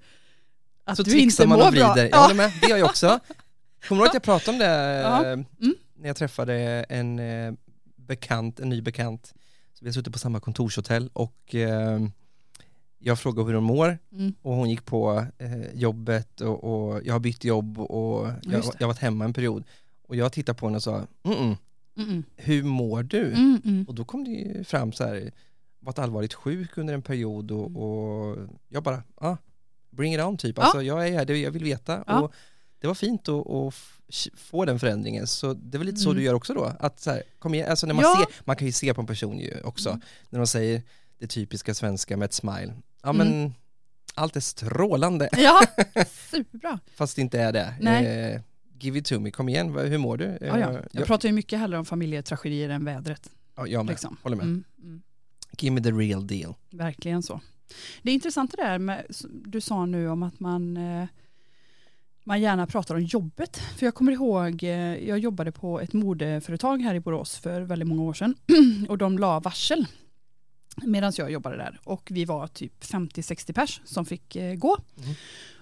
att 0.84 0.98
så 0.98 1.04
du 1.04 1.20
inte 1.20 1.48
man 1.48 1.60
mår 1.60 1.66
och 1.68 1.72
vrider. 1.72 1.94
bra. 1.94 1.98
Jag 1.98 2.10
Ja, 2.12 2.18
håller 2.22 2.36
med, 2.36 2.52
det 2.62 2.68
gör 2.70 2.78
jag 2.78 2.90
också. 2.90 3.20
Kommer 3.88 4.02
du 4.02 4.06
ihåg 4.06 4.08
att 4.08 4.14
jag 4.14 4.24
pratade 4.24 4.52
om 4.52 4.60
det 4.60 4.66
Ja. 5.02 5.26
eh, 5.26 5.32
Mm. 5.32 5.76
när 5.96 6.08
jag 6.10 6.16
träffade 6.16 6.54
en 6.90 7.20
eh, 7.20 7.54
bekant, 7.96 8.60
en 8.60 8.70
ny 8.70 8.82
bekant. 8.82 9.34
Så 9.74 9.86
vi 9.86 9.88
har 9.90 9.94
suttit 9.94 10.14
på 10.14 10.20
samma 10.20 10.40
kontorshotell 10.40 11.10
och 11.14 11.56
eh, 11.56 12.00
jag 13.00 13.20
frågar 13.20 13.44
hur 13.44 13.54
hon 13.54 13.64
mår 13.64 13.98
Mm. 14.12 14.34
och 14.42 14.54
hon 14.56 14.70
gick 14.70 14.86
på 14.86 15.26
eh, 15.38 15.74
jobbet 15.74 16.42
och, 16.42 16.64
och 16.64 17.02
jag 17.06 17.14
har 17.14 17.20
bytt 17.20 17.44
jobb 17.44 17.80
och 17.80 18.28
jag, 18.42 18.62
har 18.80 18.88
varit 18.88 18.98
hemma 19.00 19.26
en 19.26 19.34
period. 19.34 19.64
Och 20.08 20.16
jag 20.16 20.32
tittade 20.34 20.60
på 20.60 20.66
henne 20.66 20.76
och 20.76 20.84
sa, 20.84 21.08
mm 21.24 21.56
Mm, 21.98 22.24
hur 22.36 22.64
mår 22.64 23.04
du? 23.04 23.26
mm, 23.34 23.62
mm. 23.66 23.86
Och 23.88 23.96
då 23.96 24.04
kom 24.06 24.24
det 24.24 24.30
ju 24.32 24.64
fram 24.64 24.92
så 24.92 25.04
här, 25.06 25.32
varit 25.80 26.00
allvarligt 26.00 26.34
sjuk 26.34 26.78
under 26.78 26.94
en 26.94 27.02
period 27.02 27.52
och, 27.52 27.66
Mm. 27.68 27.76
och 27.78 28.38
jag 28.70 28.84
bara, 28.84 29.04
ah, 29.16 29.38
bring 29.92 30.14
it 30.16 30.22
on 30.22 30.38
typ. 30.38 30.58
Ja. 30.58 30.64
Alltså 30.64 30.82
jag 30.82 31.08
är 31.08 31.12
här, 31.14 31.26
det 31.26 31.38
jag 31.38 31.52
vill 31.52 31.64
veta. 31.64 32.04
Ja. 32.08 32.22
Och 32.22 32.34
det 32.80 32.88
var 32.88 32.94
fint 32.94 33.30
att, 33.30 33.74
få 34.38 34.66
den 34.66 34.80
förändringen. 34.80 35.28
Så 35.28 35.54
det 35.54 35.78
är 35.78 35.80
väl 35.80 35.86
lite 35.88 35.98
så 36.00 36.10
Mm. 36.10 36.18
du 36.20 36.24
gör 36.26 36.34
också 36.34 36.54
då? 36.54 36.72
Att 36.80 37.00
så 37.00 37.12
här, 37.12 37.24
kom 37.40 37.54
igen, 37.54 37.70
alltså 37.70 37.88
när 37.88 37.94
man 37.94 38.04
Ja. 38.04 38.26
ser, 38.30 38.42
man 38.46 38.56
kan 38.56 38.66
ju 38.68 38.72
se 38.72 38.94
på 38.94 39.02
en 39.02 39.08
person 39.08 39.40
ju 39.40 39.62
också, 39.64 39.90
Mm. 39.90 40.02
när 40.30 40.40
de 40.40 40.48
säger 40.48 40.82
det 41.20 41.28
typiska 41.28 41.74
svenska 41.74 42.18
med 42.18 42.26
ett 42.26 42.34
smile. 42.34 42.74
Ja 43.04 43.10
Mm. 43.10 43.28
men 43.28 43.54
allt 44.16 44.36
är 44.36 44.40
strålande, 44.40 45.30
Ja, 45.38 45.60
superbra. 46.32 46.80
fast 46.96 47.16
det 47.16 47.22
inte 47.22 47.40
är 47.40 47.52
det. 47.54 47.74
Nej. 47.82 48.06
Eh, 48.06 48.42
give 48.80 49.00
it 49.00 49.06
to 49.06 49.20
me, 49.20 49.32
kom 49.32 49.50
igen, 49.50 49.74
hur 49.78 49.98
mår 49.98 50.18
du? 50.18 50.26
Eh, 50.26 50.38
Ja, 50.42 50.60
ja. 50.60 50.74
Jag 50.74 50.86
jag, 50.92 51.06
pratar 51.08 51.30
ju 51.30 51.34
mycket 51.36 51.60
hellre 51.60 51.78
om 51.80 51.86
familjetragedier 51.86 52.70
än 52.70 52.86
vädret. 52.86 53.30
ja, 53.56 53.68
jag 53.68 53.86
med, 53.86 53.92
Liksom. 53.94 54.18
håller 54.24 54.36
med. 54.38 54.44
Mm, 54.46 54.64
mm. 54.84 55.02
Give 55.60 55.76
me 55.76 55.82
the 55.82 55.92
real 55.92 56.28
deal. 56.28 56.54
Verkligen 56.70 57.24
så. 57.24 57.42
Det 58.02 58.10
är 58.12 58.14
intressant 58.14 58.52
det 58.58 58.64
där 58.64 58.80
med, 58.80 59.06
du 59.46 59.62
sa 59.62 59.86
nu 59.86 60.10
om 60.10 60.24
att 60.24 60.40
man, 60.40 60.78
eh, 60.78 61.08
man 62.24 62.42
gärna 62.42 62.68
pratar 62.68 62.96
om 62.96 63.02
jobbet. 63.02 63.58
För 63.58 63.86
jag 63.86 63.96
kommer 63.96 64.12
ihåg, 64.12 64.64
eh, 64.64 64.70
jag 65.10 65.20
jobbade 65.20 65.52
på 65.52 65.80
ett 65.80 65.94
modeföretag 65.94 66.78
här 66.82 66.96
i 66.96 67.00
Borås 67.00 67.38
för 67.38 67.62
väldigt 67.62 67.88
många 67.88 68.02
år 68.02 68.14
sedan. 68.14 68.36
Och 68.90 68.98
de 68.98 69.18
la 69.20 69.40
varsel 69.40 69.86
medan 70.78 71.14
jag 71.18 71.32
jobbade 71.32 71.58
där. 71.58 71.80
Och 71.84 72.08
vi 72.12 72.26
var 72.26 72.48
typ 72.48 72.84
50-60 72.84 73.54
pers 73.54 73.82
som 73.86 74.06
fick 74.06 74.36
eh, 74.36 74.56
gå. 74.56 74.78
Mm. 75.04 75.16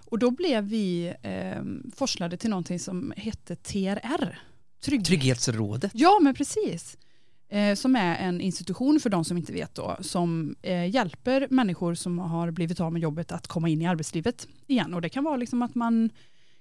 Och 0.06 0.20
då 0.20 0.32
blev 0.32 0.64
vi 0.64 1.14
eh, 1.22 1.62
forslade 1.96 2.38
till 2.38 2.50
någonting 2.50 2.80
som 2.80 3.14
hette 3.18 3.56
TRR. 3.56 4.40
Trygg- 4.86 5.06
Trygghetsrådet. 5.06 5.92
Ja, 5.94 6.20
men 6.22 6.34
precis. 6.34 6.98
Eh, 7.50 7.76
som 7.76 7.96
är 7.96 8.16
en 8.16 8.42
institution 8.42 9.00
för 9.00 9.10
de 9.10 9.26
som 9.26 9.38
inte 9.38 9.54
vet 9.54 9.76
då, 9.76 9.98
som 10.02 10.56
eh, 10.62 10.90
hjälper 10.90 11.48
människor 11.50 11.96
som 11.96 12.20
har 12.20 12.52
blivit 12.52 12.80
av 12.80 12.94
med 12.94 13.02
jobbet 13.02 13.32
att 13.32 13.48
komma 13.48 13.70
in 13.70 13.82
i 13.82 13.88
arbetslivet 13.88 14.48
igen. 14.68 14.94
Och 14.94 15.02
det 15.02 15.10
kan 15.10 15.24
vara 15.24 15.38
liksom 15.38 15.62
att 15.62 15.76
man 15.76 16.10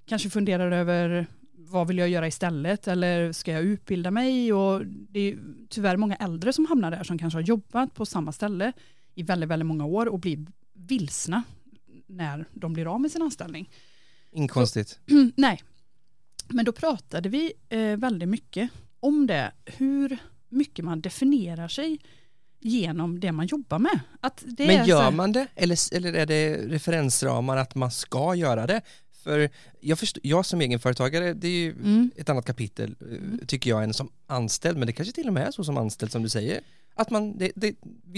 kanske 0.07 0.31
funderar 0.31 0.71
över 0.71 1.27
vad 1.71 1.89
vill 1.89 1.99
jag 1.99 2.09
göra 2.09 2.27
istället 2.29 2.89
eller 2.89 3.33
ska 3.33 3.53
jag 3.53 3.63
utbilda 3.63 4.11
mig? 4.11 4.53
Och 4.53 4.87
det 4.87 5.21
är 5.21 5.39
tyvärr 5.69 5.97
många 5.97 6.17
äldre 6.17 6.53
som 6.53 6.67
hamnar 6.67 6.91
där 6.91 7.05
som 7.05 7.19
kanske 7.19 7.37
har 7.37 7.43
jobbat 7.43 7.95
på 7.95 8.07
samma 8.07 8.33
ställe 8.33 8.73
i 9.15 9.23
väldigt, 9.23 9.49
väldigt 9.49 9.67
många 9.67 9.85
år 9.85 10.07
och 10.09 10.21
blir 10.21 10.47
vilsna 10.73 11.43
när 12.07 12.45
de 12.53 12.73
blir 12.73 12.95
av 12.95 13.01
med 13.01 13.11
sin 13.13 13.23
anställning. 13.23 13.71
Inget 14.33 14.51
konstigt. 14.51 14.99
Nej, 15.37 15.63
men 16.49 16.65
då 16.65 16.73
pratade 16.73 17.29
vi 17.29 17.53
eh, 17.69 17.97
väldigt 17.97 18.29
mycket 18.29 18.71
om 19.01 19.27
det, 19.27 19.53
hur 19.65 20.19
mycket 20.49 20.85
man 20.85 21.01
definierar 21.01 21.69
sig 21.69 21.99
genom 22.61 23.21
det 23.21 23.33
man 23.33 23.47
jobbar 23.47 23.79
med. 23.79 24.01
Men 24.67 24.85
så 24.85 24.91
gör 24.91 25.03
här- 25.03 25.11
man 25.11 25.33
det 25.33 25.47
eller, 25.55 25.95
eller 25.97 26.13
är 26.13 26.27
det 26.27 26.57
referensramar 26.57 27.57
att 27.57 27.75
man 27.75 27.91
ska 27.91 28.35
göra 28.35 28.67
det? 28.67 28.81
För 29.27 29.51
jag, 29.81 29.99
förstår, 29.99 30.21
jag 30.25 30.47
som 30.47 30.61
egenföretagare, 30.61 31.33
det 31.35 31.49
är 31.49 31.53
ju 31.53 31.71
Mm. 31.73 32.11
ett 32.17 32.29
annat 32.29 32.47
kapitel 32.47 32.95
eh, 33.01 33.07
Mm. 33.07 33.41
tycker 33.47 33.71
jag 33.71 33.83
än 33.85 33.95
som 33.95 34.09
anställd, 34.27 34.79
men 34.79 34.87
det 34.87 34.93
kanske 34.93 35.15
till 35.15 35.27
och 35.29 35.33
med 35.35 35.47
är 35.47 35.51
så 35.51 35.65
som 35.65 35.77
anställd 35.77 36.13
som 36.13 36.23
du 36.23 36.29
säger. 36.29 36.61
Att 36.95 37.11
man, 37.11 37.39
det, 37.39 37.53
det, 37.57 37.75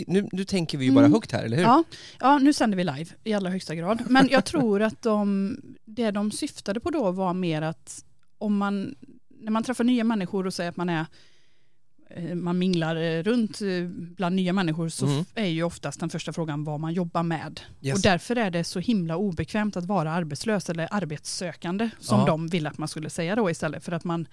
nu, 0.07 0.29
nu 0.33 0.45
tänker 0.45 0.79
vi 0.79 0.85
ju 0.85 0.93
bara 0.93 1.05
Mm. 1.05 1.13
högt 1.13 1.33
här, 1.33 1.45
eller 1.45 1.57
hur? 1.57 1.65
Ja, 1.65 1.85
ja, 2.21 2.39
nu 2.39 2.53
sänder 2.53 2.77
vi 2.77 2.85
live 2.85 3.07
i 3.25 3.33
allra 3.33 3.51
högsta 3.51 3.75
grad. 3.75 4.03
Men 4.09 4.29
jag 4.31 4.45
tror 4.45 4.83
att 4.83 5.03
de, 5.03 5.57
det 5.85 6.11
de 6.11 6.31
syftade 6.31 6.81
på 6.81 6.91
då 6.91 7.11
var 7.11 7.35
mer 7.35 7.63
att 7.63 8.05
om 8.39 8.57
man, 8.57 8.95
när 9.41 9.51
man 9.51 9.63
träffar 9.63 9.85
nya 9.85 10.05
människor 10.05 10.47
och 10.47 10.55
säger 10.55 10.71
att 10.71 10.77
man 10.77 10.89
är 10.89 11.07
man 12.35 12.59
minglar 12.59 12.97
eh, 12.97 13.23
runt 13.23 13.61
eh, 13.63 13.85
bland 13.91 14.37
nya 14.37 14.53
människor 14.53 14.89
så 14.89 15.07
Mm. 15.07 15.25
är 15.35 15.47
ju 15.47 15.63
oftast 15.63 16.01
den 16.01 16.11
första 16.11 16.33
frågan 16.33 16.65
vad 16.65 16.81
man 16.81 16.93
jobbar 16.95 17.23
med. 17.23 17.61
Yes. 17.81 17.95
Och 17.97 18.03
därför 18.03 18.37
är 18.37 18.51
det 18.51 18.65
så 18.65 18.79
himla 18.81 19.17
obekvämt 19.17 19.77
att 19.77 19.85
vara 19.85 20.13
arbetslös 20.13 20.71
eller 20.71 20.89
arbetssökande 20.91 21.91
som 22.01 22.21
Ja. 22.21 22.27
de 22.27 22.49
ville 22.49 22.69
att 22.69 22.79
man 22.79 22.89
skulle 22.89 23.11
säga 23.11 23.37
då 23.37 23.51
istället 23.51 23.85
för 23.85 23.93
att 23.93 24.05
man 24.05 24.27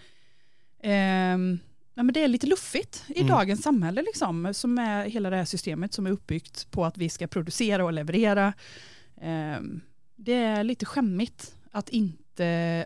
ehm, 0.84 1.60
ja, 1.94 2.04
men 2.04 2.14
det 2.14 2.24
är 2.24 2.28
lite 2.28 2.48
luffigt 2.48 3.04
i 3.08 3.20
Mm. 3.22 3.28
dagens 3.32 3.62
samhälle 3.64 4.02
liksom, 4.02 4.54
som 4.54 4.78
är 4.78 5.06
hela 5.06 5.30
det 5.30 5.36
här 5.38 5.46
systemet 5.46 5.94
som 5.94 6.06
är 6.08 6.12
uppbyggt 6.12 6.72
på 6.72 6.86
att 6.86 6.98
vi 6.98 7.10
ska 7.10 7.28
producera 7.28 7.86
och 7.86 7.94
leverera. 7.94 8.54
Ehm, 9.22 9.82
det 10.16 10.34
är 10.34 10.64
lite 10.64 10.86
skämmigt 10.86 11.56
att 11.72 11.90
inte 11.90 12.86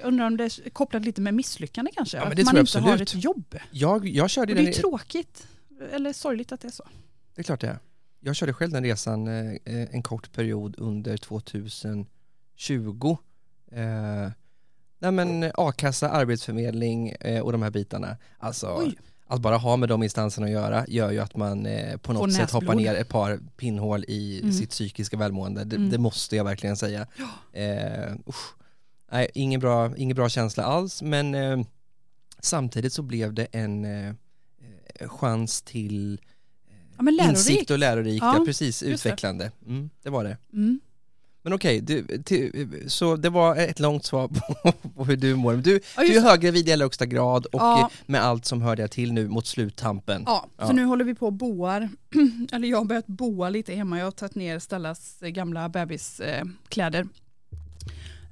jag 0.00 0.08
undrar 0.08 0.26
om 0.26 0.36
det 0.36 0.44
är 0.44 0.70
kopplat 0.70 1.04
lite 1.04 1.20
med 1.20 1.34
misslyckande 1.34 1.90
kanske, 1.94 2.16
Ja, 2.16 2.22
men 2.22 2.30
att 2.32 2.36
det 2.36 2.44
man 2.44 2.54
tror 2.54 2.58
jag 2.58 2.66
inte 2.66 2.78
har 2.78 2.92
absolut. 2.92 3.14
ett 3.14 3.24
jobb. 3.24 3.54
Jag, 3.70 4.08
jag 4.08 4.24
Och 4.24 4.30
körde 4.30 4.54
det 4.54 4.68
är 4.68 4.72
tråkigt, 4.72 5.46
eller 5.92 6.12
sorgligt 6.12 6.52
att 6.52 6.60
det 6.60 6.68
är 6.68 6.72
så. 6.72 6.84
det 7.34 7.40
är 7.40 7.44
klart 7.44 7.60
det 7.60 7.66
är. 7.68 7.78
Jag 8.20 8.36
körde 8.36 8.52
själv 8.52 8.72
den 8.72 8.84
resan 8.84 9.28
eh, 9.28 9.54
en 9.64 10.02
kort 10.02 10.32
period 10.32 10.74
under 10.78 11.16
2020. 11.16 12.06
Eh, 13.72 14.30
nej 14.98 15.12
men 15.12 15.50
a-kassa, 15.54 16.10
arbetsförmedling 16.10 17.08
eh, 17.08 17.40
och 17.42 17.52
de 17.52 17.62
här 17.62 17.70
bitarna. 17.70 18.16
Alltså, 18.38 18.76
Oj. 18.80 18.98
att 19.26 19.40
bara 19.40 19.56
ha 19.56 19.76
med 19.76 19.88
de 19.88 20.02
instanserna 20.02 20.46
att 20.46 20.52
göra 20.52 20.84
gör 20.88 21.10
ju 21.10 21.18
att 21.18 21.36
man 21.36 21.66
eh, 21.66 21.96
på 21.96 22.12
något 22.12 22.32
sätt 22.32 22.50
hoppar 22.50 22.66
näsblod. 22.66 22.82
ner 22.82 22.94
ett 22.94 23.08
par 23.08 23.40
pinnhål 23.56 24.04
i 24.08 24.40
Mm. 24.40 24.52
sitt 24.52 24.70
psykiska 24.70 25.16
välmående. 25.16 25.64
Det, 25.64 25.76
Mm. 25.76 25.90
det 25.90 25.98
måste 25.98 26.36
jag 26.36 26.44
verkligen 26.44 26.76
säga. 26.76 27.06
Eh, 27.52 28.12
usch. 28.28 28.54
Nej, 29.12 29.28
ingen 29.34 29.60
bra, 29.60 29.96
ingen 29.96 30.14
bra 30.16 30.28
känsla 30.28 30.64
alls, 30.64 31.02
men 31.02 31.34
eh, 31.34 31.60
samtidigt 32.38 32.92
så 32.92 33.02
blev 33.02 33.34
det 33.34 33.44
en 33.52 33.84
eh, 33.84 34.08
eh, 34.94 35.08
chans 35.08 35.62
till 35.62 36.20
Ja, 36.96 37.02
men 37.02 37.20
insikt 37.20 37.70
och 37.70 37.78
lärorikt, 37.78 38.22
Ja, 38.22 38.36
ja, 38.38 38.44
precis, 38.44 38.82
utvecklande. 38.82 39.52
Mm, 39.66 39.90
det 40.02 40.10
var 40.10 40.24
det. 40.24 40.36
Mm. 40.52 40.80
Men 41.42 41.52
okej, 41.52 41.80
du, 41.80 42.22
till, 42.22 42.84
så 42.86 43.16
det 43.16 43.28
var 43.30 43.56
ett 43.56 43.80
långt 43.80 44.04
svar 44.04 44.28
på, 44.28 44.72
på 44.96 45.04
hur 45.04 45.16
du 45.16 45.34
mår. 45.34 45.54
Du, 45.54 45.80
Ja, 45.96 46.02
du 46.02 46.16
är 46.16 46.20
höggravid 46.20 46.68
i 46.68 46.72
allra 46.72 46.84
högsta 46.84 47.06
grad 47.06 47.46
och 47.46 47.60
Ja. 47.60 47.80
eh, 47.80 47.88
med 48.06 48.22
allt 48.22 48.44
som 48.44 48.62
hör 48.62 48.76
det 48.76 48.88
till 48.88 49.12
nu 49.12 49.28
mot 49.28 49.46
sluttampen. 49.46 50.22
Ja, 50.26 50.46
så 50.58 50.64
Ja. 50.64 50.72
nu 50.72 50.84
håller 50.84 51.04
vi 51.04 51.14
på 51.14 51.26
och 51.26 51.32
boar, 51.32 51.88
eller 52.52 52.68
jag 52.68 52.78
har 52.78 52.84
börjat 52.84 53.06
boa 53.06 53.48
lite 53.50 53.74
hemma. 53.74 53.98
Jag 53.98 54.06
har 54.06 54.10
tagit 54.10 54.34
ner 54.34 54.58
Stellas 54.58 55.18
gamla 55.20 55.68
bebiskläder 55.68 57.06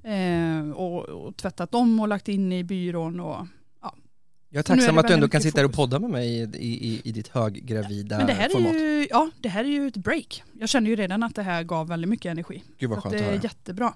eh, 0.09 0.71
och, 0.71 1.09
och 1.09 1.37
tvättat 1.37 1.71
dem 1.71 2.01
och 2.01 2.09
lagt 2.09 2.29
in 2.29 2.53
i 2.53 2.65
byrån. 2.65 3.21
Och, 3.21 3.47
Jag 4.51 4.59
är 4.59 4.59
är 4.59 4.63
tacksam 4.63 4.95
det 4.95 5.01
att 5.01 5.09
du 5.09 5.15
ändå 5.15 5.29
kan 5.29 5.41
sitta 5.41 5.59
här 5.59 5.65
och 5.65 5.73
podda 5.73 5.99
med 5.99 6.11
mig 6.11 6.29
i, 6.29 6.43
i, 6.89 7.01
i 7.05 7.13
ditt 7.13 7.29
höggravida 7.29 8.19
men 8.19 8.27
det 8.27 8.33
här, 8.33 8.45
är 8.45 8.51
format. 8.51 8.75
ju, 8.75 9.07
ja, 9.11 9.31
det 9.41 9.49
här 9.49 9.65
är 9.65 9.69
ju 9.69 9.87
ett 9.87 9.97
break. 9.97 10.43
Jag 10.53 10.69
känner 10.69 10.91
ju 10.91 10.97
redan 10.97 11.23
att 11.23 11.35
det 11.35 11.43
här 11.43 11.63
gav 11.63 11.89
väldigt 11.89 12.09
mycket 12.11 12.31
energi. 12.31 12.63
Gud 12.79 12.91
vad 12.91 13.03
Så 13.03 13.09
att 13.09 13.13
skönt 13.13 13.23
det 13.23 13.29
är 13.29 13.31
höra. 13.33 13.41
jättebra. 13.43 13.95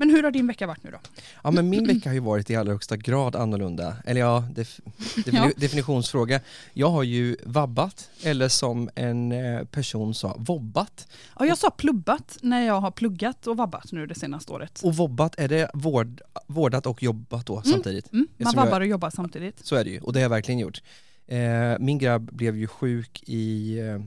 Men 0.00 0.10
hur 0.10 0.22
har 0.22 0.30
din 0.30 0.46
vecka 0.46 0.66
varit 0.66 0.84
nu 0.84 0.90
då? 0.90 0.98
Ja 1.42 1.50
men 1.50 1.68
min 1.68 1.86
vecka 1.86 2.08
har 2.08 2.14
ju 2.14 2.20
varit 2.20 2.50
i 2.50 2.56
allra 2.56 2.72
högsta 2.72 2.96
grad 2.96 3.36
annorlunda. 3.36 3.96
Eller 4.04 4.20
ja, 4.20 4.44
def, 4.54 4.80
defini, 5.24 5.52
definitionsfråga. 5.56 6.40
Jag 6.72 6.90
har 6.90 7.02
ju 7.02 7.36
vabbat, 7.44 8.10
eller 8.22 8.48
som 8.48 8.90
en 8.94 9.32
eh, 9.32 9.64
person 9.64 10.14
sa, 10.14 10.36
vobbat. 10.38 11.08
Ja, 11.38 11.46
jag 11.46 11.58
sa 11.58 11.70
plubbat 11.70 12.38
när 12.42 12.66
jag 12.66 12.80
har 12.80 12.90
pluggat 12.90 13.46
och 13.46 13.56
vabbat 13.56 13.92
nu 13.92 14.06
det 14.06 14.14
senaste 14.14 14.52
året. 14.52 14.80
Och 14.84 14.96
vobbat, 14.96 15.38
är 15.38 15.48
det 15.48 15.70
vård, 15.74 16.20
vårdat 16.46 16.86
och 16.86 17.02
jobbat 17.02 17.46
då 17.46 17.62
samtidigt? 17.62 18.12
Mm, 18.12 18.28
man 18.30 18.46
Eftersom 18.46 18.64
vabbar 18.64 18.80
och 18.80 18.86
jobbar 18.86 19.10
samtidigt. 19.10 19.66
Så 19.66 19.76
är 19.76 19.84
det 19.84 19.90
ju, 19.90 20.00
och 20.00 20.12
det 20.12 20.18
har 20.18 20.22
jag 20.22 20.30
verkligen 20.30 20.58
gjort. 20.58 20.82
Eh, 21.26 21.78
min 21.78 21.98
grabb 21.98 22.32
blev 22.32 22.56
ju 22.56 22.66
sjuk 22.66 23.22
i, 23.26 23.78
eh, 23.78 24.00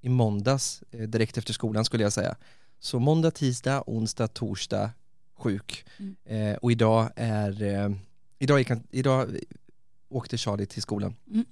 i 0.00 0.08
måndags, 0.08 0.82
eh, 0.90 1.00
direkt 1.00 1.38
efter 1.38 1.52
skolan 1.52 1.84
skulle 1.84 2.02
jag 2.02 2.12
säga. 2.12 2.36
Så 2.80 2.98
måndag, 2.98 3.30
tisdag, 3.30 3.84
onsdag, 3.86 4.28
torsdag, 4.28 4.90
sjuk. 5.38 5.84
Mm. 5.98 6.16
Eh, 6.52 6.56
och 6.56 6.72
idag 6.72 7.10
är, 7.16 7.62
eh, 7.62 7.90
idag, 8.38 8.58
gick 8.58 8.68
han, 8.68 8.82
idag 8.90 9.28
åkte 10.08 10.38
Charlie 10.38 10.66
till 10.66 10.82
skolan. 10.82 11.14
Mm. 11.30 11.44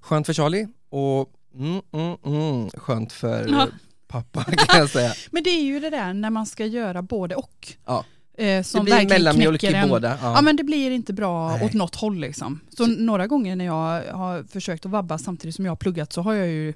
Skönt 0.00 0.26
för 0.26 0.32
Charlie 0.32 0.68
och 0.88 1.32
mm, 1.54 1.80
mm, 1.92 2.16
mm, 2.24 2.70
skönt 2.70 3.12
för 3.12 3.48
Ja. 3.48 3.66
pappa 4.08 4.44
kan 4.44 4.78
jag 4.80 4.90
säga. 4.90 5.12
Men 5.30 5.42
det 5.42 5.50
är 5.50 5.62
ju 5.62 5.80
det 5.80 5.90
där 5.90 6.14
när 6.14 6.30
man 6.30 6.46
ska 6.46 6.66
göra 6.66 7.02
både 7.02 7.34
och. 7.34 7.72
Ja. 7.86 8.04
Eh, 8.38 8.44
Det 8.46 8.64
som 8.64 8.84
blir 8.84 8.94
verkligen 8.94 9.22
mellanmjölk 9.22 9.64
i 9.64 9.66
en- 9.74 9.88
båda. 9.88 10.18
Ja. 10.22 10.34
Ja. 10.34 10.42
men 10.42 10.56
det 10.56 10.64
blir 10.64 10.90
inte 10.90 11.12
bra 11.12 11.56
Nej. 11.56 11.64
åt 11.66 11.72
något 11.72 11.94
håll 11.94 12.18
liksom. 12.20 12.60
Så, 12.76 12.86
några 12.86 13.26
gånger 13.26 13.56
när 13.56 13.64
jag 13.64 14.12
har 14.12 14.42
försökt 14.44 14.86
att 14.86 14.92
vabba 14.92 15.18
samtidigt 15.18 15.54
som 15.56 15.64
jag 15.64 15.70
har 15.72 15.76
pluggat 15.76 16.12
så 16.12 16.22
har 16.22 16.34
jag 16.34 16.48
ju 16.48 16.74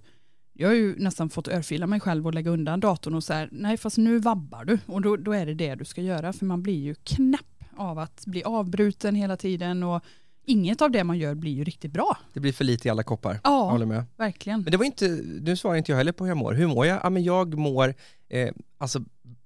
jag 0.59 0.69
har 0.69 0.75
ju 0.75 0.97
nästan 0.99 1.31
fått 1.31 1.49
örfila 1.49 1.87
mig 1.87 2.01
själv 2.01 2.27
och 2.27 2.35
lägga 2.35 2.51
undan 2.51 2.81
datorn 2.81 3.15
och 3.15 3.25
så 3.25 3.33
här, 3.33 3.49
nej 3.53 3.77
fast 3.77 3.97
nu 3.99 4.19
vabbar 4.19 4.65
du 4.65 4.79
och 4.87 5.03
då, 5.03 5.17
då 5.17 5.33
är 5.33 5.47
det 5.47 5.55
det 5.55 5.75
du 5.75 5.85
ska 5.85 6.01
göra 6.03 6.33
för 6.33 6.47
man 6.47 6.63
blir 6.63 6.79
ju 6.83 6.95
knäpp 6.95 7.41
av 7.77 7.99
att 7.99 8.27
bli 8.27 8.43
avbruten 8.45 9.15
hela 9.15 9.37
tiden 9.37 9.83
och 9.83 10.03
inget 10.45 10.83
av 10.83 10.91
det 10.91 11.05
man 11.05 11.19
gör 11.19 11.35
blir 11.35 11.53
ju 11.53 11.65
riktigt 11.65 11.93
bra. 11.93 12.19
Det 12.33 12.41
blir 12.41 12.53
för 12.53 12.65
lite 12.65 12.89
i 12.89 12.91
alla 12.91 13.03
koppar. 13.03 13.31
Jag 13.31 13.41
Ja, 13.45 13.71
håller 13.71 13.87
med. 13.87 14.05
verkligen. 14.17 14.63
Men 14.63 14.71
det 14.71 14.77
var 14.77 14.85
inte, 14.85 15.09
nu 15.43 15.57
svarar 15.57 15.77
inte 15.77 15.93
jag 15.93 15.97
heller 15.97 16.13
på 16.13 16.25
hur 16.25 16.31
jag 16.31 16.37
mår. 16.37 16.53
Hur 16.55 16.67
mår 16.67 16.87
jag? 16.87 17.01
Ja 17.03 17.11
men 17.11 17.25
jag 17.25 17.59
mår, 17.59 17.95
eh, 18.29 18.51
alltså 18.79 19.01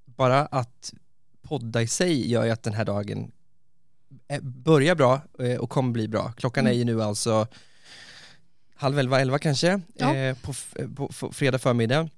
bara 0.05 0.41
att 0.47 0.95
podda 1.43 1.83
i 1.83 1.87
sig 1.87 2.31
gör 2.31 2.45
ju 2.45 2.51
att 2.51 2.63
den 2.63 2.73
här 2.75 2.85
dagen 2.85 3.31
eh, 4.29 4.41
börjar 4.43 4.95
bra 4.95 5.21
eh, 5.39 5.57
och 5.61 5.71
kommer 5.71 5.93
bli 5.93 6.09
bra. 6.09 6.33
Klockan 6.37 6.67
är 6.67 6.71
Mm. 6.71 6.79
ju 6.89 6.95
nu 6.95 7.03
alltså 7.03 7.47
halv 8.81 8.99
elva, 8.99 9.21
elva 9.21 9.39
kanske, 9.39 9.81
Ja. 9.95 10.15
eh, 10.15 10.37
på, 10.43 10.51
f- 10.51 10.75
på, 10.97 11.09
fredag 11.33 11.59
förmiddag. 11.59 12.09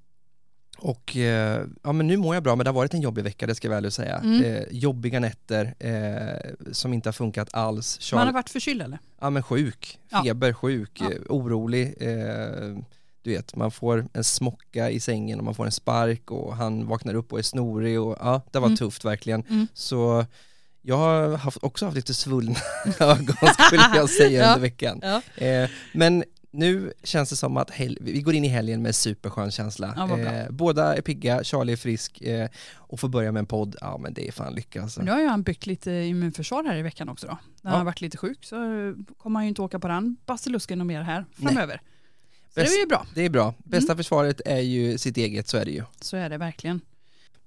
Och 0.78 1.16
eh, 1.16 1.62
ja 1.82 1.92
men 1.92 2.06
nu 2.06 2.16
mår 2.16 2.34
jag 2.36 2.42
bra 2.42 2.56
men 2.56 2.64
det 2.64 2.70
har 2.70 2.74
varit 2.74 2.94
en 2.94 3.00
jobbig 3.00 3.22
vecka 3.24 3.46
det 3.46 3.54
ska 3.54 3.68
jag 3.68 3.74
väl 3.82 3.92
säga. 3.92 4.16
Mm. 4.18 4.44
Eh, 4.44 4.62
jobbiga 4.70 5.20
nätter 5.20 5.74
eh, 5.78 6.50
som 6.72 6.92
inte 6.94 7.08
har 7.08 7.12
funkat 7.12 7.48
alls. 7.54 7.98
Charles- 8.00 8.14
Man 8.14 8.26
har 8.26 8.32
varit 8.34 8.50
förkyld 8.50 8.82
eller? 8.82 8.98
Ja 9.20 9.30
men 9.30 9.42
sjuk, 9.42 9.98
Ja. 10.10 10.22
feber, 10.24 10.52
sjuk, 10.52 10.90
Ja. 11.00 11.10
eh, 11.12 11.18
orolig. 11.28 11.94
Eh, 12.00 12.76
du 13.22 13.30
vet, 13.30 13.56
man 13.56 13.70
får 13.70 14.06
en 14.12 14.24
smocka 14.24 14.90
i 14.90 15.00
sängen 15.00 15.38
och 15.38 15.44
man 15.44 15.54
får 15.54 15.64
en 15.66 15.72
spark 15.72 16.30
och 16.30 16.56
han 16.56 16.86
vaknar 16.86 17.14
upp 17.14 17.32
och 17.32 17.38
är 17.38 17.42
snorig 17.42 18.00
och 18.00 18.16
ja, 18.20 18.42
det 18.50 18.58
var 18.58 18.66
Mm. 18.66 18.76
tufft 18.76 19.04
verkligen. 19.04 19.42
Mm. 19.50 19.66
Så 19.74 20.26
jag 20.82 20.96
har 20.96 21.36
haft, 21.36 21.58
också 21.62 21.84
haft 21.84 21.96
lite 21.96 22.14
svullna 22.14 22.56
ögon 23.00 23.36
skulle 23.66 23.82
jag 23.94 24.10
säga 24.10 24.40
Ja. 24.42 24.48
under 24.48 24.60
veckan. 24.60 25.00
Ja. 25.02 25.44
Eh, 25.46 25.70
men 25.92 26.24
nu 26.52 26.92
känns 27.02 27.30
det 27.30 27.36
som 27.36 27.56
att 27.56 27.70
hel- 27.70 27.98
vi 28.00 28.20
går 28.20 28.34
in 28.34 28.44
i 28.44 28.48
helgen 28.48 28.82
med 28.82 28.94
superskön 28.94 29.50
känsla. 29.50 29.94
Ja. 29.96 30.18
Eh, 30.18 30.50
båda 30.50 30.96
är 30.96 31.00
pigga, 31.02 31.44
Charlie 31.44 31.72
är 31.72 31.76
frisk 31.76 32.22
eh, 32.22 32.48
och 32.76 33.00
får 33.00 33.08
börja 33.08 33.32
med 33.32 33.40
en 33.40 33.46
podd, 33.46 33.76
ja 33.80 33.98
men 33.98 34.14
det 34.14 34.28
är 34.28 34.32
fan 34.32 34.54
lycka 34.54 34.82
alltså. 34.82 35.02
Nu 35.02 35.10
har 35.10 35.20
ju 35.20 35.26
han 35.26 35.42
byggt 35.42 35.66
lite 35.66 35.90
immunförsvar 35.92 36.64
här 36.64 36.76
i 36.76 36.82
veckan 36.82 37.08
också 37.08 37.26
då. 37.26 37.32
När 37.32 37.38
Ja. 37.62 37.70
han 37.70 37.78
har 37.78 37.84
varit 37.84 38.00
lite 38.00 38.16
sjuk 38.18 38.44
så 38.44 38.56
kommer 39.16 39.38
han 39.38 39.44
ju 39.44 39.48
inte 39.48 39.62
åka 39.62 39.78
på 39.78 39.88
den 39.88 40.16
basilusken 40.26 40.80
och 40.80 40.86
mer 40.86 41.02
här 41.02 41.24
framöver. 41.32 41.80
Så 42.54 42.60
Bäst- 42.60 42.72
det 42.72 42.76
är 42.76 42.80
ju 42.80 42.86
bra. 42.86 43.06
Det 43.14 43.22
är 43.24 43.30
bra, 43.30 43.54
bästa 43.64 43.92
Mm. 43.92 43.96
försvaret 43.96 44.40
är 44.46 44.60
ju 44.60 44.98
sitt 44.98 45.16
eget, 45.16 45.48
så 45.48 45.56
är 45.58 45.64
det 45.64 45.70
ju. 45.70 45.82
Så 46.00 46.16
är 46.16 46.30
det 46.30 46.38
verkligen. 46.38 46.80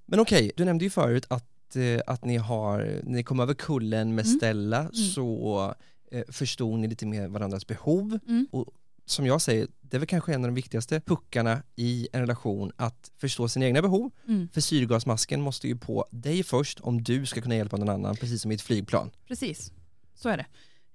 Men 0.06 0.20
okej, 0.20 0.52
du 0.56 0.66
nämnde 0.66 0.84
ju 0.84 0.90
förut 0.90 1.26
att, 1.30 1.76
eh, 1.76 2.02
att 2.08 2.26
ni 2.26 2.38
har, 2.38 2.78
när 3.04 3.12
ni 3.16 3.24
kom 3.24 3.40
över 3.40 3.54
kullen 3.54 4.16
med 4.16 4.26
Mm. 4.26 4.38
Stella 4.38 4.90
så 4.92 5.74
eh, 6.12 6.24
förstod 6.30 6.80
ni 6.80 6.88
lite 6.88 7.06
mer 7.06 7.28
varandras 7.28 7.68
behov. 7.68 8.20
Mm. 8.28 8.48
Och 8.52 8.66
som 9.06 9.26
jag 9.26 9.42
säger, 9.42 9.68
det 9.82 9.98
är 9.98 10.00
väl 10.00 10.08
kanske 10.08 10.34
en 10.34 10.44
av 10.44 10.48
de 10.48 10.56
viktigaste 10.56 11.02
puckarna 11.02 11.64
i 11.76 12.08
en 12.14 12.20
relation 12.22 12.72
att 12.76 13.12
förstå 13.18 13.48
sina 13.48 13.66
egna 13.66 13.82
behov. 13.82 14.12
Mm. 14.28 14.50
För 14.54 14.62
syrgasmasken 14.62 15.42
måste 15.42 15.68
ju 15.68 15.78
på 15.78 16.06
dig 16.12 16.44
först 16.44 16.80
om 16.80 17.04
du 17.04 17.26
ska 17.26 17.42
kunna 17.42 17.56
hjälpa 17.56 17.78
någon 17.78 17.90
annan, 17.90 18.16
precis 18.16 18.42
som 18.42 18.52
i 18.52 18.56
ett 18.56 18.62
flygplan. 18.62 19.12
Precis, 19.28 19.72
så 20.14 20.30
är 20.30 20.38
det. 20.38 20.46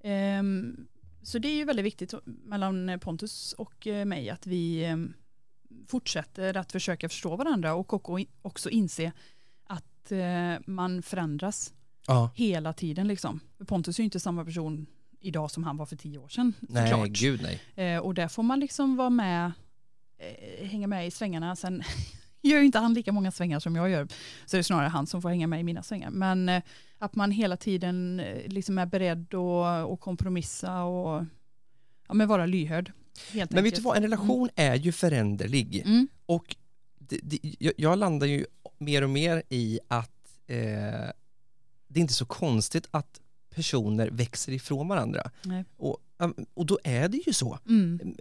Ehm, 0.09 0.87
så 1.23 1.39
det 1.39 1.49
är 1.49 1.55
ju 1.57 1.65
väldigt 1.65 1.85
viktigt 1.87 2.15
mellan 2.25 2.99
Pontus 3.01 3.53
och 3.53 3.87
eh, 3.87 4.05
mig 4.05 4.31
att 4.31 4.47
vi 4.47 4.85
ehm, 4.85 5.13
fortsätter 5.89 6.57
att 6.57 6.73
försöka 6.73 7.09
förstå 7.09 7.37
varandra 7.37 7.75
och 7.75 8.11
också 8.43 8.71
inse 8.71 9.13
att 9.65 10.13
eh, 10.13 10.55
man 10.67 11.03
förändras 11.03 11.73
Ja. 12.07 12.31
hela 12.35 12.73
tiden. 12.73 13.09
Liksom. 13.09 13.41
Pontus 13.67 13.99
är 13.99 14.03
ju 14.03 14.05
inte 14.05 14.21
samma 14.21 14.45
person 14.45 14.87
idag 15.21 15.51
som 15.51 15.65
han 15.65 15.77
var 15.77 15.87
för 15.87 15.97
tio 15.97 16.19
år 16.19 16.29
sedan. 16.29 16.53
Nej, 16.61 16.91
såklart. 16.91 17.09
gud 17.09 17.43
nej. 17.43 17.87
Eh, 17.87 17.99
och 17.99 18.15
där 18.15 18.29
får 18.29 18.43
man 18.43 18.61
liksom 18.61 18.97
vara 18.97 19.11
med, 19.11 19.53
eh, 20.19 20.69
hänga 20.69 20.87
med 20.87 21.07
i 21.07 21.11
svängarna. 21.11 21.57
Sen 21.57 21.83
gör 22.43 22.59
ju 22.59 22.65
inte 22.65 22.79
han 22.79 22.95
lika 22.95 23.13
många 23.13 23.31
svängar 23.31 23.61
som 23.61 23.77
jag 23.77 23.91
gör. 23.91 24.09
Så 24.47 24.57
det 24.57 24.61
är 24.61 24.63
snarare 24.63 24.89
han 24.89 25.07
som 25.07 25.23
får 25.23 25.29
hänga 25.29 25.47
med 25.47 25.61
i 25.61 25.63
mina 25.63 25.83
svängar. 25.83 26.11
Men 26.11 26.49
eh, 26.49 26.63
att 26.99 27.15
man 27.15 27.31
hela 27.31 27.57
tiden 27.57 28.21
eh, 28.21 28.47
liksom 28.47 28.79
är 28.79 28.87
beredd 28.87 29.35
att 29.35 29.87
och 29.87 30.01
kompromissa 30.01 30.83
och 30.83 31.25
ja, 32.09 32.15
men 32.15 32.29
vara 32.29 32.47
lyhörd. 32.47 32.93
Men 33.33 33.41
vet 33.41 33.55
enkelt. 33.55 33.77
du 33.77 33.83
vad, 33.83 33.97
en 33.97 34.03
relation 34.03 34.49
är 34.55 34.75
ju 34.75 34.93
föränderlig. 34.93 35.83
Mm. 35.85 36.09
Och 36.27 36.57
det, 36.99 37.21
det, 37.23 37.39
jag, 37.59 37.73
jag 37.77 37.99
landar 37.99 38.27
ju 38.27 38.47
mer 38.79 39.03
och 39.03 39.11
mer 39.11 39.43
i 39.49 39.81
att 39.89 40.41
eh, 40.47 41.11
det 41.89 41.99
är 41.99 42.03
inte 42.03 42.15
så 42.15 42.27
konstigt 42.27 42.89
att 42.91 43.20
personer 43.55 44.09
växer 44.13 44.53
ifrån 44.53 44.89
varandra. 44.89 45.31
Nej. 45.43 45.65
Och, 45.77 45.99
um, 46.19 46.35
och 46.55 46.67
då 46.67 46.79
är 46.85 47.09
det 47.09 47.17
ju 47.27 47.33
så. 47.33 47.59
Mm. 47.69 48.15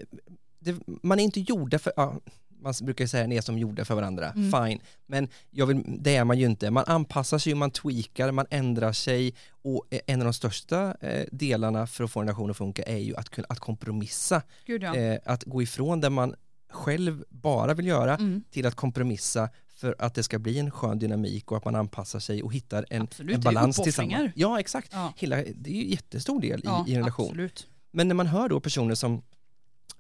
Det, 0.60 0.76
man 1.04 1.20
är 1.20 1.24
inte 1.24 1.40
gjorda 1.40 1.80
för, 1.80 1.94
ja, 1.96 2.20
man 2.62 2.74
brukar 2.82 3.08
säga 3.08 3.28
ni 3.28 3.36
är 3.36 3.42
som 3.42 3.58
gjorda 3.60 3.86
för 3.86 3.96
varandra, 3.96 4.32
Mm. 4.36 4.52
fine. 4.52 4.80
Men 5.06 5.28
jag 5.52 5.66
vill, 5.66 5.84
det 6.00 6.16
är 6.16 6.24
man 6.24 6.40
ju 6.40 6.46
inte. 6.46 6.72
Man 6.72 6.84
anpassar 6.88 7.38
sig, 7.38 7.54
man 7.56 7.72
tweakar, 7.72 8.32
man 8.32 8.46
ändrar 8.50 8.94
sig 8.94 9.34
och 9.50 9.86
en 10.08 10.22
av 10.22 10.26
de 10.26 10.34
största 10.34 10.96
eh, 11.02 11.26
delarna 11.32 11.88
för 11.88 12.04
att 12.04 12.12
få 12.12 12.20
en 12.20 12.26
relation 12.28 12.50
att 12.52 12.58
funka 12.58 12.84
är 12.84 12.98
ju 12.98 13.16
att, 13.16 13.30
kunna, 13.30 13.46
att 13.50 13.60
kompromissa. 13.60 14.42
Ja. 14.66 14.96
Eh, 14.96 15.20
att 15.26 15.44
gå 15.44 15.62
ifrån 15.62 16.02
det 16.02 16.10
man 16.10 16.36
själv 16.72 17.24
bara 17.30 17.74
vill 17.74 17.88
göra 17.88 18.16
Mm. 18.16 18.44
till 18.52 18.66
att 18.66 18.76
kompromissa 18.76 19.50
för 19.80 19.96
att 20.00 20.14
det 20.16 20.24
ska 20.24 20.40
bli 20.40 20.60
en 20.60 20.72
skön 20.72 21.00
dynamik 21.00 21.52
och 21.52 21.58
att 21.58 21.66
man 21.66 21.76
anpassar 21.76 22.20
sig 22.20 22.44
och 22.44 22.54
hittar 22.54 22.86
en, 22.90 23.02
Absolut, 23.02 23.36
en 23.36 23.42
det 23.42 23.46
balans 23.46 23.78
tillsammans. 23.78 24.32
Ja, 24.36 24.60
exakt. 24.60 24.90
Ja. 24.94 25.14
Hela, 25.18 25.36
det 25.36 25.70
är 25.70 25.74
ju 25.74 25.84
en 25.84 25.90
jättestor 25.90 26.42
del 26.42 26.62
Ja, 26.64 26.86
i, 26.88 26.92
i 26.92 26.94
en 26.96 27.00
relation. 27.00 27.26
Absolut. 27.26 27.68
Men 27.92 28.08
när 28.08 28.16
man 28.16 28.28
hör 28.28 28.50
då 28.50 28.60
personer 28.60 28.96
som 28.96 29.22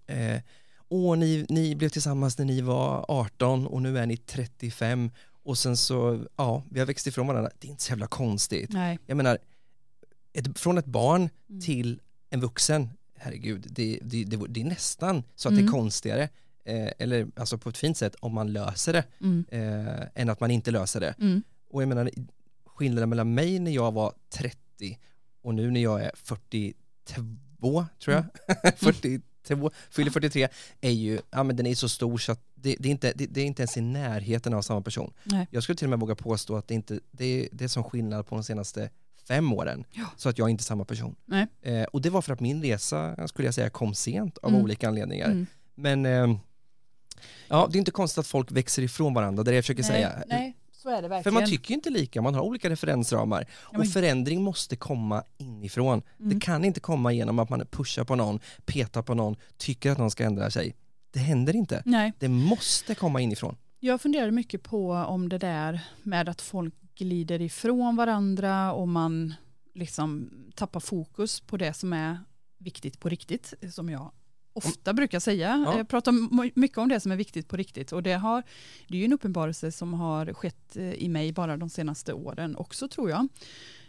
eh, 0.07 0.41
Åh, 0.91 1.17
ni, 1.17 1.45
ni 1.49 1.75
blev 1.75 1.89
tillsammans 1.89 2.37
när 2.37 2.45
ni 2.45 2.61
var 2.61 3.05
18 3.07 3.67
och 3.67 3.81
nu 3.81 3.97
är 3.97 4.05
ni 4.05 4.17
35 4.17 5.11
och 5.43 5.57
sen 5.57 5.77
så, 5.77 6.23
ja, 6.35 6.63
vi 6.71 6.79
har 6.79 6.87
växt 6.87 7.07
ifrån 7.07 7.27
varandra. 7.27 7.51
Det 7.59 7.67
är 7.67 7.71
inte 7.71 7.83
så 7.83 7.91
jävla 7.91 8.07
konstigt. 8.07 8.69
Nej. 8.73 8.99
Jag 9.05 9.17
menar, 9.17 9.37
ett, 10.33 10.59
från 10.59 10.77
ett 10.77 10.85
barn 10.85 11.29
Mm. 11.49 11.61
till 11.61 12.01
en 12.29 12.41
vuxen, 12.41 12.89
herregud, 13.17 13.67
det, 13.69 13.99
det, 14.01 14.23
det, 14.23 14.37
det 14.49 14.61
är 14.61 14.65
nästan 14.65 15.23
så 15.35 15.47
att 15.49 15.55
det 15.55 15.61
Mm. 15.61 15.73
är 15.73 15.77
konstigare, 15.77 16.29
eh, 16.69 16.91
eller 16.97 17.27
alltså 17.35 17.57
på 17.57 17.69
ett 17.69 17.77
fint 17.77 17.97
sätt, 17.97 18.15
om 18.19 18.33
man 18.33 18.53
löser 18.53 18.93
det, 18.93 19.03
Mm. 19.21 19.45
eh, 19.51 20.03
än 20.15 20.29
att 20.29 20.39
man 20.39 20.51
inte 20.51 20.71
löser 20.71 20.99
det. 20.99 21.15
Mm. 21.19 21.43
Och 21.69 21.81
jag 21.81 21.89
menar, 21.89 22.09
skillnaden 22.65 23.09
mellan 23.09 23.33
mig 23.33 23.59
när 23.59 23.71
jag 23.71 23.91
var 23.91 24.13
30 24.29 24.57
och 25.41 25.55
nu 25.55 25.71
när 25.71 25.81
jag 25.81 26.03
är 26.03 26.11
42, 26.15 27.85
tror 28.03 28.15
jag, 28.15 28.23
Mm. 28.47 28.73
42, 28.77 29.71
fyller 29.89 30.11
43, 30.11 30.47
är 30.81 30.91
ju, 30.91 31.19
ja 31.31 31.43
men 31.43 31.55
den 31.55 31.65
är 31.65 31.75
så 31.75 31.89
stor 31.89 32.17
så 32.17 32.31
att 32.31 32.41
det, 32.55 32.75
det, 32.79 32.89
är 32.89 32.91
inte, 32.91 33.13
det, 33.15 33.25
det 33.25 33.41
är 33.41 33.45
inte 33.45 33.61
ens 33.61 33.77
i 33.77 33.81
närheten 33.81 34.53
av 34.53 34.61
samma 34.61 34.81
person. 34.81 35.13
Nej. 35.23 35.47
Jag 35.51 35.63
skulle 35.63 35.75
till 35.75 35.85
och 35.85 35.89
med 35.89 35.99
våga 35.99 36.15
påstå 36.15 36.55
att 36.55 36.67
det, 36.67 36.73
inte, 36.73 36.99
det, 37.11 37.25
är, 37.25 37.49
det 37.51 37.63
är 37.63 37.67
som 37.67 37.83
skillnad 37.83 38.27
på 38.27 38.35
de 38.35 38.43
senaste 38.43 38.89
fem 39.27 39.53
åren, 39.53 39.83
Ja. 39.91 40.05
så 40.17 40.29
att 40.29 40.37
jag 40.37 40.45
är 40.45 40.49
inte 40.49 40.63
samma 40.63 40.85
person. 40.85 41.15
Eh, 41.61 41.83
och 41.83 42.01
det 42.01 42.09
var 42.09 42.21
för 42.21 42.33
att 42.33 42.39
min 42.39 42.61
resa, 42.63 43.27
skulle 43.27 43.47
jag 43.47 43.53
säga, 43.55 43.69
kom 43.69 43.93
sent 43.93 44.37
av 44.37 44.49
Mm. 44.49 44.61
olika 44.61 44.87
anledningar. 44.87 45.25
Mm. 45.25 45.45
Men 45.75 46.05
eh, 46.05 46.35
ja, 47.47 47.67
det 47.71 47.77
är 47.77 47.79
inte 47.79 47.91
konstigt 47.91 48.17
att 48.19 48.27
folk 48.27 48.51
växer 48.51 48.81
ifrån 48.81 49.13
varandra, 49.13 49.43
det 49.43 49.49
är 49.49 49.51
det 49.51 49.55
jag 49.57 49.63
försöker 49.63 49.81
Nej, 49.83 49.91
säga. 49.91 50.23
nej, 50.27 50.55
så 50.71 50.89
är 50.89 51.01
det 51.01 51.07
verkligen. 51.07 51.23
För 51.23 51.31
man 51.41 51.49
tycker 51.49 51.69
ju 51.69 51.75
inte 51.75 51.89
lika, 51.89 52.21
man 52.21 52.35
har 52.35 52.41
olika 52.41 52.69
referensramar. 52.69 53.45
Ja, 53.49 53.69
men- 53.71 53.81
Och 53.81 53.87
förändring 53.87 54.41
måste 54.43 54.75
komma 54.75 55.23
inifrån. 55.37 56.01
Mm. 56.19 56.29
Det 56.33 56.45
kan 56.45 56.65
inte 56.65 56.79
komma 56.79 57.11
genom 57.13 57.39
att 57.39 57.49
man 57.49 57.65
pushar 57.71 58.03
på 58.03 58.15
någon, 58.15 58.39
petar 58.65 59.01
på 59.01 59.13
någon, 59.13 59.35
tycker 59.57 59.91
att 59.91 59.97
någon 59.97 60.11
ska 60.11 60.23
ändra 60.23 60.51
sig. 60.51 60.75
Det 61.11 61.19
händer 61.19 61.55
inte. 61.55 61.81
Nej. 61.85 62.13
Det 62.19 62.27
måste 62.27 62.95
komma 62.95 63.21
inifrån. 63.21 63.55
Jag 63.79 64.01
funderade 64.01 64.31
mycket 64.31 64.63
på 64.63 64.91
om 64.91 65.29
det 65.29 65.37
där 65.37 65.79
med 66.03 66.29
att 66.29 66.41
folk 66.41 66.73
glider 66.95 67.41
ifrån 67.41 67.95
varandra 67.95 68.73
och 68.73 68.87
man 68.87 69.33
liksom 69.73 70.29
tappar 70.55 70.79
fokus 70.79 71.39
på 71.39 71.57
det 71.57 71.73
som 71.73 71.93
är 71.93 72.19
viktigt 72.57 72.99
på 72.99 73.09
riktigt, 73.09 73.53
som 73.73 73.89
jag 73.89 74.11
ofta 74.67 74.93
brukar 74.93 75.19
säga. 75.19 75.63
Ja. 75.65 75.77
Jag 75.77 75.87
pratar 75.87 76.11
mycket 76.59 76.77
om 76.77 76.89
det 76.89 76.99
som 76.99 77.11
är 77.11 77.15
viktigt 77.15 77.47
på 77.47 77.57
riktigt 77.57 77.91
och 77.91 78.03
det, 78.03 78.13
har, 78.13 78.43
det 78.87 78.95
är 78.97 78.99
ju 78.99 79.05
en 79.05 79.13
uppenbarelse 79.13 79.71
som 79.71 79.93
har 79.93 80.33
skett 80.33 80.77
eh, 80.77 80.93
i 80.93 81.09
mig 81.09 81.31
bara 81.31 81.57
de 81.57 81.69
senaste 81.69 82.13
åren 82.13 82.55
också 82.55 82.87
tror 82.87 83.09
jag. 83.09 83.27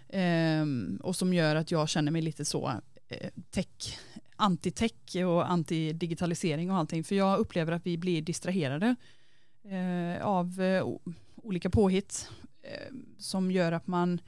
Ehm, 0.09 1.01
och 1.03 1.17
som 1.17 1.35
gör 1.35 1.57
att 1.57 1.71
jag 1.71 1.89
känner 1.89 2.13
mig 2.13 2.23
lite 2.23 2.45
så 2.45 2.73
eh, 3.09 3.31
tech, 3.51 3.99
anti-tech 4.37 5.25
och 5.25 5.51
anti-digitalisering 5.51 6.71
och 6.71 6.77
allting. 6.77 7.05
För 7.05 7.15
jag 7.15 7.39
upplever 7.39 7.73
att 7.73 7.87
vi 7.87 7.99
blir 7.99 8.23
distraherade 8.23 8.97
eh, 9.65 10.27
av 10.27 10.61
eh, 10.61 10.87
olika 11.37 11.71
påhitt 11.71 12.29
eh, 12.63 12.95
som 13.19 13.51
gör 13.51 13.73
att 13.73 13.87
man 13.87 14.21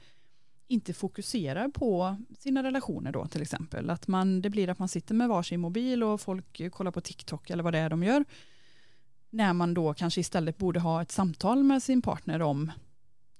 inte 0.67 0.93
fokuserar 0.93 1.67
på 1.69 2.17
sina 2.39 2.63
relationer 2.63 3.11
då 3.11 3.27
till 3.27 3.41
exempel. 3.41 3.89
Att 3.89 4.07
man, 4.07 4.41
det 4.41 4.49
blir 4.49 4.69
att 4.69 4.79
man 4.79 4.87
sitter 4.87 5.15
med 5.15 5.29
varsin 5.29 5.59
mobil 5.59 6.03
och 6.03 6.21
folk 6.21 6.71
kollar 6.71 6.91
på 6.91 7.01
TikTok 7.01 7.49
eller 7.49 7.63
vad 7.63 7.73
det 7.73 7.79
är 7.79 7.89
de 7.89 8.03
gör. 8.03 8.25
När 9.29 9.53
man 9.53 9.73
då 9.73 9.93
kanske 9.93 10.21
istället 10.21 10.57
borde 10.57 10.79
ha 10.79 11.01
ett 11.01 11.11
samtal 11.11 11.63
med 11.63 11.83
sin 11.83 12.01
partner 12.01 12.41
om 12.41 12.71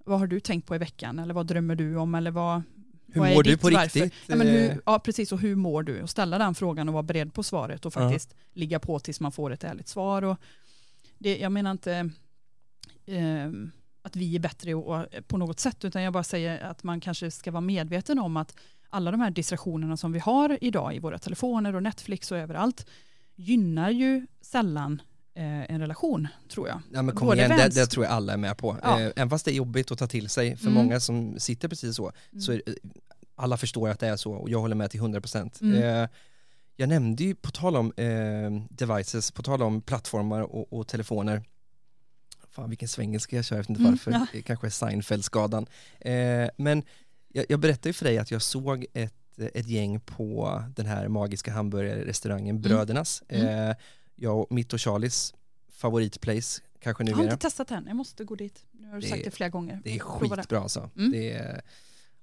vad 0.06 0.20
har 0.20 0.28
du 0.28 0.40
tänkt 0.40 0.68
på 0.68 0.76
i 0.76 0.78
veckan 0.78 1.20
eller 1.20 1.34
vad 1.34 1.48
drömmer 1.48 1.76
du 1.76 1.96
om 1.98 2.16
eller 2.16 2.32
vad, 2.32 2.62
Hur 3.08 3.22
vad 3.22 3.30
mår 3.34 3.44
du 3.44 3.58
på 3.58 3.70
varför? 3.70 4.00
riktigt? 4.00 4.14
Ja, 4.28 4.36
men 4.36 4.48
Eh, 4.48 4.54
hur, 4.54 4.82
ja, 4.86 5.00
precis. 5.00 5.32
Och 5.32 5.40
hur 5.40 5.56
mår 5.56 5.84
du? 5.84 6.02
Och 6.02 6.10
ställa 6.10 6.38
den 6.38 6.56
frågan 6.56 6.88
och 6.88 6.94
vara 6.94 7.04
beredd 7.04 7.34
på 7.34 7.44
svaret 7.44 7.86
och 7.86 7.94
Ja. 7.96 8.00
faktiskt 8.02 8.36
ligga 8.54 8.80
på 8.80 9.00
tills 9.00 9.20
man 9.20 9.32
får 9.32 9.52
ett 9.54 9.64
ärligt 9.64 9.88
svar. 9.88 10.22
Och 10.22 10.38
det, 11.18 11.38
jag 11.38 11.52
menar 11.52 11.72
inte 11.72 12.10
eh, 13.06 13.52
att 14.06 14.16
vi 14.16 14.36
är 14.36 14.40
bättre 14.40 14.74
och, 14.76 15.06
på 15.28 15.38
något 15.38 15.60
sätt, 15.60 15.86
utan 15.86 16.02
jag 16.02 16.14
bara 16.14 16.24
säger 16.24 16.60
att 16.64 16.84
man 16.84 17.00
kanske 17.02 17.32
ska 17.32 17.52
vara 17.52 17.62
medveten 17.62 18.20
om 18.20 18.38
att 18.38 18.56
alla 18.90 19.12
de 19.12 19.20
här 19.20 19.32
distraktionerna 19.32 19.98
som 19.98 20.12
vi 20.12 20.20
har 20.20 20.58
idag 20.62 20.96
i 20.96 21.00
våra 21.00 21.18
telefoner 21.18 21.76
och 21.76 21.84
Netflix 21.84 22.32
och 22.32 22.38
överallt 22.38 22.86
gynnar 23.36 23.90
ju 23.90 24.28
sällan 24.42 25.02
eh, 25.36 25.72
en 25.72 25.80
relation 25.80 26.28
tror 26.50 26.68
jag. 26.68 26.82
Ja, 26.94 27.02
men 27.02 27.16
kom 27.16 27.28
Både 27.28 27.38
igen, 27.46 27.58
det, 27.58 27.70
det 27.70 27.86
tror 27.86 28.06
jag 28.06 28.14
alla 28.14 28.34
är 28.34 28.38
med 28.38 28.58
på. 28.58 28.78
Ja. 28.84 29.00
Eh, 29.02 29.12
även 29.16 29.30
fast 29.30 29.46
det 29.46 29.52
är 29.52 29.56
jobbigt 29.56 29.92
att 29.92 30.00
ta 30.00 30.08
till 30.08 30.30
sig 30.30 30.58
för 30.58 30.68
Mm. 30.68 30.74
många 30.84 31.00
som 31.00 31.40
sitter 31.40 31.68
precis 31.68 31.96
så, 31.96 32.12
så 32.40 32.52
är, 32.52 32.62
alla 33.36 33.58
förstår 33.58 33.90
att 33.90 34.00
det 34.00 34.08
är 34.08 34.16
så 34.16 34.32
och 34.34 34.50
jag 34.50 34.60
håller 34.60 34.76
med 34.76 34.92
till 34.92 35.02
100%. 35.02 35.62
Mm. 35.62 35.84
Eh, 36.04 36.10
jag 36.76 36.90
nämnde 36.90 37.24
ju, 37.24 37.36
på 37.36 37.52
tal 37.52 37.76
om 37.76 37.94
eh, 37.98 38.52
devices, 38.70 39.32
på 39.32 39.44
tal 39.44 39.62
om 39.62 39.82
plattformar 39.82 40.42
och, 40.42 40.74
och 40.74 40.88
telefoner, 40.88 41.44
fan 42.54 42.70
vilken 42.70 42.88
svengelska 42.88 43.36
jag 43.36 43.46
kör, 43.46 43.56
jag 43.56 43.62
vet 43.64 43.70
inte 43.70 43.82
Mm, 43.82 43.92
varför, 43.92 44.12
ja. 44.12 44.26
det 44.34 44.42
kanske 44.42 44.68
är 44.68 44.72
Seinfeld-skadan. 44.72 45.66
Eh, 46.00 46.50
men 46.58 46.84
jag, 47.28 47.46
jag 47.50 47.60
berättade 47.60 47.90
ju 47.90 47.94
för 47.94 48.06
dig 48.06 48.18
att 48.18 48.32
jag 48.32 48.42
såg 48.42 48.86
ett, 48.94 49.14
ett 49.54 49.68
gäng 49.68 50.00
på 50.00 50.64
den 50.76 50.86
här 50.86 51.08
magiska 51.08 51.52
hamburgerrestaurangen 51.52 52.62
Brödernas. 52.62 53.24
Mm. 53.28 53.70
Eh, 53.70 53.76
jag 54.16 54.40
och 54.40 54.52
mitt 54.52 54.74
och 54.74 54.82
Charlies 54.82 55.34
favoritplace, 55.72 56.62
kanske 56.80 57.04
Jag 57.04 57.10
har 57.10 57.16
numera. 57.18 57.34
inte 57.34 57.42
testat 57.48 57.72
än, 57.72 57.84
jag 57.88 57.96
måste 57.96 58.24
gå 58.24 58.36
dit. 58.36 58.66
Nu 58.72 58.88
har 58.88 58.96
du 58.96 59.02
Det 59.02 59.08
sagt 59.08 59.24
det 59.24 59.32
flera 59.32 59.50
gånger. 59.50 59.82
Det 59.84 59.96
är 59.96 60.00
skitbra 60.00 60.60
alltså. 60.60 60.90
Mm. 60.98 61.12
Det 61.12 61.32
är 61.34 61.62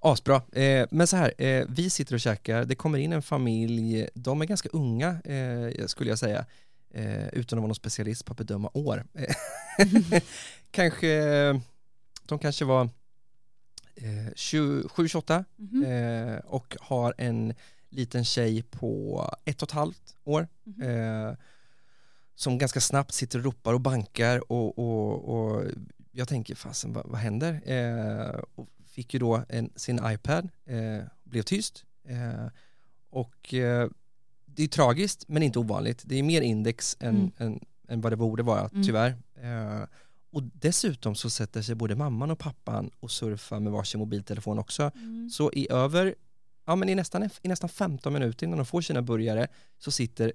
asbra. 0.00 0.42
Eh, 0.52 0.86
men 0.90 1.06
så 1.06 1.16
här, 1.16 1.34
eh, 1.38 1.64
vi 1.68 1.90
sitter 1.90 2.14
och 2.14 2.20
käkar, 2.20 2.64
det 2.64 2.74
kommer 2.74 2.98
in 2.98 3.12
en 3.12 3.22
familj, 3.22 4.08
de 4.14 4.40
är 4.42 4.46
ganska 4.46 4.68
unga 4.72 5.08
eh, 5.24 5.86
skulle 5.86 6.10
jag 6.10 6.18
säga, 6.18 6.46
eh, 6.90 7.26
utan 7.28 7.58
att 7.58 7.62
vara 7.62 7.66
någon 7.68 7.74
specialist 7.74 8.24
på 8.24 8.32
att 8.32 8.36
bedöma 8.38 8.70
år. 8.74 9.04
Kanske, 10.70 11.20
de 12.26 12.38
kanske 12.38 12.64
var 12.64 12.88
eh, 13.94 14.26
27-28 14.36 15.44
Mhm. 15.56 15.84
eh, 15.84 16.38
och 16.38 16.76
har 16.80 17.14
en 17.18 17.54
liten 17.88 18.24
tjej 18.24 18.62
på 18.62 19.24
ett 19.44 19.62
och 19.62 19.68
ett 19.68 19.72
halvt 19.72 20.16
år 20.24 20.48
Mhm. 20.64 20.82
eh, 20.82 21.34
som 22.34 22.58
ganska 22.58 22.80
snabbt 22.80 23.14
sitter 23.14 23.38
och 23.38 23.44
ropar 23.44 23.74
och 23.74 23.80
bankar 23.80 24.52
och, 24.52 24.78
och, 24.78 25.28
och 25.34 25.64
jag 26.12 26.28
tänker 26.28 26.54
fasen 26.54 26.92
vad, 26.92 27.06
vad 27.06 27.20
händer? 27.20 27.60
Eh, 27.70 28.40
och 28.54 28.68
fick 28.86 29.14
ju 29.14 29.20
då 29.20 29.42
en, 29.48 29.70
sin 29.76 30.00
iPad, 30.04 30.48
eh, 30.64 31.02
blev 31.24 31.42
tyst 31.42 31.84
eh, 32.04 32.46
och 33.10 33.54
eh, 33.54 33.88
det 34.60 34.64
är 34.64 34.68
tragiskt 34.68 35.24
men 35.28 35.42
inte 35.42 35.58
ovanligt. 35.58 36.02
Det 36.06 36.18
är 36.18 36.22
mer 36.22 36.40
index 36.40 36.96
än, 37.00 37.08
Mm. 37.16 37.30
än, 37.38 37.60
än 37.88 38.00
vad 38.00 38.12
det 38.12 38.16
borde 38.16 38.42
vara 38.42 38.68
Mm. 38.72 38.82
tyvärr. 38.86 39.10
Eh, 39.42 39.86
och 40.32 40.42
dessutom 40.42 41.14
så 41.14 41.30
sätter 41.30 41.62
sig 41.62 41.74
både 41.74 41.96
mamman 41.96 42.30
och 42.30 42.38
pappan 42.38 42.90
och 43.00 43.10
surfar 43.10 43.60
med 43.60 43.72
varsin 43.72 43.98
mobiltelefon 44.00 44.58
också. 44.58 44.90
Mm. 44.94 45.30
Så 45.30 45.52
i 45.52 45.72
över, 45.72 46.14
ja 46.66 46.76
men 46.76 46.88
i 46.88 46.94
nästan, 46.94 47.30
i 47.42 47.48
nästan 47.48 47.68
15 47.70 48.12
minuter 48.12 48.46
innan 48.46 48.58
de 48.58 48.66
får 48.66 48.80
sina 48.80 49.02
burgare 49.02 49.46
så 49.78 49.90
sitter 49.90 50.32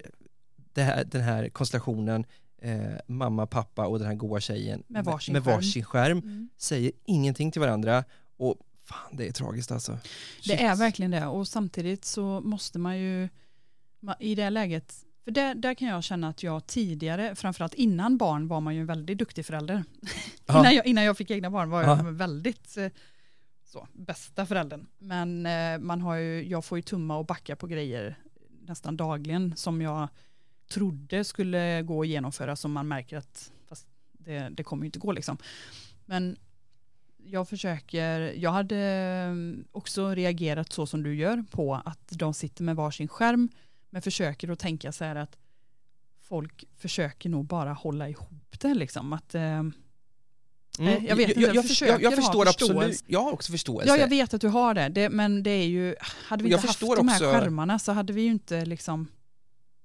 det 0.74 0.82
här, 0.84 1.04
den 1.04 1.22
här 1.22 1.50
konstellationen 1.50 2.26
eh, 2.62 2.78
mamma, 3.08 3.48
pappa 3.48 3.86
och 3.88 4.00
den 4.00 4.08
här 4.08 4.16
goa 4.16 4.40
tjejen 4.40 4.84
Med 4.88 5.06
varsin 5.06 5.34
med 5.34 5.44
skärm. 5.44 5.56
varsin 5.56 5.84
skärm, 5.84 6.18
Mm. 6.18 6.50
säger 6.58 6.92
ingenting 7.06 7.52
till 7.52 7.62
varandra 7.62 8.04
och 8.38 8.56
fan 8.84 9.18
det 9.18 9.28
är 9.28 9.32
tragiskt 9.32 9.72
alltså. 9.72 9.92
Det 9.92 10.00
Shit. 10.50 10.60
är 10.60 10.76
verkligen 10.76 11.12
det 11.12 11.26
och 11.28 11.48
samtidigt 11.48 12.06
så 12.06 12.42
måste 12.42 12.80
man 12.80 12.98
ju 13.00 13.30
i 14.20 14.36
det 14.36 14.50
läget, 14.50 14.94
för 15.24 15.32
där, 15.32 15.56
där 15.56 15.74
kan 15.74 15.88
jag 15.88 16.04
känna 16.04 16.28
att 16.30 16.44
jag 16.44 16.68
tidigare, 16.68 17.36
framförallt 17.36 17.74
innan 17.74 18.18
barn 18.18 18.48
var 18.48 18.62
man 18.62 18.76
ju 18.76 18.82
en 18.82 18.88
väldigt 18.88 19.18
duktig 19.18 19.46
förälder. 19.46 19.84
Innan, 20.50 20.76
jag, 20.76 20.86
innan 20.86 21.04
jag 21.04 21.18
fick 21.18 21.32
egna 21.32 21.50
barn 21.50 21.70
var 21.70 21.84
jag 21.84 22.00
Ja. 22.00 22.04
väldigt 22.12 22.78
eh, 22.78 22.88
så, 23.66 23.88
bästa 23.94 24.46
föräldern. 24.46 24.88
Men 24.98 25.46
eh, 25.46 25.78
man 25.80 26.02
har 26.02 26.16
ju, 26.16 26.48
jag 26.50 26.66
får 26.66 26.78
ju 26.78 26.82
tumma 26.82 27.18
och 27.18 27.26
backa 27.26 27.56
på 27.56 27.68
grejer 27.68 28.16
nästan 28.62 28.98
dagligen 28.98 29.56
som 29.56 29.82
jag 29.82 30.08
trodde 30.70 31.24
skulle 31.24 31.82
gå 31.82 32.02
att 32.02 32.08
genomföra 32.08 32.56
som 32.56 32.72
man 32.72 32.88
märker 32.88 33.18
att 33.18 33.52
det, 34.12 34.50
det 34.52 34.64
kommer 34.64 34.84
ju 34.84 34.86
inte 34.86 35.00
gå 35.00 35.12
liksom. 35.12 35.38
Men 36.06 36.38
jag 37.18 37.50
försöker, 37.50 38.20
jag 38.20 38.52
hade 38.52 38.78
eh, 38.78 39.66
också 39.72 40.10
reagerat 40.10 40.72
så 40.72 40.86
som 40.86 41.04
du 41.04 41.16
gör 41.16 41.44
på 41.52 41.76
att 41.86 42.08
de 42.12 42.34
sitter 42.34 42.64
med 42.64 42.76
varsin 42.76 43.08
skärm 43.08 43.50
men 43.96 44.02
försöker 44.02 44.50
att 44.52 44.60
tänka 44.60 44.92
så 44.92 45.04
här 45.04 45.16
att 45.16 45.38
folk 46.22 46.64
försöker 46.78 47.30
nog 47.30 47.46
bara 47.46 47.74
hålla 47.74 48.10
ihop 48.10 48.60
det 48.60 48.74
liksom. 48.74 49.14
Att, 49.14 49.36
eh, 49.36 49.64
Nej, 50.80 51.06
jag 51.10 51.16
vet 51.16 51.28
inte, 51.30 51.42
jag, 51.42 51.56
jag, 51.56 51.68
försöker 51.68 51.92
jag, 51.94 52.02
jag 52.02 52.10
ha 52.12 52.16
förstår 52.16 52.46
förståelse. 52.46 52.76
absolut, 52.80 53.04
jag 53.08 53.22
har 53.24 53.32
också 53.32 53.52
förståelse. 53.52 53.90
ja, 53.90 53.98
jag 53.98 54.08
vet 54.08 54.34
att 54.34 54.42
du 54.42 54.48
har 54.48 54.74
det, 54.74 54.90
det 54.90 55.10
men 55.10 55.44
det 55.44 55.50
är 55.50 55.66
ju, 55.68 55.96
hade 56.00 56.44
vi 56.44 56.52
inte 56.54 56.68
haft 56.68 56.80
de 56.80 57.08
här 57.08 57.16
också- 57.16 57.32
skärmarna 57.32 57.80
så 57.80 57.92
hade 57.92 58.14
vi 58.14 58.22
ju 58.22 58.32
inte 58.32 58.66
liksom, 58.66 59.08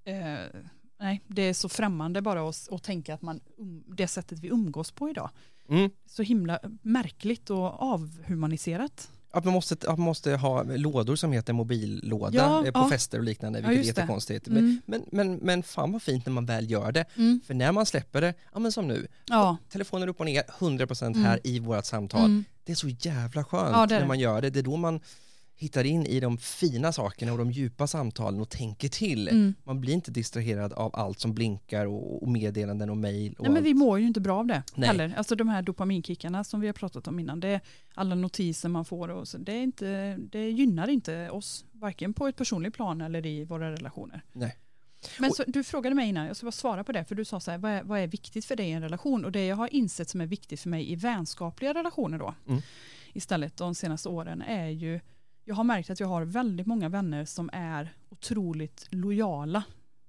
eh, 0.04 0.60
nej, 1.00 1.20
det 1.26 1.42
är 1.42 1.54
så 1.54 1.68
främmande 1.68 2.22
bara 2.22 2.48
att, 2.48 2.68
att 2.72 2.82
tänka 2.82 3.14
att 3.14 3.22
man, 3.22 3.40
um, 3.58 3.84
det 3.86 4.08
sättet 4.08 4.38
vi 4.38 4.48
umgås 4.48 4.90
på 4.90 5.10
idag, 5.10 5.30
Mm. 5.68 5.90
så 6.06 6.22
himla 6.22 6.58
märkligt 6.82 7.50
och 7.50 7.82
avhumaniserat. 7.82 9.10
Att 9.32 9.44
man 9.44 9.54
måste, 9.54 9.74
att 9.74 9.98
man 9.98 10.00
måste 10.00 10.32
ha 10.36 10.62
lådor 10.62 11.16
som 11.16 11.32
heter 11.32 11.52
mobillåda 11.52 12.36
Ja, 12.36 12.66
eh, 12.66 12.72
på 12.72 12.78
ja. 12.78 12.88
fester 12.90 13.18
och 13.18 13.24
liknande, 13.24 13.58
Ja, 13.60 13.68
vilket 13.68 13.84
är 13.84 13.86
just 13.86 13.96
det. 13.96 14.00
jättekonstigt. 14.00 14.48
Men, 14.48 14.58
Mm. 14.58 14.80
men, 14.86 15.04
men, 15.12 15.34
men 15.36 15.62
fan 15.62 15.92
vad 15.92 16.02
fint 16.02 16.26
när 16.26 16.32
man 16.32 16.46
väl 16.46 16.70
gör 16.70 16.92
det. 16.92 17.04
Mm. 17.16 17.40
För 17.46 17.54
när 17.54 17.72
man 17.72 17.86
släpper 17.86 18.20
det, 18.20 18.34
ja 18.52 18.58
men 18.58 18.72
som 18.72 18.88
nu, 18.88 19.06
Ja. 19.26 19.56
telefonen 19.72 20.08
upp 20.08 20.20
och 20.20 20.26
ner, 20.26 20.42
100% 20.58 21.06
Mm. 21.16 21.22
här 21.24 21.40
i 21.44 21.58
vårt 21.58 21.84
samtal. 21.84 22.24
Mm. 22.24 22.44
Det 22.64 22.72
är 22.72 22.76
så 22.76 22.88
jävla 22.88 23.44
skönt 23.44 23.90
Ja, 23.90 23.96
är 23.96 24.00
när 24.00 24.06
man 24.06 24.18
gör 24.18 24.42
det. 24.42 24.50
Det 24.50 24.58
är 24.58 24.62
då 24.62 24.76
man 24.76 25.00
hittar 25.60 25.84
in 25.84 26.06
i 26.06 26.20
de 26.20 26.38
fina 26.38 26.92
sakerna 26.92 27.32
och 27.32 27.38
de 27.38 27.50
djupa 27.50 27.86
samtalen 27.86 28.40
och 28.40 28.48
tänker 28.48 28.88
till. 28.88 29.28
Mm. 29.28 29.54
Man 29.64 29.80
blir 29.80 29.94
inte 29.94 30.10
distraherad 30.10 30.72
av 30.72 30.96
allt 30.96 31.20
som 31.20 31.34
blinkar 31.34 31.86
och, 31.86 32.22
och 32.22 32.28
meddelanden 32.28 32.90
och 32.90 32.96
mejl. 32.96 33.34
Nej 33.38 33.48
men 33.50 33.56
allt. 33.56 33.66
vi 33.66 33.74
mår 33.74 33.98
ju 33.98 34.06
inte 34.06 34.20
bra 34.20 34.38
av 34.38 34.46
det 34.46 34.62
Nej. 34.74 34.86
heller. 34.86 35.14
Alltså 35.16 35.34
de 35.34 35.48
här 35.48 35.62
dopaminkickarna 35.62 36.44
som 36.44 36.60
vi 36.60 36.66
har 36.66 36.74
pratat 36.74 37.08
om 37.08 37.18
innan. 37.18 37.40
Det 37.40 37.48
är 37.48 37.60
alla 37.94 38.14
notiser 38.14 38.68
man 38.68 38.84
får 38.84 39.08
och 39.08 39.28
så. 39.28 39.38
Det, 39.38 39.52
är 39.52 39.62
inte, 39.62 40.16
det 40.16 40.50
gynnar 40.50 40.88
inte 40.88 41.30
oss. 41.30 41.64
Varken 41.72 42.14
på 42.14 42.28
ett 42.28 42.36
personligt 42.36 42.74
plan 42.74 43.00
eller 43.00 43.26
i 43.26 43.44
våra 43.44 43.72
relationer. 43.72 44.24
Nej. 44.32 44.56
Men 45.18 45.32
så, 45.32 45.44
du 45.46 45.64
frågade 45.64 45.96
mig 45.96 46.08
innan, 46.08 46.26
jag 46.26 46.36
ska 46.36 46.46
bara 46.46 46.52
svara 46.52 46.84
på 46.84 46.92
det. 46.92 47.04
För 47.04 47.14
du 47.14 47.24
sa 47.24 47.40
så 47.40 47.50
här, 47.50 47.58
vad 47.58 47.72
är, 47.72 47.82
vad 47.82 48.00
är 48.00 48.06
viktigt 48.06 48.44
för 48.44 48.56
dig 48.56 48.68
i 48.68 48.72
en 48.72 48.82
relation? 48.82 49.24
Och 49.24 49.32
det 49.32 49.46
jag 49.46 49.56
har 49.56 49.74
insett 49.74 50.08
som 50.08 50.20
är 50.20 50.26
viktigt 50.26 50.60
för 50.60 50.68
mig 50.68 50.92
i 50.92 50.96
vänskapliga 50.96 51.74
relationer 51.74 52.18
då. 52.18 52.34
Mm. 52.48 52.62
Istället 53.12 53.56
de 53.56 53.74
senaste 53.74 54.08
åren 54.08 54.42
är 54.42 54.68
ju, 54.68 55.00
jag 55.50 55.54
har 55.54 55.64
märkt 55.64 55.90
att 55.90 56.00
jag 56.00 56.06
har 56.06 56.22
väldigt 56.22 56.66
många 56.66 56.88
vänner 56.88 57.24
som 57.24 57.50
är 57.52 57.94
otroligt 58.08 58.86
lojala 58.90 59.62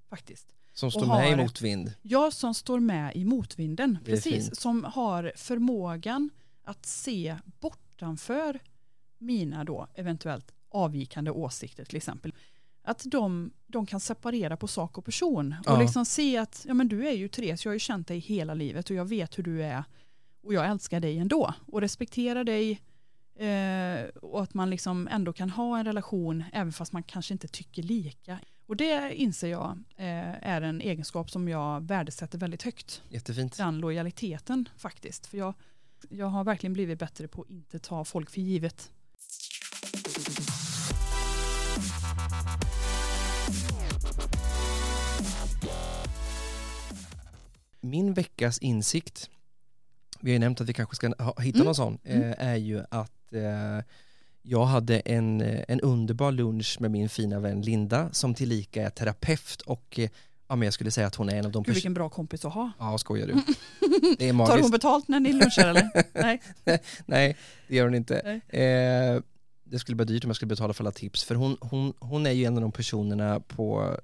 faktiskt. 0.10 0.48
Som 0.74 0.92
står 0.92 1.06
med 1.06 1.32
i 1.32 1.36
motvind. 1.36 1.94
Jag 2.02 2.34
som 2.34 2.54
står 2.54 2.80
med 2.80 3.16
i 3.16 3.26
motvinden, 3.26 3.98
precis, 4.06 4.46
fint. 4.46 4.58
som 4.58 4.84
har 4.84 5.32
förmågan 5.36 6.30
att 6.64 6.86
se 6.86 7.36
bortanför 7.60 8.60
mina 9.18 9.64
då 9.64 9.88
eventuellt 9.96 10.52
avvikande 10.70 11.32
åsikter 11.32 11.86
till 11.86 11.98
exempel. 11.98 12.34
Att 12.84 13.04
de, 13.06 13.52
de 13.68 13.86
kan 13.86 14.00
separera 14.00 14.58
på 14.58 14.68
sak 14.68 14.98
och 14.98 15.06
person 15.06 15.56
och 15.60 15.72
Ja. 15.72 15.82
liksom 15.82 16.06
se 16.06 16.38
att 16.38 16.66
ja, 16.68 16.74
men 16.74 16.88
du 16.88 17.08
är 17.08 17.14
ju 17.14 17.28
Therese, 17.28 17.66
jag 17.66 17.70
har 17.70 17.76
ju 17.76 17.80
känt 17.80 18.08
dig 18.08 18.20
hela 18.20 18.54
livet 18.54 18.90
och 18.90 18.96
jag 18.96 19.06
vet 19.06 19.38
hur 19.38 19.44
du 19.44 19.64
är 19.64 19.84
och 20.44 20.54
jag 20.54 20.68
älskar 20.70 21.00
dig 21.00 21.18
ändå 21.18 21.54
och 21.66 21.82
respekterar 21.82 22.44
dig 22.44 22.82
eh, 23.42 24.06
och 24.22 24.44
att 24.44 24.54
man 24.54 24.70
liksom 24.70 25.08
ändå 25.08 25.34
kan 25.34 25.50
ha 25.50 25.80
en 25.80 25.86
relation 25.86 26.44
även 26.54 26.74
fast 26.74 26.92
man 26.94 27.04
kanske 27.04 27.34
inte 27.34 27.48
tycker 27.48 27.84
lika. 27.84 28.40
Och 28.66 28.76
det 28.76 29.16
inser 29.16 29.48
jag 29.48 29.70
eh, 29.98 30.48
är 30.48 30.62
en 30.62 30.82
egenskap 30.82 31.32
som 31.32 31.48
jag 31.50 31.82
värdesätter 31.88 32.38
väldigt 32.38 32.64
högt. 32.64 33.02
Jättefint. 33.10 33.58
Den 33.58 33.80
lojaliteten 33.80 34.70
faktiskt. 34.78 35.26
För 35.28 35.38
jag, 35.38 35.54
jag 36.10 36.26
har 36.28 36.44
verkligen 36.44 36.74
blivit 36.74 37.00
bättre 37.00 37.28
på 37.28 37.42
att 37.42 37.50
inte 37.50 37.80
ta 37.80 38.06
folk 38.06 38.30
för 38.30 38.42
givet. 38.42 38.92
Min 47.82 48.14
veckas 48.14 48.58
insikt, 48.58 49.30
vi 50.20 50.32
har 50.32 50.34
ju 50.34 50.40
nämnt 50.40 50.62
att 50.62 50.70
vi 50.70 50.74
kanske 50.74 50.96
ska 50.96 51.08
hitta 51.40 51.58
Mm. 51.58 51.66
någon 51.66 51.76
sån, 51.76 51.98
Mm. 52.04 52.22
eh, 52.24 52.48
är 52.48 52.56
ju 52.56 52.84
att 52.92 53.12
eh, 53.34 53.84
jag 54.42 54.66
hade 54.66 55.00
en, 55.00 55.42
eh, 55.42 55.64
en 55.68 55.82
underbar 55.82 56.32
lunch 56.32 56.78
med 56.80 56.92
min 56.92 57.10
fina 57.10 57.40
vän 57.40 57.62
Linda 57.62 58.10
som 58.12 58.34
tillika 58.34 58.86
är 58.86 58.90
terapeut 58.90 59.62
och 59.62 60.00
eh, 60.00 60.10
ja, 60.48 60.56
men 60.56 60.66
jag 60.66 60.74
skulle 60.74 60.92
säga 60.92 61.08
att 61.08 61.16
hon 61.16 61.30
är 61.30 61.36
en 61.36 61.46
av 61.46 61.52
de 61.52 61.64
Gud 61.64 61.74
vilken 61.74 61.94
bra 61.94 62.10
kompis 62.10 62.46
att 62.46 62.54
ha. 62.54 62.72
Ja, 62.80 62.98
skojar 62.98 63.28
du? 63.28 63.34
Det 64.18 64.26
är 64.26 64.30
Tar 64.30 64.34
magiskt. 64.34 64.62
hon 64.62 64.72
betalt 64.72 65.08
när 65.08 65.20
ni 65.20 65.34
lunchar 65.34 65.68
eller? 65.68 65.90
Nej. 66.14 66.42
Nej, 67.06 67.38
det 67.68 67.76
gör 67.76 67.86
hon 67.86 67.96
inte. 67.96 68.20
Eh, 68.48 69.22
det 69.64 69.80
skulle 69.80 69.96
bli 69.96 70.06
dyrt 70.06 70.24
om 70.24 70.30
jag 70.30 70.36
skulle 70.36 70.50
betala 70.50 70.74
för 70.74 70.84
alla 70.84 70.92
tips, 70.92 71.24
för 71.24 71.36
hon, 71.36 71.58
hon, 71.62 71.94
hon 72.00 72.26
är 72.26 72.32
ju 72.32 72.46
en 72.46 72.56
av 72.56 72.62
de 72.62 72.72
personerna 72.72 73.40
på, 73.40 73.98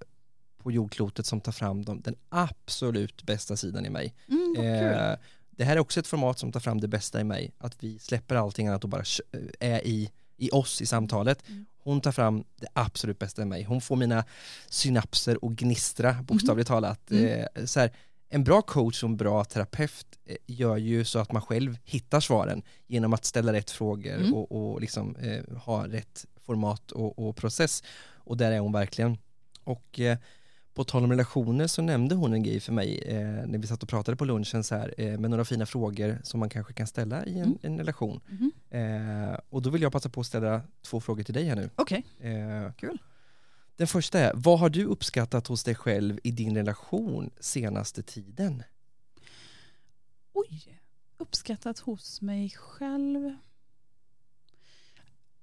på 0.58 0.72
jordklotet 0.72 1.26
som 1.26 1.42
tar 1.42 1.52
fram 1.52 1.86
de, 1.86 2.02
den 2.02 2.16
absolut 2.30 3.24
bästa 3.24 3.58
sidan 3.58 3.86
i 3.86 3.90
mig. 3.90 4.14
Mm. 4.30 4.56
Eh, 4.66 5.16
det 5.58 5.64
här 5.64 5.76
är 5.76 5.80
också 5.80 6.00
ett 6.00 6.08
format 6.08 6.40
som 6.40 6.52
tar 6.52 6.60
fram 6.60 6.82
det 6.82 6.88
bästa 6.88 7.22
i 7.22 7.24
mig, 7.24 7.52
att 7.58 7.84
vi 7.84 8.00
släpper 8.00 8.36
allting 8.36 8.68
annat 8.68 8.84
och 8.84 8.90
bara 8.90 9.04
kö- 9.04 9.24
är 9.60 9.88
i 9.88 10.12
i 10.40 10.50
oss 10.52 10.82
i 10.82 10.86
samtalet. 10.86 11.50
Mm. 11.50 11.66
Hon 11.84 12.02
tar 12.02 12.12
fram 12.12 12.44
det 12.60 12.68
absolut 12.74 13.20
bästa 13.20 13.42
i 13.42 13.46
mig. 13.46 13.64
Hon 13.64 13.82
får 13.82 13.96
mina 13.96 14.24
synapser 14.70 15.38
att 15.42 15.52
gnistra 15.52 16.14
bokstavligt 16.28 16.68
talat. 16.68 17.12
Mm. 17.12 17.26
Eh, 17.56 17.66
så 17.66 17.80
här, 17.80 17.92
en 18.30 18.44
bra 18.44 18.62
coach 18.62 19.04
och 19.04 19.10
en 19.10 19.18
bra 19.18 19.44
terapeut 19.46 20.06
eh, 20.26 20.36
gör 20.46 20.78
ju 20.78 21.06
så 21.06 21.20
att 21.20 21.32
man 21.32 21.42
själv 21.42 21.78
hittar 21.84 22.20
svaren 22.20 22.62
genom 22.88 23.14
att 23.14 23.26
ställa 23.26 23.54
rätt 23.54 23.72
frågor 23.72 24.14
Mm. 24.16 24.34
och, 24.34 24.52
och 24.74 24.82
liksom, 24.82 25.16
eh, 25.16 25.58
ha 25.58 25.88
rätt 25.88 26.26
format 26.46 26.92
och, 26.92 27.20
och 27.28 27.36
process. 27.36 27.84
Och 28.16 28.38
där 28.38 28.52
är 28.52 28.60
hon 28.60 28.72
verkligen. 28.72 29.18
Och 29.64 30.00
eh, 30.00 30.18
på 30.78 30.84
tal 30.84 31.04
om 31.04 31.10
relationer 31.12 31.68
så 31.68 31.82
nämnde 31.82 32.16
hon 32.16 32.34
en 32.34 32.44
grej 32.44 32.60
för 32.60 32.72
mig 32.74 32.98
eh, 33.06 33.18
när 33.48 33.58
vi 33.58 33.68
satt 33.68 33.84
och 33.84 33.90
pratade 33.90 34.18
på 34.18 34.26
lunchen 34.26 34.64
så 34.64 34.76
här, 34.76 34.94
eh, 34.98 35.18
med 35.20 35.30
några 35.30 35.46
fina 35.46 35.66
frågor 35.66 36.20
som 36.24 36.40
man 36.40 36.50
kanske 36.50 36.74
kan 36.74 36.88
ställa 36.88 37.26
i 37.26 37.40
en, 37.40 37.46
Mm. 37.46 37.58
en 37.62 37.78
relation. 37.78 38.20
Mhm. 38.30 38.52
Eh, 38.70 39.40
och 39.50 39.62
då 39.62 39.70
vill 39.70 39.82
jag 39.82 39.92
passa 39.92 40.10
på 40.10 40.20
att 40.22 40.28
ställa 40.28 40.62
två 40.82 41.00
frågor 41.02 41.24
till 41.24 41.34
dig 41.34 41.44
här 41.46 41.56
nu. 41.56 41.70
Okej, 41.76 42.06
Eh, 42.20 42.72
Kul. 42.74 42.98
Den 43.76 43.88
första 43.88 44.20
är, 44.20 44.32
vad 44.36 44.60
har 44.60 44.70
du 44.70 44.86
uppskattat 44.86 45.48
hos 45.48 45.64
dig 45.64 45.76
själv 45.76 46.20
i 46.24 46.32
din 46.32 46.56
relation 46.56 47.30
senaste 47.40 48.04
tiden? 48.04 48.64
oj. 50.34 50.80
Uppskattat 51.18 51.80
hos 51.80 52.22
mig 52.22 52.50
själv. 52.50 53.36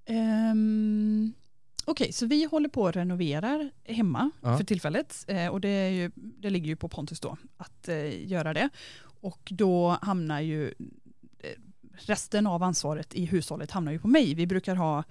Um, 0.08 1.32
Okej, 1.94 2.12
så 2.12 2.26
vi 2.26 2.44
håller 2.44 2.68
på 2.68 2.86
att 2.88 2.96
renovera 2.96 3.70
hemma 3.84 4.30
Ja. 4.40 4.56
för 4.56 4.64
tillfället. 4.64 5.24
Eh, 5.28 5.48
och 5.48 5.60
det, 5.60 5.90
ju, 5.90 6.10
det 6.14 6.50
ligger 6.50 6.66
ju 6.66 6.76
på 6.76 6.88
Pontus 6.88 7.20
då 7.20 7.36
att 7.56 7.88
eh, 7.88 8.26
göra 8.30 8.54
det. 8.54 8.68
Och 9.02 9.48
då 9.50 9.98
hamnar 10.02 10.40
ju 10.40 10.68
eh, 10.68 11.50
resten 11.92 12.46
av 12.46 12.62
ansvaret 12.62 13.14
i 13.14 13.24
hushållet 13.24 13.70
hamnar 13.70 13.92
ju 13.92 13.98
på 13.98 14.08
mig. 14.08 14.34
Vi 14.34 14.46
brukar 14.46 14.76
ha 14.76 15.04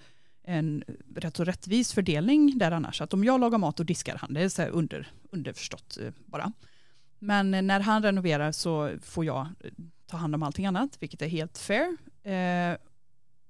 en 0.44 0.84
rätt 1.16 1.38
så 1.38 1.44
rättvis 1.44 1.94
fördelning 1.94 2.58
där 2.58 2.72
annars. 2.72 3.02
Att 3.02 3.14
om 3.14 3.24
jag 3.24 3.40
lagar 3.40 3.58
mat 3.58 3.80
och 3.80 3.86
diskar 3.86 4.16
han, 4.16 4.34
det 4.34 4.42
är 4.42 4.50
så 4.50 4.64
under, 4.64 5.12
underförstått 5.32 5.98
bara. 6.26 6.52
Men 7.20 7.52
när 7.52 7.80
han 7.80 8.04
renoverar 8.04 8.52
så 8.52 8.92
får 9.02 9.26
jag 9.26 9.48
ta 10.08 10.18
hand 10.18 10.36
om 10.36 10.44
allting 10.44 10.66
annat, 10.66 10.98
vilket 11.00 11.22
är 11.22 11.28
helt 11.28 11.58
fair. 11.58 11.98
Eh, 12.24 12.78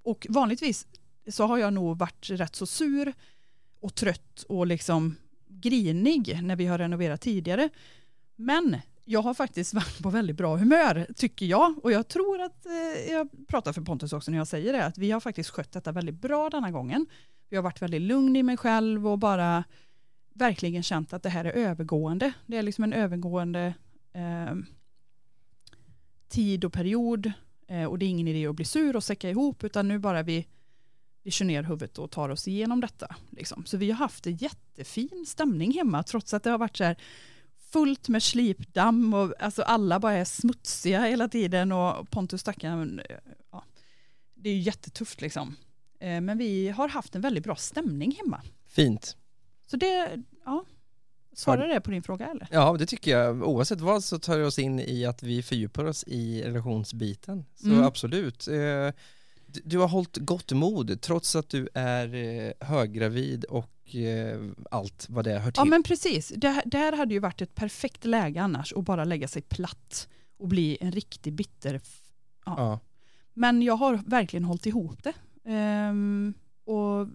och 0.04 0.28
vanligtvis 0.30 0.88
så 1.28 1.46
har 1.46 1.58
jag 1.58 1.74
nog 1.74 1.98
varit 1.98 2.30
rätt 2.30 2.56
så 2.56 2.66
sur 2.66 3.14
och 3.80 3.96
trött 3.96 4.46
och 4.50 4.68
liksom 4.68 5.16
grinig 5.48 6.40
när 6.44 6.56
vi 6.56 6.66
har 6.66 6.78
renoverat 6.78 7.22
tidigare. 7.22 7.70
Men 8.36 8.78
jag 9.06 9.22
har 9.22 9.34
faktiskt 9.34 9.74
varit 9.74 10.00
på 10.00 10.10
väldigt 10.10 10.36
bra 10.36 10.58
humör 10.58 11.08
tycker 11.16 11.46
jag 11.46 11.86
och 11.86 11.92
jag 11.92 12.08
tror 12.08 12.42
att 12.42 12.66
eh, 12.66 13.14
jag 13.14 13.30
pratar 13.48 13.74
för 13.74 13.82
Pontus 13.82 14.14
också 14.14 14.32
när 14.32 14.38
jag 14.38 14.48
säger 14.48 14.74
det 14.74 14.86
att 14.86 14.98
vi 14.98 15.12
har 15.12 15.20
faktiskt 15.20 15.50
skött 15.50 15.72
detta 15.72 15.92
väldigt 15.92 16.22
bra 16.22 16.50
denna 16.50 16.72
gången. 16.72 17.06
Jag 17.50 17.58
har 17.58 17.64
varit 17.64 17.82
väldigt 17.82 18.02
lugn 18.02 18.36
i 18.36 18.44
mig 18.44 18.58
själv 18.58 19.08
och 19.08 19.20
bara 19.20 19.64
verkligen 20.34 20.84
känt 20.84 21.14
att 21.14 21.24
det 21.24 21.30
här 21.30 21.46
är 21.46 21.52
övergående. 21.52 22.34
Det 22.46 22.58
är 22.58 22.64
liksom 22.64 22.84
en 22.84 22.94
övergående 22.94 23.74
eh, 24.14 24.56
tid 26.28 26.66
och 26.66 26.74
period 26.74 27.32
eh, 27.68 27.86
och 27.86 28.00
det 28.00 28.06
är 28.06 28.10
ingen 28.10 28.28
idé 28.28 28.48
att 28.48 28.56
bli 28.56 28.66
sur 28.66 28.96
och 28.96 29.04
säcka 29.04 29.30
ihop 29.30 29.64
utan 29.64 29.88
nu 29.88 30.00
bara 30.00 30.24
vi 30.24 30.48
vi 31.24 31.32
kör 31.32 31.46
ner 31.46 31.64
huvudet 31.64 31.98
och 32.00 32.12
tar 32.12 32.30
oss 32.30 32.48
igenom 32.48 32.82
detta. 32.82 33.16
Liksom. 33.30 33.66
Så 33.66 33.78
vi 33.78 33.92
har 33.92 33.98
haft 33.98 34.28
en 34.28 34.36
jättefin 34.36 35.26
stämning 35.28 35.72
hemma 35.74 36.04
trots 36.04 36.34
att 36.34 36.44
det 36.44 36.50
har 36.50 36.58
varit 36.58 36.78
så 36.78 36.84
här 36.84 36.96
fullt 37.72 38.08
med 38.10 38.24
slipdamm 38.24 39.14
och 39.14 39.34
alltså 39.40 39.62
alla 39.62 40.00
bara 40.00 40.14
är 40.14 40.26
smutsiga 40.26 41.02
hela 41.02 41.28
tiden 41.28 41.72
och 41.72 42.10
Pontus 42.10 42.42
stackaren, 42.42 43.00
eh, 43.10 43.16
ja, 43.52 43.64
det 44.36 44.50
är 44.50 44.54
ju 44.54 44.60
jättetufft 44.60 45.22
liksom. 45.22 45.56
Eh, 46.00 46.22
Men 46.22 46.38
vi 46.38 46.70
har 46.70 46.88
haft 46.88 47.16
en 47.16 47.22
väldigt 47.22 47.44
bra 47.44 47.56
stämning 47.56 48.16
hemma. 48.24 48.42
Fint. 48.68 49.18
Så 49.68 49.78
det, 49.78 50.24
ja, 50.46 50.66
svarar 51.36 51.68
det 51.68 51.82
på 51.82 51.92
din 51.92 52.04
fråga 52.04 52.28
eller? 52.28 52.48
Ja, 52.52 52.76
det 52.80 52.86
tycker 52.86 53.18
jag. 53.18 53.44
Oavsett 53.48 53.82
vad 53.82 54.04
så 54.04 54.20
tar 54.20 54.38
det 54.38 54.46
oss 54.46 54.60
in 54.60 54.80
i 54.80 55.06
att 55.06 55.24
vi 55.24 55.44
fördjupar 55.44 55.86
oss 55.86 56.04
i 56.08 56.44
relationsbiten. 56.44 57.46
Så 57.56 57.68
Mm. 57.68 57.84
absolut. 57.84 58.48
Du 59.64 59.78
har 59.78 59.88
hållit 59.88 60.18
gott 60.18 60.52
mod 60.52 61.02
trots 61.02 61.36
att 61.36 61.50
du 61.50 61.70
är 61.74 62.16
eh, 62.16 62.68
höggravid 62.68 63.44
och 63.44 63.96
eh, 63.96 64.42
allt 64.72 65.06
vad 65.10 65.26
det 65.26 65.40
hör 65.40 65.52
till. 65.52 65.60
Ja 65.62 65.66
men 65.66 65.84
precis, 65.84 66.34
det, 66.36 66.64
det 66.66 66.78
här 66.78 66.98
hade 66.98 67.14
ju 67.14 67.20
varit 67.20 67.42
ett 67.42 67.56
perfekt 67.56 68.06
läge 68.06 68.42
annars 68.42 68.74
att 68.74 68.84
bara 68.84 69.04
lägga 69.04 69.28
sig 69.28 69.42
platt 69.42 70.08
och 70.38 70.48
bli 70.48 70.78
en 70.82 70.92
riktig 70.92 71.34
bitter. 71.34 71.82
Ja. 72.46 72.56
Ja. 72.58 72.80
Men 73.34 73.62
jag 73.62 73.76
har 73.76 74.00
verkligen 74.06 74.44
hållit 74.44 74.66
ihop 74.66 75.04
det. 75.04 75.14
Ehm, 75.46 76.34
och 76.66 77.08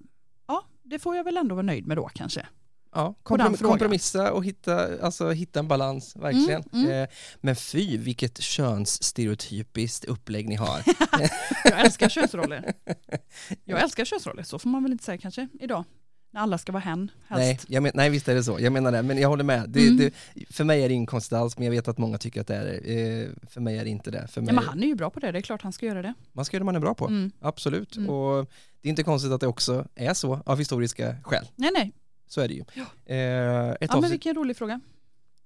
ja, 0.46 0.64
det 0.83 0.98
får 0.98 1.16
jag 1.16 1.24
väl 1.24 1.37
ändå 1.37 1.55
vara 1.55 1.66
nöjd 1.66 1.87
med 1.87 1.96
då 1.96 2.09
kanske. 2.14 2.46
Ja, 2.94 3.14
komprom- 3.22 3.57
kompromissa 3.62 4.33
och 4.33 4.44
hitta, 4.44 5.03
alltså, 5.05 5.31
hitta 5.31 5.59
en 5.61 5.68
balans, 5.68 6.16
verkligen. 6.16 6.62
Mm, 6.72 6.87
mm. 6.87 7.03
Eh, 7.03 7.09
men 7.40 7.57
fy, 7.57 7.98
vilket 7.98 8.38
könsstereotypiskt 8.40 10.05
upplägg 10.05 10.48
ni 10.48 10.55
har. 10.55 10.83
Jag 11.64 11.81
älskar 11.85 12.09
könsroller. 12.09 12.72
Jag 13.64 13.83
älskar 13.83 14.05
könsroller, 14.05 14.42
så 14.42 14.59
får 14.59 14.68
man 14.70 14.83
väl 14.83 14.92
inte 14.92 15.05
säga 15.05 15.18
kanske 15.18 15.48
idag. 15.61 15.85
När 16.33 16.40
alla 16.40 16.59
ska 16.59 16.72
vara 16.72 16.81
hen, 16.83 17.11
nej, 17.29 17.46
helst. 17.48 17.66
jag 17.68 17.83
men, 17.83 17.92
nej, 17.94 18.11
visst 18.11 18.29
är 18.29 18.35
det 18.35 18.44
så. 18.44 18.57
Jag 18.61 18.72
menar 18.72 18.92
det, 18.92 19.03
men 19.03 19.18
jag 19.18 19.29
håller 19.29 19.44
med. 19.44 19.64
Det, 19.70 19.81
Mm. 19.88 19.96
det, 19.96 20.12
för 20.51 20.64
mig 20.64 20.83
är 20.85 20.88
det 20.88 20.94
ingen 20.94 21.07
konstigt 21.07 21.33
alls, 21.33 21.59
men 21.59 21.64
jag 21.64 21.70
vet 21.72 21.88
att 21.88 21.98
många 21.98 22.18
tycker 22.18 22.40
att 22.40 22.46
det 22.46 22.55
är 22.57 22.64
det. 22.64 23.22
Eh, 23.22 23.29
för 23.48 23.61
mig 23.61 23.79
är 23.79 23.85
det 23.85 23.90
inte 23.90 24.11
det. 24.11 24.27
För 24.29 24.40
mig, 24.40 24.48
Ja, 24.48 24.55
men 24.61 24.64
han 24.64 24.83
är 24.83 24.87
ju 24.87 24.94
bra 24.94 25.11
på 25.11 25.20
det, 25.20 25.33
det 25.33 25.38
är 25.38 25.42
klart 25.42 25.62
han 25.62 25.72
ska 25.72 25.87
göra 25.87 26.03
det. 26.03 26.14
Man 26.33 26.44
ska 26.44 26.57
göra 26.57 26.61
det 26.61 26.64
man 26.64 26.77
är 26.77 26.81
bra 26.81 26.94
på, 26.94 27.07
Mm. 27.07 27.31
absolut. 27.40 27.96
Mm. 27.96 28.11
Och 28.11 28.51
det 28.81 28.88
är 28.88 28.90
inte 28.90 29.03
konstigt 29.03 29.33
att 29.33 29.40
det 29.40 29.46
också 29.46 29.87
är 29.94 30.14
så 30.14 30.42
av 30.46 30.59
historiska 30.59 31.16
skäl. 31.22 31.48
Nej, 31.57 31.70
nej. 31.74 31.92
Så 32.29 32.41
är 32.41 32.49
det 32.49 32.55
ju. 32.55 32.64
Ja. 32.75 32.83
Eh, 33.14 33.71
ett 33.71 33.77
Ja, 33.81 34.01
men 34.01 34.11
vilken 34.11 34.35
rolig 34.35 34.57
fråga. 34.57 34.81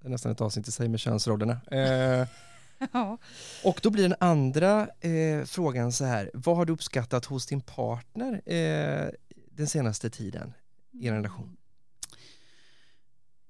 det 0.01 0.07
är 0.07 0.11
nästan 0.11 0.33
ett 0.33 0.41
avsnitt 0.41 0.69
i 0.69 0.73
sig 0.73 0.89
med 0.89 1.01
könsrollerna. 1.01 1.61
Eh, 1.71 2.27
Ja. 2.93 3.19
Och 3.65 3.81
då 3.83 3.91
blir 3.91 4.03
den 4.09 4.15
andra 4.21 4.89
eh, 5.01 5.45
frågan 5.45 5.93
så 5.93 6.05
här, 6.05 6.31
vad 6.35 6.57
har 6.57 6.65
du 6.65 6.73
uppskattat 6.73 7.25
hos 7.25 7.47
din 7.47 7.61
partner 7.61 8.43
eh, 8.53 9.09
den 9.51 9.67
senaste 9.67 10.11
tiden 10.11 10.53
i 10.93 11.07
er 11.07 11.13
relation? 11.13 11.57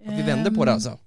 Att 0.06 0.12
vi 0.18 0.22
vänder 0.22 0.50
på 0.50 0.64
det 0.64 0.70
Ehm, 0.70 0.74
alltså. 0.74 0.98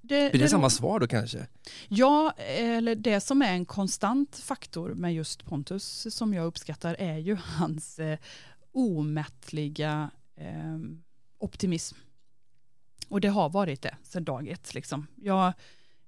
Det, 0.00 0.30
Blir 0.32 0.42
det, 0.42 0.48
samma 0.48 0.66
ro- 0.66 0.70
svar 0.70 1.00
då 1.00 1.06
kanske? 1.06 1.46
Ja, 1.88 2.30
eller 2.38 2.94
det 2.94 3.20
som 3.20 3.42
är 3.42 3.52
en 3.52 3.64
konstant 3.66 4.36
faktor 4.36 4.94
med 4.94 5.14
just 5.14 5.44
Pontus 5.44 6.06
som 6.14 6.34
jag 6.34 6.46
uppskattar 6.46 6.94
är 6.98 7.18
ju 7.18 7.34
hans 7.42 7.98
eh, 7.98 8.18
omättliga 8.72 10.10
eh, 10.36 10.78
optimism. 11.38 11.96
Och 13.08 13.20
det 13.20 13.28
har 13.28 13.48
varit 13.48 13.82
det 13.82 13.96
sedan 14.02 14.24
dag 14.24 14.48
ett. 14.48 14.74
Liksom. 14.74 15.06
Jag, 15.16 15.52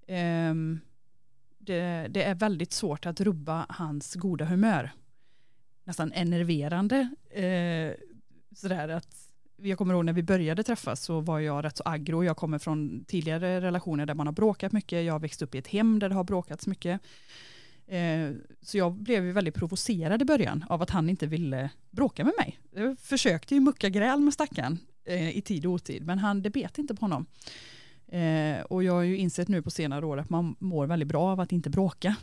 ehm, 0.07 0.81
det, 1.59 2.07
det 2.11 2.23
är 2.23 2.35
väldigt 2.35 2.73
svårt 2.73 3.07
att 3.07 3.21
rubba 3.21 3.67
hans 3.69 4.15
goda 4.15 4.45
humör. 4.45 4.91
Nästan 5.85 6.13
enerverande. 6.13 7.09
Eh, 7.31 7.93
sådär 8.57 8.89
att 8.89 9.31
jag 9.63 9.79
kommer 9.79 9.95
ihåg 9.95 10.05
när 10.05 10.13
vi 10.13 10.23
började 10.23 10.63
träffas 10.63 11.03
så 11.03 11.21
var 11.21 11.41
jag 11.41 11.65
rätt 11.65 11.77
så 11.77 11.83
aggro. 11.87 12.25
Jag 12.25 12.37
kommer 12.37 12.59
från 12.59 13.05
tidigare 13.05 13.61
relationer 13.61 14.07
där 14.07 14.15
man 14.15 14.27
har 14.27 14.35
bråkat 14.35 14.73
mycket. 14.73 15.05
Jag 15.05 15.15
har 15.15 15.21
växt 15.21 15.43
upp 15.43 15.55
i 15.55 15.59
ett 15.59 15.69
hem 15.69 15.99
där 15.99 16.09
det 16.09 16.15
har 16.15 16.25
bråkats 16.25 16.67
mycket. 16.67 17.01
Eh, 17.87 18.31
så 18.63 18.79
jag 18.79 18.93
blev 18.93 19.25
ju 19.25 19.33
väldigt 19.33 19.55
provocerad 19.55 20.23
i 20.23 20.25
början 20.25 20.65
av 20.69 20.83
att 20.83 20.91
han 20.91 21.11
inte 21.11 21.27
ville 21.27 21.71
bråka 21.91 22.25
med 22.25 22.35
mig. 22.39 22.59
Jag 22.71 22.99
försökte 22.99 23.55
ju 23.55 23.61
mucka 23.61 23.89
gräl 23.89 24.21
med 24.21 24.35
stackaren 24.35 24.79
eh, 25.11 25.37
i 25.37 25.41
tid 25.41 25.67
och 25.67 25.73
otid, 25.73 26.07
men 26.07 26.19
han, 26.19 26.43
det 26.43 26.51
bet 26.51 26.79
inte 26.79 26.95
på 26.95 27.01
honom. 27.01 27.27
Eh, 28.09 28.61
och 28.61 28.85
jag 28.85 28.93
har 28.93 29.03
ju 29.03 29.17
insett 29.17 29.49
nu 29.49 29.63
på 29.63 29.71
senare 29.71 30.07
år 30.07 30.19
att 30.19 30.31
man 30.31 30.57
mår 30.59 30.87
väldigt 30.87 31.09
bra 31.09 31.23
av 31.23 31.41
att 31.41 31.53
inte 31.53 31.71
bråka. 31.71 32.17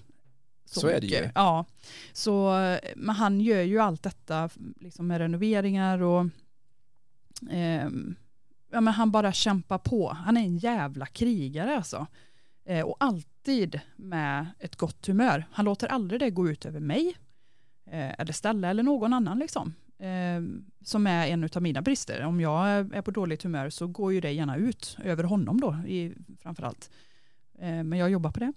Så 0.66 0.88
är 0.88 1.02
det 1.02 1.08
ju. 1.08 1.30
Ja, 1.36 1.66
så 2.14 2.54
men 2.96 3.16
han 3.16 3.42
gör 3.42 3.62
ju 3.62 3.80
allt 3.80 4.04
detta 4.04 4.50
liksom 4.80 5.08
med 5.08 5.18
renoveringar 5.18 6.02
och 6.02 6.26
ehm, 7.50 8.16
ja, 8.72 8.82
men 8.82 8.94
han 8.94 9.12
bara 9.12 9.34
kämpar 9.34 9.78
på. 9.78 10.10
Han 10.10 10.38
är 10.38 10.42
en 10.42 10.58
jävla 10.58 11.06
krigare 11.06 11.76
alltså. 11.76 12.08
Eh, 12.66 12.86
och 12.86 12.96
alltid 13.00 13.80
med 13.96 14.48
ett 14.60 14.76
gott 14.76 15.08
humör. 15.08 15.46
Han 15.52 15.66
låter 15.66 15.88
aldrig 15.88 16.20
det 16.20 16.30
gå 16.30 16.50
ut 16.50 16.66
över 16.66 16.80
mig. 16.80 17.18
Eh, 17.86 18.20
eller 18.20 18.34
Stella 18.34 18.70
eller 18.70 18.84
någon 18.84 19.14
annan 19.14 19.40
liksom. 19.40 19.74
Eh, 20.00 20.42
som 20.84 21.08
är 21.08 21.28
en 21.28 21.50
av 21.56 21.62
mina 21.62 21.82
brister. 21.82 22.24
Om 22.26 22.42
jag 22.42 22.68
är 22.70 23.02
på 23.02 23.12
dåligt 23.12 23.44
humör 23.44 23.70
så 23.70 23.88
går 23.88 24.14
ju 24.14 24.22
det 24.22 24.32
gärna 24.32 24.58
ut 24.58 24.98
över 25.04 25.24
honom 25.24 25.60
då 25.62 25.78
i, 25.88 26.14
framförallt. 26.42 26.90
Eh, 27.60 27.84
men 27.84 27.94
jag 28.00 28.10
jobbar 28.10 28.32
på 28.32 28.40
det. 28.40 28.54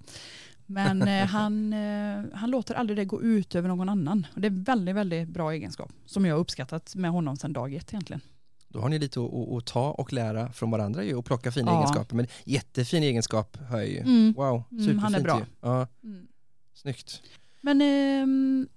Men 0.67 1.03
eh, 1.09 1.27
han, 1.27 1.73
eh, 1.73 2.25
han 2.35 2.51
låter 2.51 2.75
aldrig 2.75 2.97
det 2.99 3.05
gå 3.05 3.23
ut 3.23 3.55
över 3.55 3.69
någon 3.69 3.89
annan. 3.89 4.27
Och 4.35 4.41
det 4.41 4.49
är 4.49 4.65
väldigt, 4.65 4.95
väldigt 4.95 5.29
bra 5.29 5.53
egenskap 5.53 5.93
som 6.07 6.25
jag 6.25 6.35
har 6.35 6.41
uppskattat 6.41 6.95
med 6.95 7.11
honom 7.11 7.37
sedan 7.37 7.53
dag 7.53 7.75
ett 7.75 7.93
egentligen. 7.93 8.21
Då 8.69 8.81
har 8.81 8.89
ni 8.89 8.99
lite 8.99 9.21
att, 9.21 9.67
ta 9.67 9.91
och 9.91 10.13
lära 10.13 10.53
från 10.53 10.71
varandra 10.71 11.05
ju 11.05 11.15
och 11.15 11.25
plocka 11.25 11.53
fina 11.53 11.71
Ja. 11.71 11.79
egenskaper. 11.79 12.17
Men 12.17 12.27
jättefin 12.45 13.03
egenskap 13.03 13.57
hör 13.69 13.79
jag 13.79 13.89
ju. 13.89 13.99
Mm. 13.99 14.33
Wow, 14.33 14.63
Mm, 14.71 14.85
superfint 14.85 15.03
han 15.03 15.15
är 15.15 15.21
bra. 15.21 15.39
ju. 15.39 15.45
Ja, 15.61 15.87
Mm. 16.05 16.27
snyggt. 16.75 17.23
Men 17.61 17.81
ehm, 17.81 18.69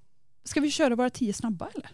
ska 0.43 0.59
vi 0.61 0.72
köra 0.72 0.95
våra 0.95 1.09
tio 1.09 1.34
snabba 1.34 1.70
eller? 1.76 1.89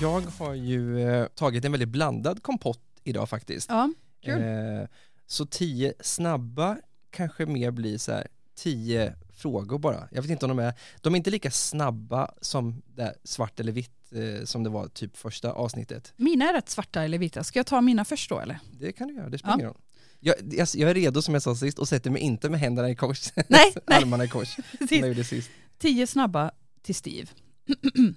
Jag 0.00 0.20
har 0.20 0.54
ju 0.54 1.08
eh, 1.08 1.26
tagit 1.26 1.64
en 1.64 1.72
väldigt 1.72 1.88
blandad 1.88 2.42
kompott 2.42 2.80
idag 3.04 3.28
faktiskt. 3.28 3.70
Ja, 3.70 3.90
kul. 4.22 4.42
Eh, 4.42 4.88
så 5.26 5.46
tio 5.46 5.94
snabba 6.00 6.78
kanske 7.10 7.46
mer 7.46 7.70
blir 7.70 7.98
så 7.98 8.12
här 8.12 8.26
tio 8.54 9.14
frågor 9.30 9.78
bara. 9.78 10.08
Jag 10.10 10.22
vet 10.22 10.30
inte 10.30 10.46
om 10.46 10.56
de 10.56 10.58
är, 10.58 10.74
de 11.00 11.14
är 11.14 11.16
inte 11.16 11.30
lika 11.30 11.50
snabba 11.50 12.30
som 12.40 12.82
det 12.86 13.14
svart 13.24 13.60
eller 13.60 13.72
vitt 13.72 14.12
eh, 14.12 14.44
som 14.44 14.62
det 14.62 14.70
var 14.70 14.88
typ 14.88 15.16
första 15.16 15.52
avsnittet. 15.52 16.12
Mina 16.16 16.48
är 16.48 16.52
rätt 16.52 16.68
svarta 16.68 17.02
eller 17.02 17.18
vita. 17.18 17.44
Ska 17.44 17.58
jag 17.58 17.66
ta 17.66 17.80
mina 17.80 18.04
först 18.04 18.30
då 18.30 18.38
eller? 18.40 18.58
Det 18.70 18.92
kan 18.92 19.08
du 19.08 19.14
göra, 19.14 19.28
det 19.28 19.38
spelar 19.38 19.54
ingen 19.54 19.64
ja. 19.66 19.70
roll. 19.70 19.80
Jag, 20.20 20.34
jag, 20.52 20.68
jag 20.74 20.90
är 20.90 20.94
redo 20.94 21.22
som 21.22 21.34
jag 21.34 21.42
sa 21.42 21.56
sist 21.56 21.78
och 21.78 21.88
sätter 21.88 22.10
mig 22.10 22.22
inte 22.22 22.48
med 22.50 22.60
händerna 22.60 22.90
i 22.90 22.94
kors, 22.94 23.32
Nej, 23.36 23.44
nej. 23.48 23.72
armarna 23.86 24.24
i 24.24 24.28
kors 24.28 24.56
sist. 25.28 25.50
Tio 25.78 26.06
snabba 26.06 26.50
till 26.82 26.94
Steve. 26.94 27.28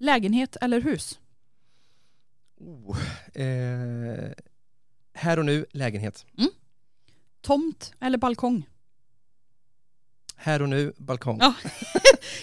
Lägenhet 0.00 0.56
eller 0.60 0.80
hus? 0.80 1.18
Oh, 2.60 2.98
eh, 3.34 4.32
här 5.14 5.38
och 5.38 5.44
nu, 5.44 5.66
lägenhet. 5.70 6.26
Tomt 7.40 7.94
eller 8.00 8.18
balkong? 8.18 8.68
Här 10.36 10.62
och 10.62 10.68
nu, 10.68 10.92
balkong. 10.96 11.38
Ja. 11.40 11.54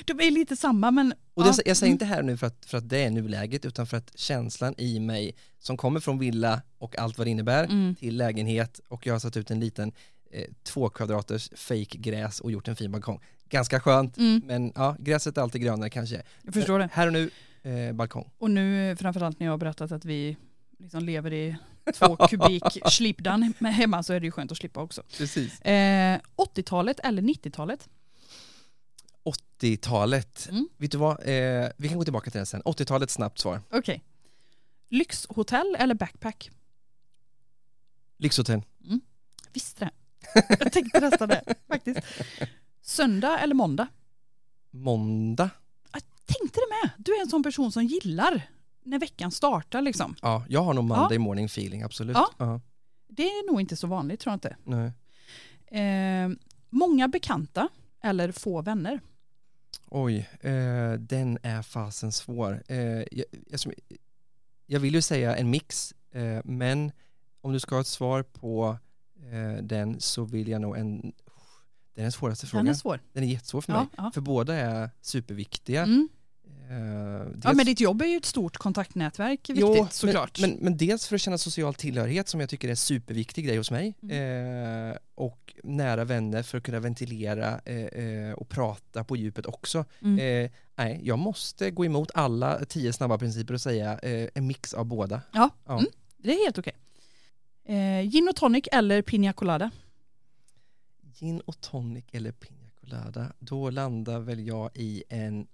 De 0.05 0.19
är 0.27 0.31
lite 0.31 0.55
samma 0.55 0.91
men... 0.91 1.13
Och 1.33 1.43
det, 1.43 1.49
ja. 1.49 1.55
jag 1.65 1.77
säger 1.77 1.87
Mm. 1.89 1.95
inte 1.95 2.05
här 2.05 2.23
nu 2.23 2.37
för 2.37 2.47
att, 2.47 2.65
för 2.65 2.77
att 2.77 2.89
det 2.89 2.97
är 3.03 3.09
nuläget 3.09 3.65
utan 3.65 3.87
för 3.87 3.97
att 3.97 4.11
känslan 4.19 4.73
i 4.77 4.99
mig 4.99 5.35
som 5.59 5.77
kommer 5.77 5.99
från 5.99 6.19
villa 6.19 6.61
och 6.77 6.97
allt 6.99 7.17
vad 7.17 7.27
det 7.27 7.31
innebär 7.31 7.63
Mm. 7.63 7.95
till 7.95 8.17
lägenhet 8.17 8.79
och 8.87 9.07
jag 9.07 9.13
har 9.13 9.19
satt 9.19 9.37
ut 9.37 9.51
en 9.51 9.59
liten 9.59 9.91
eh, 10.31 10.45
två 10.63 10.89
kvadraters 10.89 11.49
fake 11.55 11.97
gräs 11.97 12.39
och 12.39 12.51
gjort 12.51 12.67
en 12.67 12.75
fin 12.75 12.91
balkong. 12.91 13.19
Ganska 13.49 13.79
skönt 13.79 14.17
Mm, 14.17 14.41
men 14.45 14.71
ja, 14.75 14.95
gräset 14.99 15.37
är 15.37 15.41
alltid 15.41 15.61
grönare 15.61 15.89
kanske. 15.89 16.21
jag 16.43 16.53
förstår 16.53 16.79
det. 16.79 16.89
Här 16.93 17.07
och 17.07 17.13
nu, 17.13 17.29
eh, 17.63 17.93
balkong. 17.93 18.31
Och 18.37 18.51
nu 18.51 18.95
framförallt 18.99 19.39
när 19.39 19.45
jag 19.47 19.53
har 19.53 19.57
berättat 19.57 19.91
att 19.91 20.05
vi 20.05 20.37
liksom 20.79 21.03
lever 21.05 21.33
i 21.33 21.55
två 21.95 22.15
kubik 22.15 22.63
slipdan 22.85 23.53
med 23.59 23.75
hemma 23.75 24.03
så 24.03 24.13
är 24.13 24.19
det 24.19 24.25
ju 24.25 24.31
skönt 24.31 24.51
att 24.51 24.57
slippa 24.57 24.81
också. 24.81 25.03
Precis. 25.17 25.61
Eh, 25.61 26.19
80-talet 26.35 26.99
eller 27.03 27.21
90-talet? 27.21 27.89
80-talet. 29.61 30.47
Mm. 30.51 30.69
Vet 30.77 30.91
du 30.91 30.97
vad, 30.97 31.11
eh, 31.19 31.69
vi 31.77 31.87
kan 31.89 31.97
gå 31.97 32.03
tillbaka 32.03 32.31
till 32.31 32.39
det 32.39 32.45
sen. 32.45 32.61
80-talet, 32.63 33.09
snabbt 33.09 33.39
svar. 33.39 33.61
Okej. 33.71 34.03
Lyxhotell 34.89 35.75
eller 35.79 35.95
backpack? 35.95 36.49
Lyxhotell. 38.17 38.61
Visste 39.53 39.85
det. 39.85 39.91
Jag 40.59 40.71
tänkte 40.73 40.99
nästan 40.99 41.29
det 41.29 41.43
faktiskt. 41.67 41.99
Söndag 42.81 43.39
eller 43.39 43.55
måndag? 43.55 43.87
Måndag. 44.71 45.49
Tänkte 46.25 46.59
det 46.59 46.75
med. 46.87 46.91
Du 47.05 47.15
är 47.15 47.21
en 47.21 47.29
sån 47.29 47.43
person 47.43 47.71
som 47.71 47.83
gillar 47.83 48.41
när 48.83 48.99
veckan 48.99 49.31
startar 49.31 49.81
liksom. 49.81 50.15
Ja, 50.21 50.45
jag 50.49 50.63
har 50.63 50.73
nog 50.73 50.83
Monday 50.83 51.17
morning 51.17 51.45
feeling, 51.45 51.83
absolut. 51.83 52.17
Ja. 52.17 52.29
Ja, 52.37 52.61
Det 53.07 53.23
är 53.23 53.51
nog 53.51 53.61
inte 53.61 53.75
så 53.75 53.87
vanligt 53.87 54.19
tror 54.19 54.31
jag 54.31 54.35
inte. 54.35 54.55
nej. 54.63 54.91
Eh, 55.81 56.29
många 56.69 57.07
bekanta 57.07 57.69
eller 58.03 58.31
få 58.31 58.61
vänner? 58.61 58.99
Oj, 59.87 60.29
eh, 60.41 60.93
den 60.93 61.37
är 61.43 61.61
fasen 61.61 62.11
svår. 62.11 62.63
Eh, 62.67 62.77
jag, 62.77 63.25
jag, 63.47 63.73
jag 64.65 64.79
vill 64.79 64.95
ju 64.95 65.01
säga 65.01 65.35
en 65.35 65.49
mix, 65.49 65.93
eh, 66.11 66.39
men 66.43 66.91
om 67.41 67.53
du 67.53 67.59
ska 67.59 67.75
ha 67.75 67.81
ett 67.81 67.87
svar 67.87 68.23
på 68.23 68.77
eh, 69.31 69.63
den 69.63 69.99
så 69.99 70.23
vill 70.23 70.47
jag 70.47 70.61
nog 70.61 70.77
en... 70.77 71.13
Det 71.93 72.01
är 72.01 72.03
den 72.03 72.11
svåraste 72.11 72.45
Den 72.45 72.49
frågan. 72.49 72.67
är 72.67 72.73
svår. 72.73 72.99
Den 73.13 73.23
är 73.23 73.27
jättesvår 73.27 73.61
för 73.61 73.73
mig. 73.73 73.85
Ja, 73.97 74.03
ja. 74.03 74.11
För 74.11 74.21
båda 74.21 74.55
är 74.55 74.89
superviktiga. 75.01 75.83
Mm. 75.83 76.09
Eh, 76.69 76.75
ja, 76.77 77.25
dels- 77.35 77.55
men 77.57 77.65
ditt 77.65 77.79
jobb 77.79 78.01
är 78.01 78.05
ju 78.05 78.17
ett 78.17 78.25
stort 78.25 78.57
kontaktnätverk 78.57 79.39
viktigt 79.49 79.57
Jo, 79.59 79.87
såklart. 79.91 80.39
Men, 80.39 80.49
men, 80.49 80.59
men 80.59 80.77
dels 80.77 81.07
för 81.07 81.15
att 81.15 81.21
känna 81.21 81.37
social 81.37 81.73
tillhörighet 81.73 82.27
som 82.27 82.39
jag 82.39 82.49
tycker 82.49 82.69
är 82.69 82.75
superviktig 82.75 83.45
grej 83.45 83.57
hos 83.57 83.71
mig. 83.71 83.93
Mm. 84.03 84.89
Eh, 84.91 84.97
och 85.15 85.53
nära 85.63 86.03
vänner 86.05 86.43
för 86.43 86.57
att 86.57 86.63
kunna 86.63 86.79
ventilera 86.79 87.59
eh, 87.65 87.75
eh, 87.85 88.33
och 88.33 88.49
prata 88.49 89.03
på 89.03 89.15
djupet 89.15 89.45
också. 89.45 89.85
Mm. 90.01 90.45
Eh, 90.45 90.51
nej, 90.75 90.99
jag 91.03 91.19
måste 91.19 91.71
gå 91.71 91.85
emot 91.85 92.11
alla 92.13 92.65
tio 92.65 92.93
snabba 92.93 93.17
principer 93.17 93.53
och 93.53 93.61
säga 93.61 93.99
eh, 93.99 94.29
en 94.33 94.47
mix 94.47 94.73
av 94.73 94.85
båda. 94.85 95.21
Ja, 95.31 95.49
Ja. 95.65 95.73
Mm. 95.79 95.91
det 96.17 96.31
är 96.33 96.45
helt 96.45 96.57
okej. 96.57 96.73
Gin 98.11 98.27
och 98.29 98.35
tonic 98.35 98.65
eller 98.71 99.01
pina 99.01 99.33
colada? 99.33 99.71
Gin 101.19 101.39
och 101.39 101.61
tonic 101.61 102.05
eller 102.11 102.31
pina 102.31 102.69
colada, 102.81 103.33
då 103.39 103.69
landar 103.69 104.19
väl 104.19 104.47
jag 104.47 104.69
i 104.73 105.03
en 105.09 105.47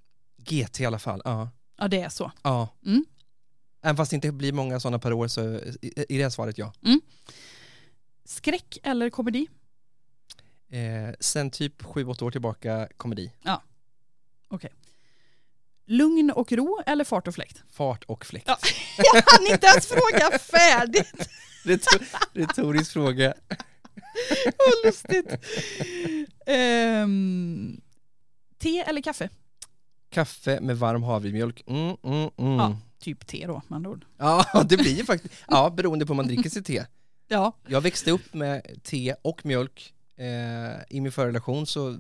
GT 0.46 0.80
i 0.80 0.86
alla 0.86 1.00
fall. 1.00 1.22
Ja. 1.26 1.50
Ja, 1.78 1.88
det 1.88 2.02
är 2.02 2.10
så. 2.10 2.32
ja. 2.44 2.70
Mm. 2.86 3.06
Även 3.84 3.98
fast 3.98 4.12
det 4.12 4.16
inte 4.16 4.32
blir 4.32 4.54
många 4.54 4.80
sådana 4.80 5.00
per 5.00 5.14
år 5.14 5.28
så 5.28 5.42
i, 5.82 6.06
i 6.10 6.18
det 6.18 6.24
här 6.24 6.30
svaret 6.30 6.58
ja. 6.58 6.74
Skräck 8.26 8.78
eller 8.84 9.10
komedi? 9.10 9.48
Eh, 10.70 11.16
sen 11.20 11.52
typ 11.52 11.84
sju, 11.84 12.06
åtta 12.06 12.26
år 12.26 12.32
tillbaka 12.32 12.88
komedi. 12.98 13.32
Lugn 15.88 16.32
och 16.32 16.52
ro 16.52 16.82
eller 16.86 17.04
fart 17.04 17.28
och 17.28 17.36
fläkt? 17.36 17.64
Fart 17.70 18.04
och 18.04 18.26
fläkt. 18.26 18.48
Ja. 18.48 18.58
Jag 19.14 19.24
hann 19.26 19.48
inte 19.52 19.68
ens 19.68 19.88
fråga 19.90 20.40
färdigt. 20.40 21.30
Retor- 21.64 22.06
retorisk 22.34 22.92
fråga. 22.94 23.34
Vad 24.46 24.86
lustigt. 24.86 25.32
Ehm, 26.46 27.82
te 28.58 28.80
eller 28.80 29.02
kaffe? 29.02 29.30
Kaffe 30.16 30.60
med 30.62 30.78
varm 30.78 31.04
havremjölk. 31.04 31.64
Mm, 31.68 31.96
mm, 32.04 32.30
mm. 32.38 32.52
Ja. 32.54 32.58
Ja. 32.58 32.78
Typ 33.00 33.28
te 33.28 33.48
då, 33.48 33.62
med 33.68 33.76
andra 33.76 33.90
ord. 33.90 34.06
det 34.70 34.78
blir 34.78 34.98
ju 34.98 35.06
faktiskt, 35.06 35.34
ja 35.48 35.70
beroende 35.70 36.06
på 36.06 36.12
om 36.14 36.18
man 36.18 36.28
dricker 36.28 36.50
sitt 36.50 36.66
te. 36.66 36.86
Ja. 37.28 37.54
Jag 37.68 37.82
växte 37.82 38.12
upp 38.12 38.34
med 38.34 38.80
te 38.84 39.16
och 39.22 39.46
mjölk. 39.46 39.94
Eh, 40.18 40.26
I 40.98 41.02
min 41.02 41.12
förra 41.12 41.28
relation 41.28 41.66
så 41.68 41.98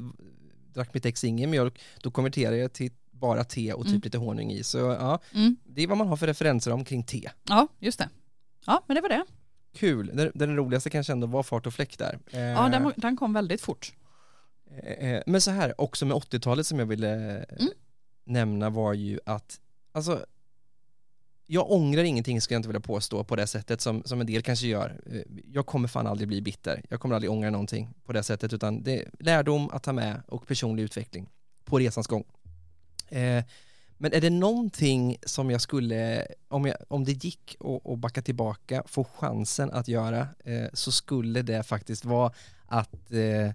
drack 0.73 0.93
mitt 0.93 1.05
ex 1.05 1.23
ingen 1.23 1.49
mjölk. 1.49 1.81
Då 2.01 2.11
konverterade 2.11 2.57
jag 2.57 2.73
till 2.73 2.91
bara 3.11 3.43
te 3.43 3.73
och 3.73 3.83
typ 3.83 3.89
Mm. 3.91 4.01
lite 4.03 4.17
honung 4.17 4.51
i. 4.51 4.63
Så 4.63 4.77
ja, 4.77 5.19
Mm. 5.33 5.55
det 5.65 5.83
är 5.83 5.87
vad 5.87 5.97
man 5.97 6.07
har 6.07 6.17
för 6.17 6.27
referenser 6.27 6.71
omkring 6.71 7.03
te. 7.03 7.29
ja, 7.49 7.67
just 7.79 7.99
det. 7.99 8.09
Ja, 8.65 8.83
men 8.87 8.95
det 8.95 9.01
var 9.01 9.09
det. 9.09 9.25
Kul. 9.75 10.11
Den, 10.13 10.31
den 10.35 10.55
roligaste 10.55 10.89
kanske 10.89 11.13
ändå 11.13 11.27
var 11.27 11.43
fart 11.43 11.67
och 11.67 11.73
fläkt 11.73 11.99
där. 11.99 12.19
Eh, 12.31 12.39
Ja, 12.39 12.69
den, 12.69 12.83
var- 12.83 12.93
den 12.97 13.17
kom 13.17 13.33
väldigt 13.33 13.61
fort. 13.61 13.93
Eh, 14.99 15.21
Men 15.25 15.41
så 15.41 15.51
här, 15.51 15.81
också 15.81 16.05
med 16.05 16.17
80-talet 16.17 16.67
som 16.67 16.79
jag 16.79 16.85
ville 16.85 17.09
eh, 17.37 17.43
Mm 17.59 17.71
nämna 18.25 18.69
var 18.69 18.93
ju 18.93 19.19
att, 19.25 19.59
alltså, 19.91 20.25
jag 21.47 21.71
ångrar 21.71 22.03
ingenting 22.03 22.41
skulle 22.41 22.55
jag 22.55 22.59
inte 22.59 22.69
vilja 22.69 22.79
påstå 22.79 23.23
på 23.23 23.35
det 23.35 23.47
sättet 23.47 23.81
som, 23.81 24.03
som 24.05 24.21
en 24.21 24.27
del 24.27 24.41
kanske 24.41 24.67
gör. 24.67 25.01
Eh, 25.11 25.21
jag 25.53 25.65
kommer 25.65 25.87
fan 25.87 26.07
aldrig 26.07 26.27
bli 26.27 26.41
bitter, 26.41 26.81
jag 26.89 26.99
kommer 26.99 27.15
aldrig 27.15 27.31
ångra 27.31 27.49
någonting 27.49 27.89
på 28.03 28.13
det 28.13 28.23
sättet 28.23 28.53
utan 28.53 28.83
det 28.83 29.01
är 29.01 29.09
lärdom 29.19 29.69
att 29.69 29.83
ta 29.83 29.93
med 29.93 30.21
och 30.27 30.47
personlig 30.47 30.83
utveckling 30.83 31.29
på 31.63 31.79
resans 31.79 32.07
gång. 32.07 32.23
Eh, 33.09 33.43
men 33.97 34.13
är 34.13 34.21
det 34.21 34.29
någonting 34.29 35.17
som 35.25 35.51
jag 35.51 35.61
skulle, 35.61 36.27
om, 36.47 36.65
jag, 36.65 36.75
om 36.87 37.03
det 37.03 37.23
gick 37.23 37.55
att 37.59 37.91
att 37.91 37.99
backa 37.99 38.21
tillbaka, 38.21 38.83
få 38.85 39.03
chansen 39.03 39.71
att 39.71 39.87
göra, 39.87 40.27
eh, 40.45 40.67
så 40.73 40.91
skulle 40.91 41.41
det 41.41 41.63
faktiskt 41.63 42.05
vara 42.05 42.31
att 42.65 43.11
eh, 43.11 43.51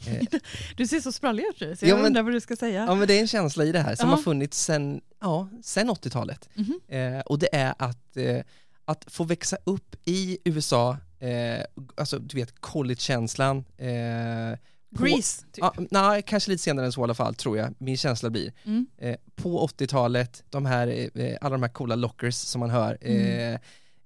Du 0.76 0.86
ser 0.86 1.00
så 1.00 1.12
sprallig 1.12 1.44
ut 1.44 1.58
så 1.58 1.64
Ja, 1.64 1.88
jag 1.88 1.96
men- 1.96 2.06
undrar 2.06 2.22
vad 2.22 2.32
du 2.32 2.40
ska 2.40 2.56
säga. 2.56 2.84
Ja 2.88 2.94
men 2.94 3.08
det 3.08 3.14
är 3.14 3.20
en 3.20 3.28
känsla 3.28 3.64
i 3.64 3.72
det 3.72 3.80
här 3.80 3.94
som 3.94 4.08
Ja. 4.08 4.14
har 4.16 4.22
funnits 4.22 4.62
sen, 4.64 5.00
ja, 5.20 5.48
sen 5.62 5.90
80-talet. 5.90 6.48
Mhm. 6.54 6.80
Eh, 6.88 7.20
och 7.20 7.38
det 7.38 7.54
är 7.54 7.74
att, 7.78 8.16
eh, 8.16 8.40
att 8.84 9.04
få 9.08 9.24
växa 9.24 9.56
upp 9.64 9.96
i 10.04 10.38
USA, 10.44 10.96
eh, 11.18 11.64
alltså 11.96 12.18
du 12.18 12.36
vet 12.36 12.60
collegekänslan. 12.60 13.64
Eh, 13.78 14.58
Grease, 14.92 15.40
typ. 15.52 15.58
Ja, 15.64 15.74
nej, 15.90 16.22
kanske 16.22 16.50
lite 16.50 16.62
senare 16.62 16.86
än 16.86 16.92
så 16.92 17.00
i 17.00 17.04
alla 17.04 17.14
fall 17.14 17.34
tror 17.34 17.58
jag, 17.58 17.74
min 17.78 17.96
känsla 17.96 18.30
blir. 18.30 18.52
Mm. 18.64 18.86
Eh, 18.98 19.16
på 19.34 19.58
80-talet, 19.66 20.42
de 20.50 20.66
här, 20.66 21.10
eh, 21.14 21.36
alla 21.40 21.52
de 21.52 21.62
här 21.62 21.70
coola 21.70 21.94
lockers 21.94 22.34
som 22.34 22.58
man 22.60 22.70
hör. 22.70 22.98
Eh, 23.00 23.58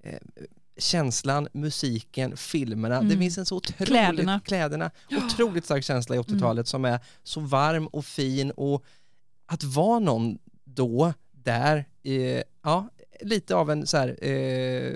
Mm. 0.07 0.17
Känslan, 0.77 1.49
musiken, 1.53 2.37
filmerna. 2.37 2.97
Mm. 2.97 3.09
Det 3.09 3.17
finns 3.17 3.39
en 3.39 3.47
så 3.47 3.57
otroligt, 3.57 3.89
Kläderna. 3.89 4.41
kläderna 4.45 4.91
otroligt 5.27 5.65
stark 5.65 5.85
känsla 5.85 6.17
i 6.17 6.19
80-talet 6.19 6.69
som 6.69 6.85
är 6.85 7.01
så 7.23 7.41
varm 7.41 7.87
och 7.87 8.05
fin 8.05 8.51
och 8.51 8.85
att 9.47 9.65
vara 9.65 9.99
någon 9.99 10.39
då, 10.65 11.13
där, 11.33 11.85
eh, 12.03 12.43
ja, 12.63 12.89
lite 13.21 13.55
av 13.55 13.71
en 13.71 13.87
så 13.87 13.97
här, 13.97 14.25
eh, 14.29 14.93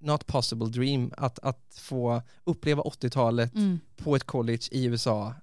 not 0.00 0.26
possible 0.26 0.66
dream 0.66 1.12
att, 1.16 1.38
att 1.38 1.60
få 1.80 2.22
uppleva 2.44 2.82
80-talet 2.82 3.54
Mm. 3.54 3.80
på 3.96 4.16
ett 4.16 4.24
college 4.24 4.62
i 4.70 4.84
USA. 4.84 5.34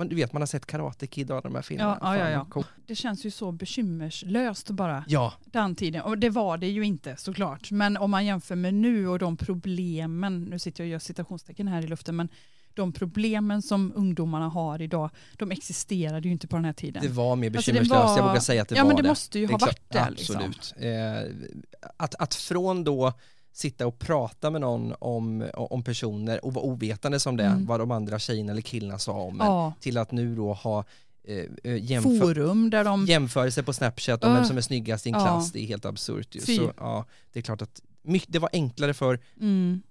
Man, 0.00 0.08
du 0.08 0.16
vet, 0.16 0.32
man 0.32 0.42
har 0.42 0.46
sett 0.46 0.66
Karate 0.66 1.06
Kid 1.06 1.30
och 1.30 1.42
de 1.42 1.54
här 1.54 1.62
filmerna. 1.62 1.98
Ja, 2.00 2.18
ja, 2.18 2.30
ja, 2.30 2.46
ja. 2.54 2.64
Det 2.86 2.94
känns 2.94 3.26
ju 3.26 3.30
så 3.30 3.52
bekymmerslöst 3.52 4.70
bara, 4.70 5.04
Ja, 5.08 5.32
den 5.44 5.74
tiden. 5.74 6.02
Och 6.02 6.18
det 6.18 6.30
var 6.30 6.56
det 6.58 6.68
ju 6.68 6.82
inte 6.84 7.16
såklart. 7.16 7.70
Men 7.70 7.96
om 7.96 8.10
man 8.10 8.26
jämför 8.26 8.56
med 8.56 8.74
nu 8.74 9.08
och 9.08 9.18
de 9.18 9.36
problemen, 9.36 10.42
nu 10.42 10.58
sitter 10.58 10.84
jag 10.84 10.86
och 10.86 10.90
gör 10.90 10.98
citationstecken 10.98 11.68
här 11.68 11.84
i 11.84 11.86
luften, 11.86 12.16
men 12.16 12.28
de 12.74 12.92
problemen 12.92 13.62
som 13.62 13.92
ungdomarna 13.96 14.48
har 14.48 14.82
idag, 14.82 15.10
de 15.36 15.50
existerade 15.50 16.28
ju 16.28 16.32
inte 16.32 16.46
på 16.46 16.56
den 16.56 16.64
här 16.64 16.72
tiden. 16.72 17.02
Det 17.02 17.08
var 17.08 17.36
mer 17.36 17.56
Alltså, 17.56 17.72
det 17.72 17.80
bekymmerslöst, 17.80 18.08
var- 18.10 18.16
jag 18.16 18.28
vågar 18.28 18.40
säga 18.40 18.62
att 18.62 18.68
det 18.68 18.76
ja 18.76 18.82
var 18.82 18.88
men 18.88 18.96
det, 18.96 19.02
det. 19.02 19.08
måste 19.08 19.38
ju 19.38 19.46
Det 19.46 19.52
ha 19.52 19.58
varit 19.58 19.80
det. 19.90 20.10
Liksom. 20.10 20.36
Absolut. 20.36 20.74
Eh, 20.78 21.90
att, 21.96 22.14
att 22.14 22.34
från 22.34 22.84
då 22.84 23.12
sitta 23.52 23.86
och 23.86 23.98
prata 23.98 24.50
med 24.50 24.60
någon 24.60 24.94
om, 24.98 25.50
om 25.54 25.84
personer 25.84 26.44
och 26.44 26.54
vara 26.54 26.64
ovetande 26.64 27.20
som 27.20 27.36
det, 27.36 27.44
Mm. 27.44 27.66
vad 27.66 27.80
de 27.80 27.90
andra 27.90 28.18
tjejerna 28.18 28.52
eller 28.52 28.62
killarna 28.62 28.98
sa 28.98 29.12
om 29.12 29.36
Ja, 29.40 29.72
till 29.80 29.98
att 29.98 30.12
nu 30.12 30.34
då 30.36 30.52
ha 30.52 30.84
eh, 31.24 31.36
eh, 31.64 31.76
jämför, 31.84 32.18
forum 32.20 32.70
där 32.70 32.84
de... 32.84 33.06
jämförelse 33.06 33.62
på 33.62 33.72
Snapchat 33.72 34.24
om 34.24 34.32
vem 34.32 34.42
Öh. 34.42 34.48
som 34.48 34.56
är 34.56 34.60
snyggast 34.60 35.06
i 35.06 35.08
en 35.10 35.14
Ja. 35.14 35.20
klass, 35.24 35.52
det 35.52 35.60
är 35.62 35.66
helt 35.66 35.84
absurt. 35.84 36.34
ju. 36.34 36.40
Fy. 36.40 36.56
Så 36.56 36.72
ja, 36.76 37.04
det 37.32 37.38
är 37.38 37.42
klart 37.42 37.62
att 37.62 37.80
my- 38.02 38.22
det 38.28 38.38
var 38.38 38.50
enklare 38.52 38.94
för 38.94 39.20
Mm. 39.40 39.82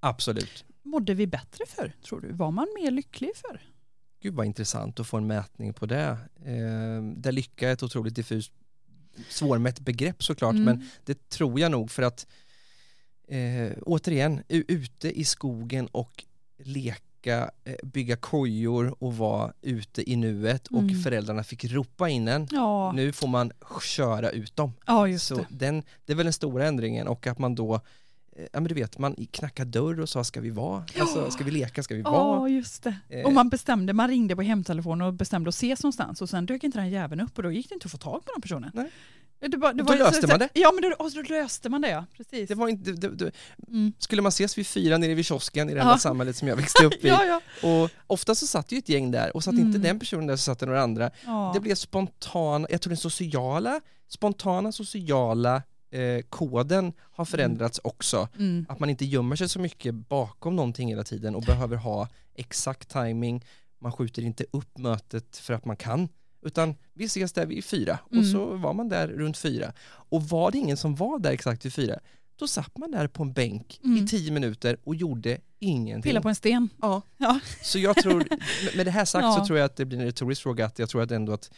absolut. 0.00 0.64
Mådde 0.82 1.14
vi 1.14 1.26
bättre 1.26 1.64
för 1.68 1.92
tror 2.04 2.20
du? 2.20 2.32
Var 2.32 2.50
man 2.50 2.66
mer 2.82 2.90
lycklig 2.90 3.30
för? 3.36 3.60
Gud 4.22 4.34
vad 4.34 4.46
intressant 4.46 5.00
att 5.00 5.06
få 5.06 5.16
en 5.16 5.26
mätning 5.26 5.74
på 5.74 5.86
det. 5.86 6.18
Eh, 6.44 7.02
där 7.16 7.32
lycka 7.32 7.68
är 7.68 7.72
ett 7.72 7.82
otroligt 7.82 8.14
diffust 8.14 8.52
svårmätt 9.28 9.80
begrepp 9.80 10.22
såklart, 10.24 10.52
Mm. 10.52 10.64
men 10.64 10.88
det 11.04 11.28
tror 11.28 11.60
jag 11.60 11.70
nog 11.70 11.90
för 11.90 12.02
att 12.02 12.26
eh, 13.28 13.72
återigen, 13.82 14.42
ute 14.48 15.20
i 15.20 15.24
skogen 15.24 15.86
och 15.86 16.24
leka, 16.72 17.50
eh, 17.64 17.74
bygga 17.82 18.16
kojor 18.16 18.94
och 18.98 19.16
vara 19.16 19.52
ute 19.62 20.10
i 20.10 20.16
nuet 20.16 20.66
och 20.66 20.80
Mm. 20.82 21.02
föräldrarna 21.02 21.44
fick 21.44 21.64
ropa 21.64 22.08
in 22.08 22.28
en. 22.28 22.48
Ja, 22.50 22.92
Nu 22.92 23.12
får 23.12 23.28
man 23.28 23.52
köra 23.82 24.30
ut 24.30 24.56
dem. 24.56 24.72
ja 24.86 25.18
Så 25.18 25.34
det. 25.36 25.46
den, 25.50 25.82
det 26.06 26.12
är 26.12 26.16
väl 26.16 26.26
den 26.26 26.32
stora 26.32 26.66
ändringen 26.66 27.08
och 27.08 27.26
att 27.26 27.38
man 27.38 27.54
då 27.54 27.74
eh, 27.74 27.80
Ja 28.52 28.60
men 28.60 28.64
du 28.64 28.74
vet, 28.74 28.98
man 28.98 29.14
knackar 29.30 29.64
dörr 29.64 30.00
och 30.00 30.08
sa 30.08 30.24
ska 30.24 30.40
vi 30.40 30.50
vara? 30.50 30.84
Alltså 31.00 31.30
ska 31.30 31.44
vi 31.44 31.50
leka, 31.50 31.82
ska 31.82 31.94
vi 31.94 32.00
Ja, 32.00 32.10
vara? 32.10 32.48
just 32.48 32.82
det. 32.82 32.96
Eh. 33.08 33.26
Och 33.26 33.32
man 33.32 33.48
bestämde, 33.48 33.92
man 33.92 34.08
ringde 34.08 34.36
på 34.36 34.42
hemtelefon 34.42 35.02
och 35.02 35.14
bestämde 35.14 35.48
att 35.48 35.54
ses 35.54 35.82
någonstans 35.82 36.22
och 36.22 36.28
sen 36.30 36.46
dök 36.46 36.64
inte 36.64 36.78
den 36.78 36.90
jäveln 36.90 37.20
upp 37.20 37.36
och 37.36 37.42
då 37.42 37.52
gick 37.52 37.68
det 37.68 37.74
inte 37.74 37.86
att 37.86 37.92
få 37.92 37.98
tag 37.98 38.24
på 38.24 38.32
den 38.34 38.42
personen. 38.42 38.70
Nej. 38.74 38.90
Det 39.40 39.56
var, 39.56 39.72
det 39.72 39.78
Då 39.82 39.84
var, 39.84 39.96
löste 39.96 40.26
man 40.26 40.38
det. 40.38 40.48
Ja, 40.52 40.72
men 40.72 40.90
då, 40.90 41.08
då 41.14 41.22
löste 41.34 41.68
man 41.68 41.80
det 41.80 41.88
ja, 41.90 42.04
precis. 42.16 42.48
Det 42.48 42.54
var 42.54 42.68
inte, 42.68 42.92
det, 42.92 43.08
det, 43.08 43.30
Mm. 43.68 43.92
skulle 43.98 44.22
man 44.22 44.28
ses 44.28 44.58
vid 44.58 44.66
fyra 44.66 44.98
nere 44.98 45.14
vid 45.14 45.26
kiosken 45.26 45.70
i 45.70 45.72
det 45.74 45.78
Ja. 45.78 45.82
enda 45.84 45.98
samhället 45.98 46.36
som 46.36 46.48
jag 46.48 46.56
växte 46.56 46.84
upp 46.86 46.94
i 47.04 47.08
Ja, 47.08 47.24
ja. 47.24 47.40
och 47.68 47.90
ofta 48.06 48.34
så 48.34 48.46
satt 48.46 48.72
ju 48.72 48.78
ett 48.78 48.88
gäng 48.88 49.10
där 49.10 49.36
och 49.36 49.44
satt 49.44 49.54
Mm. 49.54 49.66
inte 49.66 49.78
den 49.78 49.98
personen 49.98 50.26
där 50.26 50.36
så 50.36 50.42
satt 50.42 50.58
det 50.58 50.66
några 50.66 50.82
andra. 50.82 51.10
ja. 51.26 51.50
Det 51.54 51.60
blev 51.60 51.74
spontan, 51.74 52.66
jag 52.70 52.80
tror 52.80 52.90
den 52.90 52.96
sociala, 52.96 53.80
spontana 54.08 54.72
sociala 54.72 55.62
eh, 55.90 56.22
koden 56.28 56.92
har 57.00 57.24
förändrats 57.24 57.80
också. 57.84 58.28
Mm. 58.38 58.66
Att 58.68 58.80
man 58.80 58.90
inte 58.90 59.04
gömmer 59.04 59.36
sig 59.36 59.48
så 59.48 59.58
mycket 59.60 59.94
bakom 59.94 60.56
någonting 60.56 60.88
hela 60.88 61.04
tiden 61.04 61.34
och 61.34 61.42
behöver 61.42 61.76
ha 61.76 62.08
exakt 62.34 62.88
timing. 62.88 63.44
Man 63.80 63.92
skjuter 63.92 64.22
inte 64.22 64.44
upp 64.50 64.78
mötet 64.78 65.36
för 65.36 65.54
att 65.54 65.64
man 65.64 65.76
kan, 65.76 66.08
utan 66.42 66.74
vi 66.94 67.04
ses 67.04 67.32
där 67.32 67.46
vid 67.46 67.64
fyra 67.64 67.98
och 68.04 68.12
Mm. 68.12 68.24
så 68.32 68.56
var 68.56 68.74
man 68.74 68.88
där 68.88 69.08
runt 69.08 69.38
fyra. 69.38 69.72
Och 69.88 70.22
var 70.22 70.50
det 70.50 70.58
ingen 70.58 70.76
som 70.76 70.94
var 70.94 71.18
där 71.18 71.30
exakt 71.30 71.64
vid 71.64 71.72
fyra, 71.74 71.98
då 72.36 72.48
satt 72.48 72.76
man 72.78 72.90
där 72.90 73.06
på 73.08 73.22
en 73.22 73.32
bänk 73.32 73.80
Mm. 73.84 74.04
i 74.04 74.06
tio 74.08 74.32
minuter 74.32 74.76
och 74.84 74.94
gjorde 74.94 75.38
ingenting. 75.58 76.02
Pilla 76.10 76.20
på 76.22 76.28
en 76.28 76.34
sten. 76.34 76.68
Ja. 76.82 77.02
Ja. 77.16 77.40
Så 77.62 77.78
jag 77.78 77.96
tror, 77.96 78.24
med- 78.76 78.86
det 78.86 78.90
här 78.90 79.04
sagt 79.04 79.22
Ja. 79.24 79.36
så 79.38 79.46
tror 79.46 79.58
jag 79.58 79.64
att 79.66 79.76
det 79.76 79.84
blir 79.84 79.98
en 79.98 80.04
retorisk 80.04 80.42
fråga, 80.42 80.66
att 80.66 80.78
jag 80.78 80.88
tror 80.88 81.02
att 81.02 81.10
ändå 81.10 81.32
att, 81.32 81.50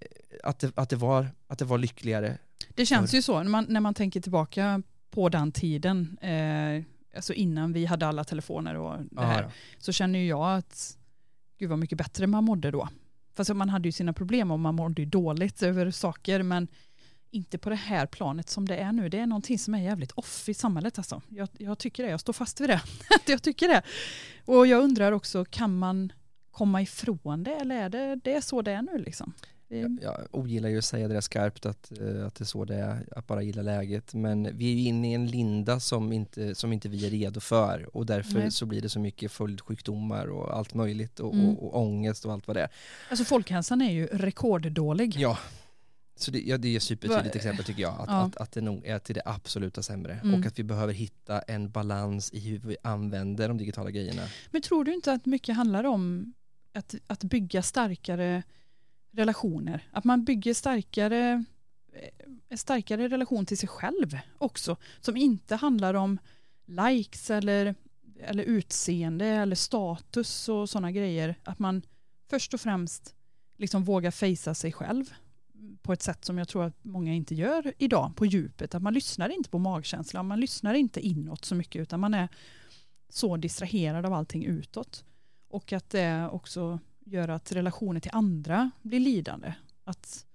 eh, 0.00 0.06
att, 0.48 0.58
det, 0.58 0.72
att, 0.76 0.90
det, 0.90 0.96
var, 0.96 1.26
att 1.46 1.58
det 1.58 1.64
var 1.64 1.78
lyckligare. 1.78 2.38
Det 2.74 2.86
känns 2.86 3.14
ju 3.14 3.22
så 3.22 3.42
när 3.42 3.50
man, 3.50 3.66
när 3.68 3.80
man 3.80 3.94
tänker 3.94 4.20
tillbaka 4.20 4.82
på 5.10 5.28
den 5.28 5.52
tiden, 5.52 6.18
eh, 6.20 6.82
alltså 7.16 7.32
innan 7.32 7.72
vi 7.72 7.84
hade 7.84 8.06
alla 8.06 8.24
telefoner 8.24 8.74
och 8.74 8.98
det 9.10 9.20
här, 9.22 9.50
så 9.78 9.92
känner 9.92 10.18
ju 10.18 10.26
jag 10.26 10.56
att 10.58 10.96
gud 11.58 11.70
vad 11.70 11.78
mycket 11.78 11.98
bättre 11.98 12.26
man 12.26 12.44
mådde 12.44 12.70
då. 12.70 12.88
Fast 13.34 13.54
man 13.54 13.68
hade 13.68 13.88
ju 13.88 13.92
sina 13.92 14.12
problem 14.12 14.50
och 14.50 14.58
man 14.58 14.74
mådde 14.74 15.02
ju 15.02 15.06
dåligt 15.06 15.62
över 15.62 15.90
saker 15.90 16.42
men 16.42 16.68
inte 17.30 17.58
på 17.58 17.70
det 17.70 17.76
här 17.76 18.06
planet 18.06 18.48
som 18.48 18.68
det 18.68 18.76
är 18.76 18.92
nu. 18.92 19.08
Det 19.08 19.18
är 19.18 19.26
någonting 19.26 19.58
som 19.58 19.74
är 19.74 19.82
jävligt 19.82 20.12
off 20.12 20.48
i 20.48 20.54
samhället 20.54 20.98
alltså. 20.98 21.22
Jag, 21.28 21.48
jag 21.58 21.78
tycker 21.78 22.02
det, 22.02 22.10
jag 22.10 22.20
står 22.20 22.32
fast 22.32 22.60
vid 22.60 22.68
det. 22.68 22.82
Jag 23.26 23.42
tycker 23.42 23.68
det. 23.68 23.82
Och 24.44 24.66
jag 24.66 24.82
undrar 24.82 25.12
också, 25.12 25.44
kan 25.44 25.78
man 25.78 26.12
komma 26.50 26.82
ifrån 26.82 27.44
det 27.44 27.54
eller 27.54 27.76
är 27.76 27.88
det, 27.88 28.20
det 28.24 28.34
är 28.34 28.40
så 28.40 28.62
det 28.62 28.72
är 28.72 28.82
nu 28.82 28.98
liksom? 28.98 29.32
Det, 29.72 29.78
Jag, 29.78 29.98
jag 30.02 30.26
ogillar 30.30 30.68
ju 30.68 30.78
att 30.78 30.84
säga 30.84 31.08
det 31.08 31.14
där 31.14 31.20
skarpt 31.20 31.66
att, 31.66 31.92
eh, 32.00 32.26
att 32.26 32.34
det 32.34 32.42
är 32.42 32.46
så 32.46 32.64
det 32.64 32.74
är, 32.76 33.06
att 33.16 33.26
bara 33.26 33.42
gilla 33.42 33.62
läget. 33.62 34.14
Men 34.14 34.56
vi 34.56 34.72
är 34.72 34.74
ju 34.76 34.88
inne 34.88 35.10
i 35.10 35.14
en 35.14 35.26
linda 35.26 35.80
som 35.80 36.12
inte, 36.12 36.54
som 36.54 36.72
inte 36.72 36.88
vi 36.88 37.06
är 37.06 37.10
redo 37.10 37.40
för 37.40 37.96
och 37.96 38.06
därför 38.06 38.38
Nej. 38.38 38.50
så 38.50 38.66
blir 38.66 38.80
det 38.82 38.88
så 38.88 39.00
mycket 39.00 39.32
följdsjukdomar 39.32 40.26
och 40.26 40.56
allt 40.56 40.74
möjligt 40.74 41.20
och, 41.20 41.34
Mm. 41.34 41.46
och, 41.48 41.62
och 41.66 41.80
ångest 41.82 42.24
och 42.26 42.32
allt 42.32 42.46
vad 42.46 42.56
det 42.56 42.60
är. 42.62 42.68
Alltså 43.10 43.24
folkhälsan 43.24 43.82
är 43.82 43.90
ju 43.90 44.06
rekorddålig. 44.06 45.16
Ja, 45.16 45.38
så 46.16 46.30
det, 46.30 46.40
ja, 46.40 46.58
det 46.58 46.68
är 46.68 46.76
ett 46.76 46.82
supertydligt 46.82 47.36
exempel 47.36 47.64
tycker 47.64 47.82
jag, 47.82 47.94
att, 48.00 48.04
Ja. 48.08 48.14
att, 48.22 48.36
att 48.36 48.52
det 48.52 48.60
nog 48.60 48.86
är 48.86 48.98
till 48.98 49.14
det 49.14 49.22
absoluta 49.24 49.82
sämre 49.82 50.20
Mm. 50.24 50.40
och 50.40 50.46
att 50.46 50.58
vi 50.58 50.62
behöver 50.62 50.92
hitta 50.94 51.40
en 51.40 51.70
balans 51.70 52.30
i 52.32 52.40
hur 52.40 52.58
vi 52.58 52.76
använder 52.82 53.48
de 53.48 53.58
digitala 53.58 53.90
grejerna. 53.90 54.22
Men 54.50 54.62
tror 54.62 54.84
du 54.84 54.94
inte 54.94 55.12
att 55.12 55.26
mycket 55.26 55.56
handlar 55.56 55.84
om 55.84 56.34
att, 56.74 56.94
att 57.06 57.24
bygga 57.24 57.62
starkare 57.62 58.42
relationer? 59.12 59.88
Att 59.90 60.04
man 60.04 60.24
bygger 60.24 60.54
starkare, 60.54 61.44
en 62.48 62.58
starkare 62.58 63.08
relation 63.08 63.46
till 63.46 63.58
sig 63.58 63.68
själv 63.68 64.18
också. 64.38 64.76
Som 65.00 65.16
inte 65.16 65.56
handlar 65.56 65.94
om 65.94 66.18
likes 66.66 67.30
eller, 67.30 67.74
eller 68.20 68.44
utseende 68.44 69.26
eller 69.26 69.56
status 69.56 70.48
och 70.48 70.70
sådana 70.70 70.92
grejer. 70.92 71.34
Att 71.44 71.58
man 71.58 71.82
först 72.30 72.54
och 72.54 72.60
främst 72.60 73.14
liksom 73.56 73.84
vågar 73.84 74.10
fejsa 74.10 74.54
sig 74.54 74.72
själv 74.72 75.12
på 75.82 75.92
ett 75.92 76.02
sätt 76.02 76.24
som 76.24 76.38
jag 76.38 76.48
tror 76.48 76.64
att 76.64 76.84
många 76.84 77.12
inte 77.14 77.34
gör 77.34 77.72
idag 77.78 78.12
på 78.16 78.26
djupet. 78.26 78.74
Att 78.74 78.82
man 78.82 78.94
lyssnar 78.94 79.28
inte 79.28 79.50
på 79.50 79.58
magkänslan, 79.58 80.26
man 80.26 80.40
lyssnar 80.40 80.74
inte 80.74 81.00
inåt 81.00 81.44
så 81.44 81.54
mycket 81.54 81.82
utan 81.82 82.00
man 82.00 82.14
är 82.14 82.28
så 83.08 83.36
distraherad 83.36 84.06
av 84.06 84.12
allting 84.12 84.44
utåt. 84.44 85.04
Och 85.48 85.72
att 85.72 85.90
det 85.90 86.28
också 86.32 86.78
gör 87.04 87.28
att 87.28 87.52
relationer 87.52 88.00
till 88.00 88.10
andra 88.14 88.70
blir 88.82 89.00
lidande. 89.00 89.54
Att 89.84 90.26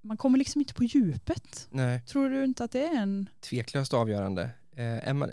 man 0.00 0.16
kommer 0.16 0.38
liksom 0.38 0.60
inte 0.60 0.74
på 0.74 0.84
djupet. 0.84 1.68
Nej. 1.70 2.00
Tror 2.00 2.30
du 2.30 2.44
inte 2.44 2.64
att 2.64 2.70
det 2.70 2.86
är 2.86 2.96
en... 2.96 3.28
tveklöst 3.40 3.94
avgörande. 3.94 4.50
Eh, 4.76 5.14
man, 5.14 5.30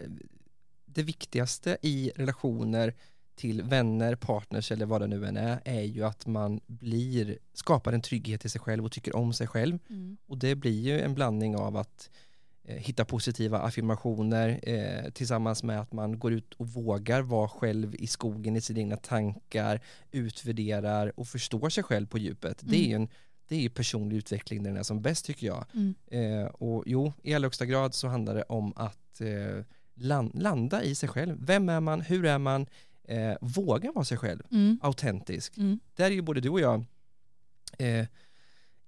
det 0.86 1.03
viktigaste 1.03 1.77
i 1.82 2.11
relationer 2.15 2.93
till 3.36 3.61
vänner, 3.61 4.15
partners 4.15 4.71
eller 4.71 4.86
vad 4.86 5.01
det 5.01 5.07
nu 5.07 5.25
än 5.25 5.38
är, 5.38 5.61
är 5.65 5.82
ju 5.82 6.05
att 6.05 6.27
man 6.27 6.59
blir, 6.67 7.38
skapar 7.53 7.93
en 7.93 8.01
trygghet 8.01 8.45
i 8.45 8.49
sig 8.49 8.61
själv 8.61 8.86
och 8.86 8.91
tycker 8.91 9.15
om 9.15 9.34
sig 9.34 9.47
själv. 9.47 9.80
Och 10.27 10.38
det 10.38 10.55
blir 10.55 10.82
ju 10.82 11.01
en 11.01 11.15
blandning 11.15 11.55
av 11.55 11.77
att 11.77 12.09
hitta 12.78 13.05
positiva 13.05 13.59
affirmationer 13.59 14.59
eh, 14.63 15.11
tillsammans 15.11 15.63
med 15.63 15.80
att 15.82 15.93
man 15.93 16.20
går 16.20 16.34
ut 16.34 16.53
och 16.53 16.67
vågar 16.67 17.22
vara 17.22 17.47
själv 17.49 17.95
i 17.95 18.07
skogen 18.07 18.55
i 18.55 18.61
sina 18.61 18.80
egna 18.80 18.97
tankar, 18.97 19.80
utvärderar 20.11 21.20
och 21.20 21.28
förstår 21.28 21.70
sig 21.70 21.84
själv 21.84 22.07
på 22.07 22.17
djupet. 22.17 22.57
Det 22.61 22.78
är 22.78 22.89
Mm. 22.95 23.01
en 23.01 23.07
det 23.47 23.55
är 23.55 23.59
ju 23.59 23.70
personlig 23.70 24.17
utveckling 24.17 24.63
när 24.63 24.70
den 24.70 24.80
är 24.80 24.84
som 24.84 25.01
bäst 25.01 25.26
tycker 25.26 25.47
jag. 25.47 25.65
Mm. 25.74 25.95
Eh, 26.07 26.45
och 26.47 26.84
jo, 26.86 27.13
i 27.24 27.34
allra 27.34 27.45
högsta 27.45 27.65
grad 27.65 27.93
så 27.93 28.07
handlar 28.07 28.36
det 28.36 28.43
om 28.43 28.74
att 28.76 29.22
eh, 29.22 29.63
lan- 29.95 30.32
landa 30.34 30.84
i 30.84 30.95
sig 30.95 31.09
själv. 31.09 31.38
Vem 31.45 31.70
är 31.70 31.80
man? 31.80 32.01
Hur 32.01 32.26
är 32.26 32.38
man? 32.38 32.65
Eh, 33.03 33.34
våga 33.41 33.91
vara 33.91 34.05
sig 34.05 34.17
själv, 34.17 34.43
Mm. 34.51 34.80
autentisk. 34.82 35.57
Mm. 35.57 35.80
Där 35.95 36.05
är 36.05 36.09
ju 36.11 36.22
både 36.22 36.41
du 36.41 36.49
och 36.49 36.59
jag 36.59 36.84
eh, 37.80 38.05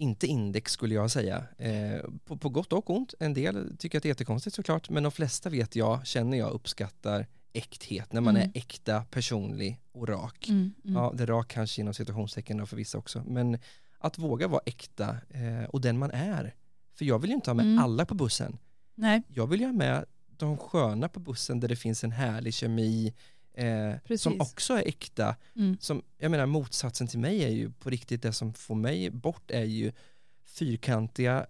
inte 0.01 0.27
index 0.27 0.71
skulle 0.71 0.95
jag 0.95 1.11
säga. 1.11 1.43
Eh, 1.57 2.01
på, 2.25 2.37
på 2.37 2.49
gott 2.49 2.73
och 2.73 2.89
ont. 2.89 3.13
En 3.19 3.33
del 3.33 3.77
tycker 3.77 3.97
att 3.97 4.03
det 4.03 4.07
är 4.07 4.11
jättekonstigt 4.11 4.55
såklart, 4.55 4.89
men 4.89 5.03
de 5.03 5.11
flesta 5.11 5.49
vet 5.49 5.75
jag, 5.75 6.07
känner 6.07 6.37
jag, 6.37 6.51
uppskattar 6.51 7.27
äkthet. 7.53 8.13
När 8.13 8.21
man 8.21 8.35
Mm. 8.35 8.49
är 8.53 8.57
äkta, 8.57 9.03
personlig 9.11 9.81
och 9.91 10.07
rak. 10.07 10.49
Mm. 10.49 10.73
Mm. 10.85 10.95
Ja, 10.95 11.13
det 11.15 11.25
rak 11.25 11.47
kanske 11.47 11.81
inom 11.81 11.93
citationstecken 11.93 12.57
då 12.57 12.65
för 12.65 12.77
vissa 12.77 12.97
också. 12.97 13.23
Men 13.27 13.57
att 13.99 14.17
våga 14.17 14.47
vara 14.47 14.61
äkta 14.65 15.09
eh, 15.29 15.63
och 15.69 15.81
den 15.81 15.97
man 15.97 16.11
är. 16.11 16.55
För 16.97 17.05
jag 17.05 17.19
vill 17.19 17.29
ju 17.29 17.35
inte 17.35 17.49
ha 17.49 17.55
med 17.55 17.65
Mm. 17.65 17.79
alla 17.83 18.05
på 18.05 18.15
bussen. 18.15 18.57
Nej, 18.95 19.21
Jag 19.27 19.47
vill 19.47 19.59
ju 19.59 19.65
ha 19.65 19.73
med 19.73 20.05
de 20.37 20.57
sköna 20.57 21.09
på 21.09 21.19
bussen 21.19 21.59
där 21.59 21.67
det 21.67 21.75
finns 21.75 22.03
en 22.03 22.11
härlig 22.11 22.53
kemi 22.53 23.13
eh, 23.61 24.15
som 24.17 24.41
också 24.41 24.73
är 24.73 24.87
äkta. 24.87 25.35
mm. 25.55 25.77
Som, 25.79 26.01
jag 26.17 26.31
menar 26.31 26.45
motsatsen 26.45 27.07
till 27.07 27.19
mig 27.19 27.43
är 27.43 27.49
ju 27.49 27.71
på 27.71 27.89
riktigt 27.89 28.21
det 28.21 28.33
som 28.33 28.53
får 28.53 28.75
mig 28.75 29.09
bort 29.09 29.51
är 29.51 29.63
ju 29.63 29.91
fyrkantiga 30.45 31.45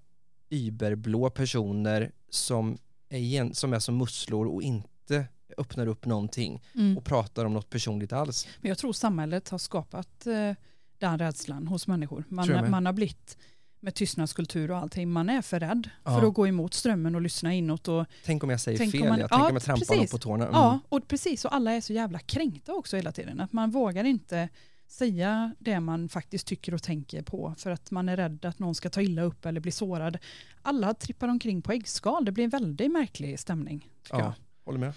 überblå 0.49 1.29
personer 1.29 2.11
som 2.29 2.77
är, 3.09 3.17
igen, 3.17 3.53
som 3.53 3.73
är 3.73 3.79
som 3.79 3.97
musslor 3.97 4.47
och 4.47 4.61
inte 4.63 5.25
öppnar 5.57 5.87
upp 5.87 6.05
någonting 6.05 6.63
Mm. 6.75 6.97
och 6.97 7.03
pratar 7.05 7.45
om 7.45 7.53
något 7.53 7.69
personligt 7.69 8.13
alls. 8.13 8.47
Men 8.61 8.69
jag 8.69 8.77
tror 8.77 8.93
samhället 8.93 9.49
har 9.49 9.57
skapat 9.57 10.27
eh, 10.27 10.53
den 10.97 11.19
rädslan 11.19 11.67
hos 11.67 11.87
människor. 11.87 12.23
Man, 12.29 12.71
man 12.71 12.85
har 12.85 12.93
blivit 12.93 13.37
med 13.83 13.95
tystnadskultur 13.95 14.71
och 14.71 14.77
allting. 14.77 15.09
Man 15.11 15.29
är 15.29 15.41
för 15.41 15.59
rädd 15.59 15.89
Ja. 16.03 16.19
för 16.19 16.27
att 16.27 16.33
gå 16.33 16.47
emot 16.47 16.73
strömmen 16.73 17.15
och 17.15 17.21
lyssna 17.21 17.53
inåt. 17.53 17.87
Och, 17.87 18.05
Tänk 18.25 18.43
om 18.43 18.49
jag 18.49 18.59
säger 18.59 18.77
Tänk 18.77 18.93
om 18.93 18.99
fel, 18.99 19.09
man- 19.09 19.19
jag 19.19 19.29
tänker 19.29 19.43
ja, 19.45 19.49
om 19.49 19.55
jag 19.55 19.63
trampar 19.63 19.95
någon 19.95 20.07
på 20.07 20.17
tårna. 20.17 20.43
Mm. 20.43 20.55
Ja, 20.55 20.79
och 20.89 21.07
precis. 21.07 21.45
Och 21.45 21.55
alla 21.55 21.71
är 21.71 21.81
så 21.81 21.93
jävla 21.93 22.19
kränkta 22.19 22.73
också 22.73 22.95
hela 22.95 23.11
tiden. 23.11 23.39
Att 23.39 23.53
man 23.53 23.71
vågar 23.71 24.03
inte 24.03 24.49
säga 24.87 25.55
det 25.59 25.79
man 25.79 26.09
faktiskt 26.09 26.47
tycker 26.47 26.73
och 26.73 26.83
tänker 26.83 27.21
på 27.21 27.55
för 27.57 27.71
att 27.71 27.91
man 27.91 28.09
är 28.09 28.17
rädd 28.17 28.45
att 28.45 28.59
någon 28.59 28.75
ska 28.75 28.89
ta 28.89 29.01
illa 29.01 29.21
upp 29.21 29.45
eller 29.45 29.59
bli 29.59 29.71
sårad. 29.71 30.17
Alla 30.61 30.93
trippar 30.93 31.27
omkring 31.27 31.61
på 31.61 31.71
äggskal. 31.71 32.25
Det 32.25 32.31
blir 32.31 32.43
en 32.43 32.49
väldigt 32.49 32.91
märklig 32.91 33.39
stämning. 33.39 33.87
tycker 34.03 34.17
jag. 34.17 34.25
Ja, 34.27 34.33
håller 34.65 34.79
med. 34.79 34.93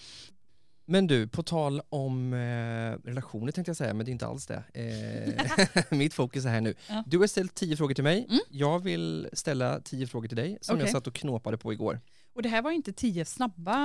Men 0.87 1.07
du, 1.07 1.29
på 1.29 1.43
tal 1.43 1.83
om 1.89 2.33
eh, 2.33 3.07
relationer 3.09 3.53
tänkte 3.53 3.69
jag 3.71 3.77
säga, 3.77 3.95
men 3.95 4.07
det 4.07 4.11
är 4.11 4.13
inte 4.13 4.27
alls 4.27 4.47
det. 4.47 4.63
Eh, 4.75 5.83
mitt 5.99 6.15
fokus 6.15 6.45
är 6.45 6.49
här 6.49 6.61
nu. 6.61 6.75
Ja. 6.89 7.05
Du 7.07 7.19
har 7.19 7.27
ställt 7.27 7.55
tio 7.55 7.77
frågor 7.77 7.95
till 7.95 8.05
mig. 8.05 8.27
Mm. 8.29 8.41
Jag 8.51 8.79
vill 8.79 9.29
ställa 9.33 9.81
tio 9.81 10.07
frågor 10.07 10.29
till 10.29 10.37
dig 10.37 10.59
som 10.61 10.77
jag 10.77 10.83
Okej. 10.85 10.93
satt 10.93 11.07
och 11.07 11.15
knåpade 11.15 11.59
på 11.59 11.73
igår. 11.73 12.01
Och 12.35 12.43
det 12.43 12.49
här 12.49 12.63
var 12.63 12.71
inte 12.71 12.93
tio 12.93 13.25
snabba... 13.25 13.77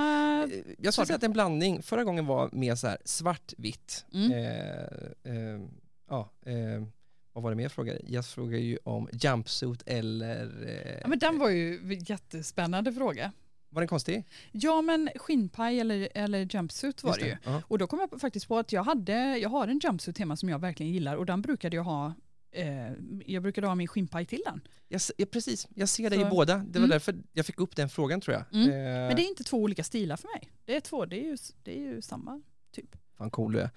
Eh, 0.44 0.48
Jag 0.78 0.94
Sa 0.94 1.02
skulle 1.02 1.06
säga 1.06 1.16
att 1.16 1.22
en 1.22 1.32
blandning, 1.32 1.82
förra 1.82 2.04
gången 2.04 2.26
var 2.26 2.50
mer 2.52 2.74
så 2.74 2.86
här 2.86 2.98
svartvitt. 3.04 4.04
Mm. 4.14 4.32
Eh, 4.32 5.34
eh, 5.34 5.60
ja, 6.08 6.30
eh, 6.46 6.84
vad 7.32 7.42
var 7.42 7.50
det 7.50 7.56
mer 7.56 7.64
jag 7.64 7.72
frågade? 7.72 8.00
Jag 8.06 8.26
frågade 8.26 8.62
ju 8.62 8.78
om 8.84 9.08
jumpsuit 9.12 9.82
eller... 9.86 10.66
Eh, 10.68 10.98
Ja, 11.02 11.08
men 11.08 11.18
den 11.18 11.38
var 11.38 11.48
ju 11.48 11.74
en 11.92 11.98
jättespännande 12.04 12.92
fråga. 12.92 13.32
Var 13.70 13.80
den 13.80 13.88
konstig? 13.88 14.24
Ja 14.52 14.82
men 14.82 15.10
skinnpaj 15.16 15.80
eller, 15.80 16.08
eller 16.14 16.54
jumpsuit 16.54 17.02
var 17.02 17.10
Just 17.10 17.20
det 17.20 17.26
ju. 17.28 17.36
Ja. 17.44 17.62
Och 17.68 17.78
då 17.78 17.86
kom 17.86 17.98
jag 18.10 18.20
faktiskt 18.20 18.48
på 18.48 18.58
att 18.58 18.72
jag, 18.72 18.82
hade, 18.82 19.38
jag 19.38 19.48
har 19.48 19.68
en 19.68 19.78
jumpsuit 19.84 20.18
hemma 20.18 20.36
som 20.36 20.48
jag 20.48 20.58
verkligen 20.58 20.92
gillar 20.92 21.16
och 21.16 21.26
den 21.26 21.42
brukade 21.42 21.76
jag 21.76 21.84
ha 21.84 22.14
eh, 22.52 22.92
jag 23.26 23.42
brukade 23.42 23.66
ha 23.66 23.74
min 23.74 23.88
skinnpaj 23.88 24.26
till 24.26 24.42
den. 24.44 24.60
Jag, 24.88 25.00
ja, 25.16 25.26
precis, 25.32 25.68
jag 25.74 25.88
ser 25.88 26.10
dig 26.10 26.20
i 26.20 26.24
båda. 26.24 26.56
Det 26.56 26.78
var 26.78 26.84
Mm. 26.84 26.90
därför 26.90 27.14
jag 27.32 27.46
fick 27.46 27.60
upp 27.60 27.76
den 27.76 27.88
frågan 27.88 28.20
tror 28.20 28.34
jag. 28.36 28.44
Mm. 28.62 28.70
Eh, 28.70 28.74
Men 29.08 29.16
det 29.16 29.22
är 29.22 29.28
inte 29.28 29.44
två 29.44 29.56
olika 29.58 29.84
stilar 29.84 30.16
för 30.16 30.28
mig. 30.28 30.50
Det 30.64 30.76
är 30.76 30.80
två, 30.80 31.06
det 31.06 31.16
är 31.16 31.24
ju, 31.24 31.36
det 31.62 31.76
är 31.78 31.80
ju 31.80 32.02
samma 32.02 32.42
typ. 32.74 32.96
Fan 33.18 33.30
cool 33.30 33.52
du 33.52 33.60
är. 33.60 33.70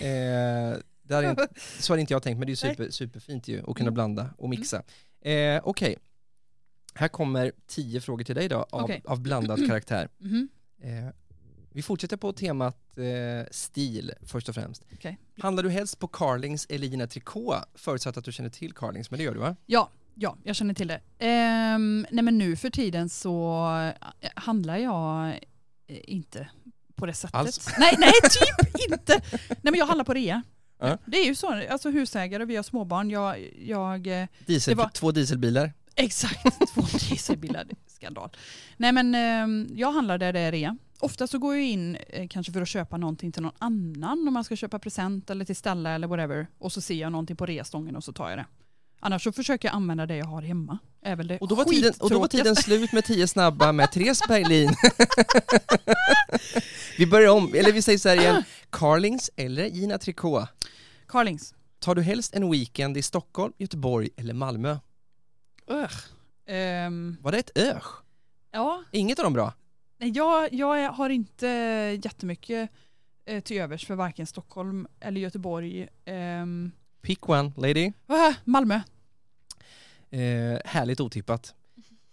Eh, 0.00 0.78
det 1.02 1.14
hade 1.14 1.30
inte, 1.30 1.48
så 1.80 1.92
hade 1.92 2.00
inte 2.00 2.12
jag 2.12 2.22
tänkt, 2.22 2.38
men 2.38 2.46
det 2.46 2.52
är 2.52 2.56
super, 2.56 2.90
superfint 2.90 3.48
ju 3.48 3.58
att 3.58 3.64
kunna 3.64 3.80
Mm. 3.80 3.94
blanda 3.94 4.30
och 4.38 4.48
mixa. 4.48 4.82
Eh, 5.20 5.60
Okej, 5.64 5.96
här 6.96 7.08
kommer 7.08 7.52
tio 7.66 8.00
frågor 8.00 8.24
till 8.24 8.34
dig 8.34 8.48
då 8.48 8.56
av, 8.56 8.82
Okej. 8.84 9.02
av 9.04 9.20
blandad 9.20 9.66
karaktär. 9.68 10.08
Mhm. 10.18 10.48
Eh, 10.82 10.90
vi 11.72 11.82
fortsätter 11.82 12.16
på 12.16 12.32
temat 12.32 12.98
eh, 12.98 13.04
stil 13.50 14.12
först 14.22 14.48
och 14.48 14.54
främst. 14.54 14.84
Okej. 14.94 15.18
Handlar 15.40 15.62
du 15.62 15.70
helst 15.70 15.98
på 15.98 16.08
Carlings 16.08 16.66
eller 16.68 16.86
Gina 16.86 17.06
Tricot? 17.06 17.54
Förutsatt 17.74 18.16
att 18.16 18.24
du 18.24 18.32
känner 18.32 18.50
till 18.50 18.72
Carlings, 18.72 19.10
men 19.10 19.18
det 19.18 19.24
gör 19.24 19.34
du 19.34 19.40
va? 19.40 19.56
Ja, 19.66 19.90
ja, 20.14 20.36
jag 20.44 20.56
känner 20.56 20.74
till 20.74 20.88
det. 20.88 21.00
Ehm, 21.18 22.06
nej 22.10 22.24
men 22.24 22.38
nu 22.38 22.56
för 22.56 22.70
tiden 22.70 23.08
så 23.08 23.64
eh, 24.20 24.30
handlar 24.34 24.76
jag 24.76 25.28
eh, 25.86 25.98
inte 26.04 26.48
på 26.94 27.06
det 27.06 27.12
sättet. 27.14 27.34
Alls? 27.34 27.68
Nej, 27.78 27.94
nej, 27.98 28.12
typ 28.30 28.90
inte. 28.92 29.20
Nej 29.48 29.56
men 29.62 29.74
jag 29.74 29.86
handlar 29.86 30.04
på 30.04 30.14
rea. 30.14 30.42
Ja. 30.78 30.98
Det 31.06 31.16
är 31.16 31.24
ju 31.26 31.34
så, 31.34 31.62
alltså 31.70 31.90
husägare, 31.90 32.44
vi 32.44 32.56
har 32.56 32.62
småbarn, 32.62 33.10
jag, 33.10 33.52
jag 33.58 34.06
eh, 34.22 34.26
Diesel, 34.46 34.74
var- 34.74 34.88
Två 34.88 35.10
dieselbilar. 35.12 35.72
Exakt, 35.96 36.68
två 36.74 36.80
dieselbilar, 36.80 37.66
skandal. 37.86 38.30
Nej 38.76 38.92
men 38.92 39.14
eh, 39.14 39.76
jag 39.78 39.92
handlar 39.92 40.18
där 40.18 40.32
det 40.32 40.40
är 40.40 40.52
rea. 40.52 40.76
Ofta 40.98 41.26
så 41.26 41.38
går 41.38 41.54
jag 41.54 41.64
in 41.64 41.96
eh, 41.96 42.28
kanske 42.28 42.52
för 42.52 42.62
att 42.62 42.68
köpa 42.68 42.96
någonting 42.96 43.32
till 43.32 43.42
någon 43.42 43.54
annan 43.58 44.28
om 44.28 44.34
man 44.34 44.44
ska 44.44 44.56
köpa 44.56 44.78
present 44.78 45.30
eller 45.30 45.44
till 45.44 45.56
ställe 45.56 45.90
eller 45.90 46.06
whatever. 46.06 46.46
Och 46.58 46.72
så 46.72 46.80
ser 46.80 46.94
jag 46.94 47.12
någonting 47.12 47.36
på 47.36 47.46
reastången 47.46 47.96
och 47.96 48.04
så 48.04 48.12
tar 48.12 48.28
jag 48.30 48.38
det. 48.38 48.46
Annars 49.00 49.24
så 49.24 49.32
försöker 49.32 49.68
jag 49.68 49.74
använda 49.74 50.06
det 50.06 50.16
jag 50.16 50.26
har 50.26 50.42
hemma. 50.42 50.78
Väl 51.02 51.26
det 51.26 51.38
Och 51.38 51.48
då, 51.48 51.54
var 51.54 51.64
tiden, 51.64 51.92
och 52.00 52.10
då 52.10 52.18
var 52.18 52.28
tiden 52.28 52.56
slut 52.56 52.92
med 52.92 53.04
tio 53.04 53.28
snabba 53.28 53.72
med 53.72 53.92
Therese 53.92 54.20
Berlin. 54.28 54.70
vi 56.98 57.06
börjar 57.06 57.30
om, 57.32 57.54
eller 57.54 57.72
vi 57.72 57.82
säger 57.82 57.98
så 57.98 58.08
här 58.08 58.16
igen. 58.16 58.42
Carlings 58.70 59.30
eller 59.36 59.66
Gina 59.66 59.98
Tricot? 59.98 60.48
Carlings. 61.08 61.54
Tar 61.78 61.94
du 61.94 62.02
helst 62.02 62.34
en 62.34 62.50
weekend 62.50 62.96
i 62.96 63.02
Stockholm, 63.02 63.52
Göteborg 63.58 64.08
eller 64.16 64.34
Malmö? 64.34 64.78
Ugh. 65.66 65.92
Ehm, 66.46 67.16
Var 67.22 67.32
det 67.32 67.38
ett 67.38 67.50
öh? 67.58 67.82
ja, 68.50 68.84
Inget 68.90 69.18
av 69.18 69.22
dem 69.22 69.32
bra? 69.32 69.54
Nej, 69.98 70.10
jag, 70.10 70.52
jag 70.54 70.92
har 70.92 71.10
inte 71.10 71.46
jättemycket 72.04 72.70
eh, 73.24 73.42
till 73.42 73.56
övers 73.60 73.86
för 73.86 73.94
varken 73.94 74.26
Stockholm 74.26 74.86
eller 75.00 75.20
Göteborg. 75.20 75.88
Ehm, 76.04 76.72
Pick 77.02 77.28
one, 77.28 77.52
lady. 77.56 77.92
ah, 78.06 78.34
Malmö. 78.44 78.80
Eh, 80.10 80.58
härligt 80.64 81.00
otippat. 81.00 81.54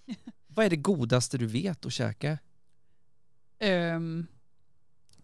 Vad 0.47 0.65
är 0.65 0.69
det 0.69 0.75
godaste 0.75 1.37
du 1.37 1.45
vet 1.45 1.85
att 1.85 1.93
käka? 1.93 2.37
Um, 3.95 4.27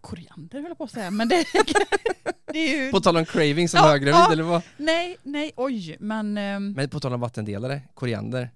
koriander 0.02 0.60
höll 0.62 0.68
jag 0.70 0.78
på 0.78 0.84
att 0.84 0.92
säga, 0.92 1.12
men 1.12 1.28
det, 1.30 1.46
ju... 2.54 2.91
På 2.91 3.00
tal 3.02 3.18
om 3.18 3.26
craving 3.26 3.70
som 3.70 3.78
Ja, 3.78 3.88
höggravid 3.89 4.16
ja. 4.16 4.32
eller 4.32 4.43
vad? 4.43 4.62
Nej, 4.78 5.18
nej, 5.24 5.52
oj, 5.56 5.97
men... 6.00 6.38
ehm, 6.38 6.72
Men 6.72 6.89
på 6.89 7.00
tal 7.00 7.14
om 7.14 7.20
vattendelare, 7.20 7.82
koriander. 7.93 8.52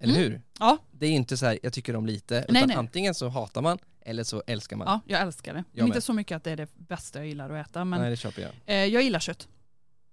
Eller 0.00 0.14
Mm. 0.14 0.24
hur? 0.30 0.40
Ja. 0.58 0.78
Det 0.92 1.06
är 1.06 1.10
inte 1.10 1.36
så 1.36 1.46
här, 1.46 1.58
jag 1.62 1.72
tycker 1.72 1.96
om 1.96 2.06
lite, 2.06 2.34
Nej, 2.34 2.44
utan 2.48 2.68
nej. 2.68 2.76
antingen 2.76 3.14
så 3.14 3.28
hatar 3.28 3.62
man 3.62 3.78
eller 4.00 4.24
så 4.24 4.42
älskar 4.46 4.76
man. 4.76 4.86
ja, 4.88 5.00
jag 5.06 5.20
älskar 5.20 5.54
det. 5.54 5.64
Jag 5.72 5.86
inte 5.86 6.00
så 6.00 6.12
mycket 6.12 6.36
att 6.36 6.44
det 6.44 6.50
är 6.50 6.56
det 6.56 6.68
bästa 6.74 7.18
jag 7.18 7.28
gillar 7.28 7.50
att 7.50 7.68
äta, 7.70 7.84
men 7.84 8.00
Nej, 8.00 8.10
det 8.10 8.16
köper 8.16 8.42
jag. 8.42 8.50
eh, 8.66 8.74
jag 8.84 9.02
gillar 9.02 9.20
kött. 9.20 9.48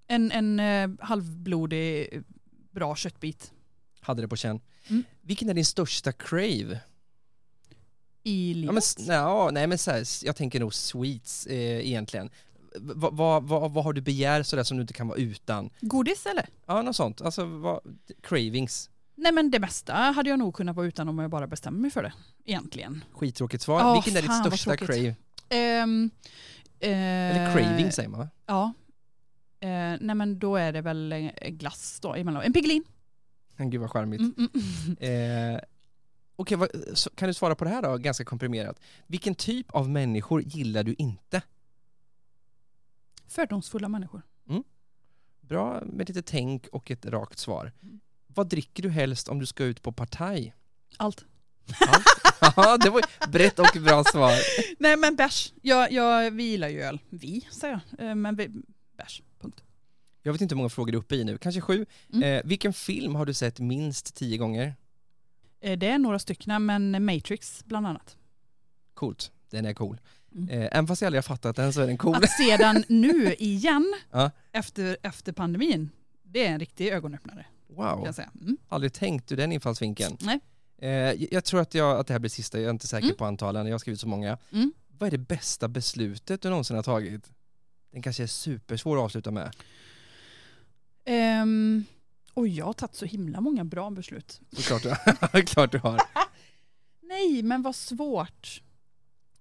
En, 0.07 0.31
en 0.31 0.59
eh, 0.59 1.05
halvblodig, 1.05 2.07
bra 2.71 2.95
köttbit 2.95 3.51
Hade 3.99 4.21
det 4.21 4.27
på 4.27 4.35
känn. 4.35 4.59
Mm. 4.87 5.03
Vilken 5.21 5.49
är 5.49 5.53
din 5.53 5.65
största 5.65 6.11
crave? 6.11 6.79
i 8.25 8.53
livet. 8.53 8.97
Ja, 8.97 9.07
men, 9.07 9.43
nej, 9.45 9.51
nej 9.53 9.67
men 9.67 9.77
så 9.77 9.91
här, 9.91 10.25
jag 10.25 10.35
tänker 10.35 10.59
nog 10.59 10.73
sweets 10.73 11.45
eh, 11.45 11.87
egentligen. 11.87 12.29
Vad 12.79 13.13
vad- 13.15 13.43
vad- 13.43 13.71
vad 13.71 13.83
har 13.83 13.93
du 13.93 14.01
begär 14.01 14.43
sådär 14.43 14.63
som 14.63 14.77
du 14.77 14.81
inte 14.81 14.93
kan 14.93 15.07
vara 15.07 15.17
utan? 15.17 15.69
Godis 15.81 16.25
eller? 16.25 16.45
Ja, 16.65 16.81
något 16.81 16.95
sånt. 16.95 17.21
Alltså 17.21 17.45
vad, 17.45 17.79
cravings. 18.21 18.89
Nej 19.15 19.31
men 19.31 19.51
det 19.51 19.59
mesta 19.59 19.93
hade 19.93 20.29
jag 20.29 20.39
nog 20.39 20.53
kunnat 20.55 20.75
vara 20.75 20.85
utan 20.87 21.09
om 21.09 21.19
jag 21.19 21.29
bara 21.31 21.47
bestämmer 21.47 21.79
mig 21.79 21.91
för 21.91 22.03
det. 22.03 22.13
Egentligen. 22.45 23.03
Skittråkigt 23.13 23.63
svar. 23.63 23.79
Ja, 23.79 23.93
Vilken 23.93 24.17
är 24.23 24.27
fan, 24.27 24.43
ditt 24.49 24.59
största 24.59 24.77
crave? 24.77 25.15
Ehm, 25.49 26.09
Eller 26.79 27.47
eh, 27.47 27.53
craving 27.53 27.91
säger 27.91 28.09
man 28.09 28.19
va? 28.19 28.29
Ja. 28.45 28.73
Eh, 29.59 29.69
nej 30.01 30.15
men 30.15 30.39
då 30.39 30.55
är 30.55 30.73
det 30.73 30.81
väl 30.81 31.11
eh, 31.11 31.29
glass 31.49 31.99
då 32.01 32.13
emellanåt. 32.15 32.45
En 32.45 32.53
Piggelin. 32.53 32.83
Gud 33.57 33.81
vad 33.81 33.91
charmigt. 33.91 34.19
Mm, 34.21 34.33
mm, 34.37 34.49
mm. 34.99 35.53
Eh, 35.55 35.59
Okej, 36.35 36.57
så- 36.93 37.09
kan 37.09 37.27
du 37.27 37.33
svara 37.33 37.55
på 37.55 37.63
det 37.65 37.69
här 37.69 37.81
då, 37.81 37.97
ganska 37.97 38.25
komprimerat. 38.25 38.79
Vilken 39.07 39.35
typ 39.35 39.71
av 39.71 39.89
människor 39.89 40.41
gillar 40.41 40.83
du 40.83 40.95
inte? 40.97 41.41
Fördomsfulla 43.27 43.89
människor. 43.89 44.21
Bra 45.47 45.81
med 45.85 46.07
lite 46.09 46.21
tänk 46.21 46.67
och 46.67 46.91
ett 46.91 47.05
rakt 47.05 47.39
svar. 47.39 47.71
Mm. 47.81 47.99
Vad 48.27 48.49
dricker 48.49 48.83
du 48.83 48.89
helst 48.89 49.27
om 49.27 49.39
du 49.39 49.45
ska 49.45 49.63
ut 49.63 49.81
på 49.81 49.91
partaj? 49.91 50.53
Allt. 50.97 51.25
Ja, 52.55 52.77
det 52.77 52.89
var 52.89 53.29
brett 53.31 53.59
och 53.59 53.83
bra 53.83 54.03
svar. 54.03 54.33
nej 54.79 54.97
men 54.97 55.15
bärs. 55.15 55.53
Jag, 55.61 55.91
jag, 55.91 56.31
vi 56.31 56.43
gillar 56.43 56.67
ju 56.67 56.81
öl. 56.81 56.99
Vi 57.09 57.47
säger 57.51 57.79
jag. 57.97 58.09
Eh, 58.09 58.15
men 58.15 58.35
bärs. 58.97 59.21
Punkt. 59.39 59.63
Jag 60.21 60.33
vet 60.33 60.41
inte 60.41 60.55
hur 60.55 60.57
många 60.57 60.69
frågor 60.69 60.91
du 60.91 60.97
är 60.97 61.01
uppe 61.01 61.15
i 61.15 61.23
nu, 61.23 61.37
kanske 61.37 61.61
sju. 61.61 61.85
Mm. 62.13 62.23
Eh, 62.23 62.41
vilken 62.45 62.73
film 62.73 63.15
har 63.15 63.25
du 63.25 63.33
sett 63.33 63.59
minst 63.59 64.15
tio 64.15 64.37
gånger? 64.37 64.75
Eh, 65.59 65.77
det 65.77 65.87
är 65.87 65.97
några 65.97 66.19
stycken 66.19 66.65
men 66.65 67.05
Matrix 67.05 67.65
bland 67.65 67.87
annat. 67.87 68.17
Coolt, 68.93 69.31
den 69.49 69.65
är 69.65 69.73
cool. 69.73 69.99
Mm. 70.35 70.49
Eh, 70.49 70.65
även 70.71 70.87
fast 70.87 71.01
jag 71.01 71.07
aldrig 71.07 71.17
har 71.17 71.35
fattat 71.35 71.55
den 71.55 71.73
så 71.73 71.81
är 71.81 71.87
den 71.87 71.97
cool. 71.97 72.15
Att 72.15 72.29
se 72.29 72.57
den 72.57 72.83
nu 72.89 73.33
igen 73.33 73.93
Ja. 74.11 74.31
efter, 74.51 74.97
efter 75.03 75.31
pandemin. 75.33 75.89
Det 76.23 76.45
är 76.45 76.51
en 76.51 76.59
riktig 76.59 76.87
ögonöppnare. 76.87 77.45
Wow. 77.67 78.07
Mm. 78.41 78.57
aldrig 78.69 78.93
tänkt 78.93 79.31
ur 79.31 79.37
den 79.37 79.51
infallsvinkeln. 79.51 80.17
Nej. 80.21 80.39
Eh, 80.81 80.89
jag- 81.33 81.43
tror 81.43 81.61
att, 81.61 81.73
jag, 81.73 81.99
att 81.99 82.07
det 82.07 82.13
här 82.13 82.19
blir 82.19 82.29
sista, 82.29 82.57
jag 82.59 82.65
är 82.65 82.69
inte 82.71 82.87
säker 82.87 83.05
Mm. 83.07 83.17
på 83.17 83.25
antalen, 83.25 83.65
jag 83.65 83.73
har 83.73 83.79
skrivit 83.79 83.99
så 83.99 84.07
många. 84.07 84.37
Mm. 84.51 84.73
Vad 84.97 85.07
är 85.07 85.11
det 85.11 85.17
bästa 85.17 85.67
beslutet 85.67 86.41
du 86.41 86.49
någonsin 86.49 86.75
har 86.75 86.83
tagit? 86.83 87.31
Den 87.91 88.01
kanske 88.01 88.23
är 88.23 88.27
supersvår 88.27 88.97
att 88.97 89.03
avsluta 89.03 89.31
med. 89.31 89.55
Ehm, 91.05 91.83
och 92.33 92.47
jag 92.47 92.65
har 92.65 92.73
tagit 92.73 92.95
så 92.95 93.05
himla 93.05 93.41
många 93.41 93.63
bra 93.63 93.89
beslut. 93.89 94.41
Såklart 94.51 94.83
du. 95.33 95.41
Klart 95.45 95.71
du 95.71 95.77
har. 95.79 96.01
Nej, 97.01 97.43
men 97.43 97.61
vad 97.61 97.75
svårt. 97.75 98.61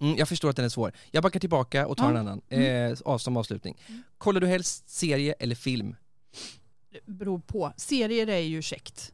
Mm, 0.02 0.16
jag 0.18 0.28
förstår 0.28 0.50
att 0.50 0.56
den 0.56 0.64
är 0.64 0.68
svår. 0.68 0.92
Jag 1.10 1.22
backar 1.22 1.40
tillbaka 1.40 1.86
och 1.86 1.96
tar 1.96 2.10
en 2.10 2.16
annan. 2.16 2.40
Eh, 2.48 2.96
av- 3.04 3.18
som 3.18 3.36
avslutning. 3.36 3.78
Mm. 3.88 4.02
Kollar 4.18 4.40
du 4.40 4.46
helst 4.46 4.88
serie 4.88 5.32
eller 5.38 5.54
film? 5.54 5.96
Det 6.92 7.12
beror 7.12 7.38
på. 7.38 7.72
Serier 7.76 8.26
är 8.28 8.38
ju 8.38 8.62
käckt. 8.62 9.12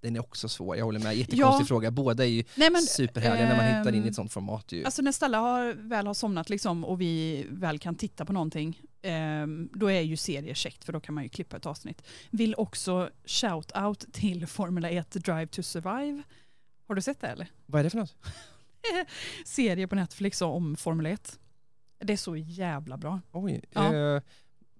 den 0.00 0.16
är 0.16 0.20
också 0.20 0.48
svår. 0.48 0.76
Jag 0.76 0.84
håller 0.84 1.00
med, 1.00 1.16
jättekonstig 1.16 1.62
Ja. 1.64 1.66
fråga. 1.66 1.90
Båda 1.90 2.24
är 2.24 2.28
ju 2.28 2.44
Nej, 2.54 2.70
men, 2.70 2.82
superhärliga 2.82 3.48
när 3.48 3.56
man 3.56 3.64
hittar 3.78 3.92
in 3.92 3.94
i 3.94 3.98
ehm, 4.02 4.08
ett 4.08 4.14
sånt 4.14 4.32
format. 4.32 4.72
Ju. 4.72 4.84
Alltså 4.84 5.02
när 5.02 5.12
Stella 5.12 5.38
har, 5.38 5.72
väl 5.72 6.06
har 6.06 6.14
somnat 6.14 6.50
liksom 6.50 6.84
och 6.84 7.00
vi 7.00 7.46
väl 7.50 7.78
kan 7.78 7.94
titta 7.94 8.24
på 8.24 8.32
någonting, 8.32 8.80
ehm, 9.02 9.68
då 9.72 9.90
är 9.90 10.00
ju 10.00 10.16
serier 10.16 10.54
käckt 10.54 10.84
för 10.84 10.92
då 10.92 11.00
kan 11.00 11.14
man 11.14 11.24
ju 11.24 11.28
klippa 11.30 11.56
ett 11.56 11.66
avsnitt. 11.66 12.02
Vill 12.30 12.54
också 12.58 13.10
shout-out 13.26 14.12
till 14.12 14.46
Formula 14.46 14.90
1 14.90 15.10
Drive 15.24 15.46
to 15.46 15.62
Survive. 15.62 16.22
Har 16.88 16.94
du 16.94 17.02
sett 17.02 17.20
det 17.20 17.26
eller? 17.28 17.46
Vad 17.66 17.80
är 17.80 17.84
det 17.84 17.90
för 17.90 17.98
något? 17.98 18.16
Serie 19.44 19.88
på 19.88 19.94
Netflix 19.94 20.42
om 20.42 20.76
Formel 20.76 21.06
1. 21.06 21.38
Det 21.98 22.12
är 22.12 22.16
så 22.16 22.36
jävla 22.36 22.96
bra. 22.96 23.20
Oj. 23.32 23.60
Ja. 23.70 23.94
Eh, 23.94 24.22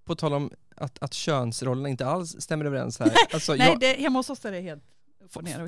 på 0.05 0.15
tal 0.15 0.33
om 0.33 0.51
att, 0.77 1.03
att 1.03 1.15
könsrollerna 1.15 1.89
inte 1.89 2.07
alls 2.07 2.37
stämmer 2.39 2.65
överens 2.65 2.99
här. 2.99 3.13
Alltså, 3.33 3.55
Nej, 3.55 3.69
jag, 3.69 3.81
det, 3.81 3.93
hemma 3.93 4.19
hos 4.19 4.31
oss 4.31 4.45
är 4.45 4.53
det 4.53 4.61
helt. 4.61 4.85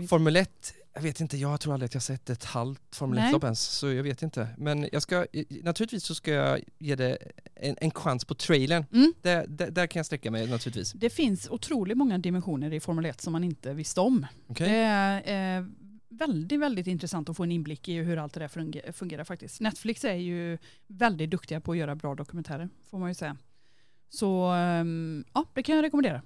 Formel 0.08 0.36
1, 0.36 0.74
jag 0.94 1.02
vet 1.02 1.20
inte, 1.20 1.36
jag 1.36 1.60
tror 1.60 1.72
aldrig 1.72 1.86
att 1.86 1.94
jag 1.94 2.02
sett 2.02 2.30
ett 2.30 2.44
halvt 2.44 2.96
Formel 2.96 3.18
Nej. 3.18 3.30
1-lopp 3.30 3.44
ens, 3.44 3.60
så 3.60 3.92
jag 3.92 4.02
vet 4.02 4.22
inte. 4.22 4.48
Men 4.58 4.88
jag 4.92 5.02
ska, 5.02 5.26
naturligtvis 5.62 6.04
så 6.04 6.14
ska 6.14 6.32
jag 6.32 6.60
ge 6.78 6.94
det 6.94 7.18
en, 7.54 7.76
en 7.80 7.90
chans 7.90 8.24
på 8.24 8.34
trailern. 8.34 8.84
Mm. 8.92 9.14
Där, 9.22 9.46
där, 9.46 9.70
där 9.70 9.86
kan 9.86 10.00
jag 10.00 10.06
sträcka 10.06 10.30
mig 10.30 10.46
naturligtvis. 10.46 10.92
Det 10.92 11.10
finns 11.10 11.50
otroligt 11.50 11.96
många 11.96 12.18
dimensioner 12.18 12.72
i 12.72 12.80
Formel 12.80 13.06
1 13.06 13.20
som 13.20 13.32
man 13.32 13.44
inte 13.44 13.72
visste 13.72 14.00
om. 14.00 14.26
Okej? 14.46 14.68
Det 14.68 14.76
är 14.76 15.58
eh, 15.58 15.66
väldigt, 16.08 16.60
väldigt 16.60 16.86
intressant 16.86 17.28
att 17.28 17.36
få 17.36 17.42
en 17.42 17.52
inblick 17.52 17.88
i 17.88 17.94
hur 17.94 18.16
allt 18.16 18.34
det 18.34 18.40
där 18.40 18.48
fungerar, 18.48 18.92
fungerar 18.92 19.24
faktiskt. 19.24 19.60
Netflix 19.60 20.04
är 20.04 20.14
ju 20.14 20.58
väldigt 20.86 21.30
duktiga 21.30 21.60
på 21.60 21.72
att 21.72 21.78
göra 21.78 21.94
bra 21.94 22.14
dokumentärer, 22.14 22.68
får 22.90 22.98
man 22.98 23.10
ju 23.10 23.14
säga. 23.14 23.36
Så 24.08 24.42
ehm, 24.44 25.24
ja, 25.34 25.44
det 25.54 25.62
kan 25.62 25.76
jag 25.76 25.82
rekommendera. 25.82 26.22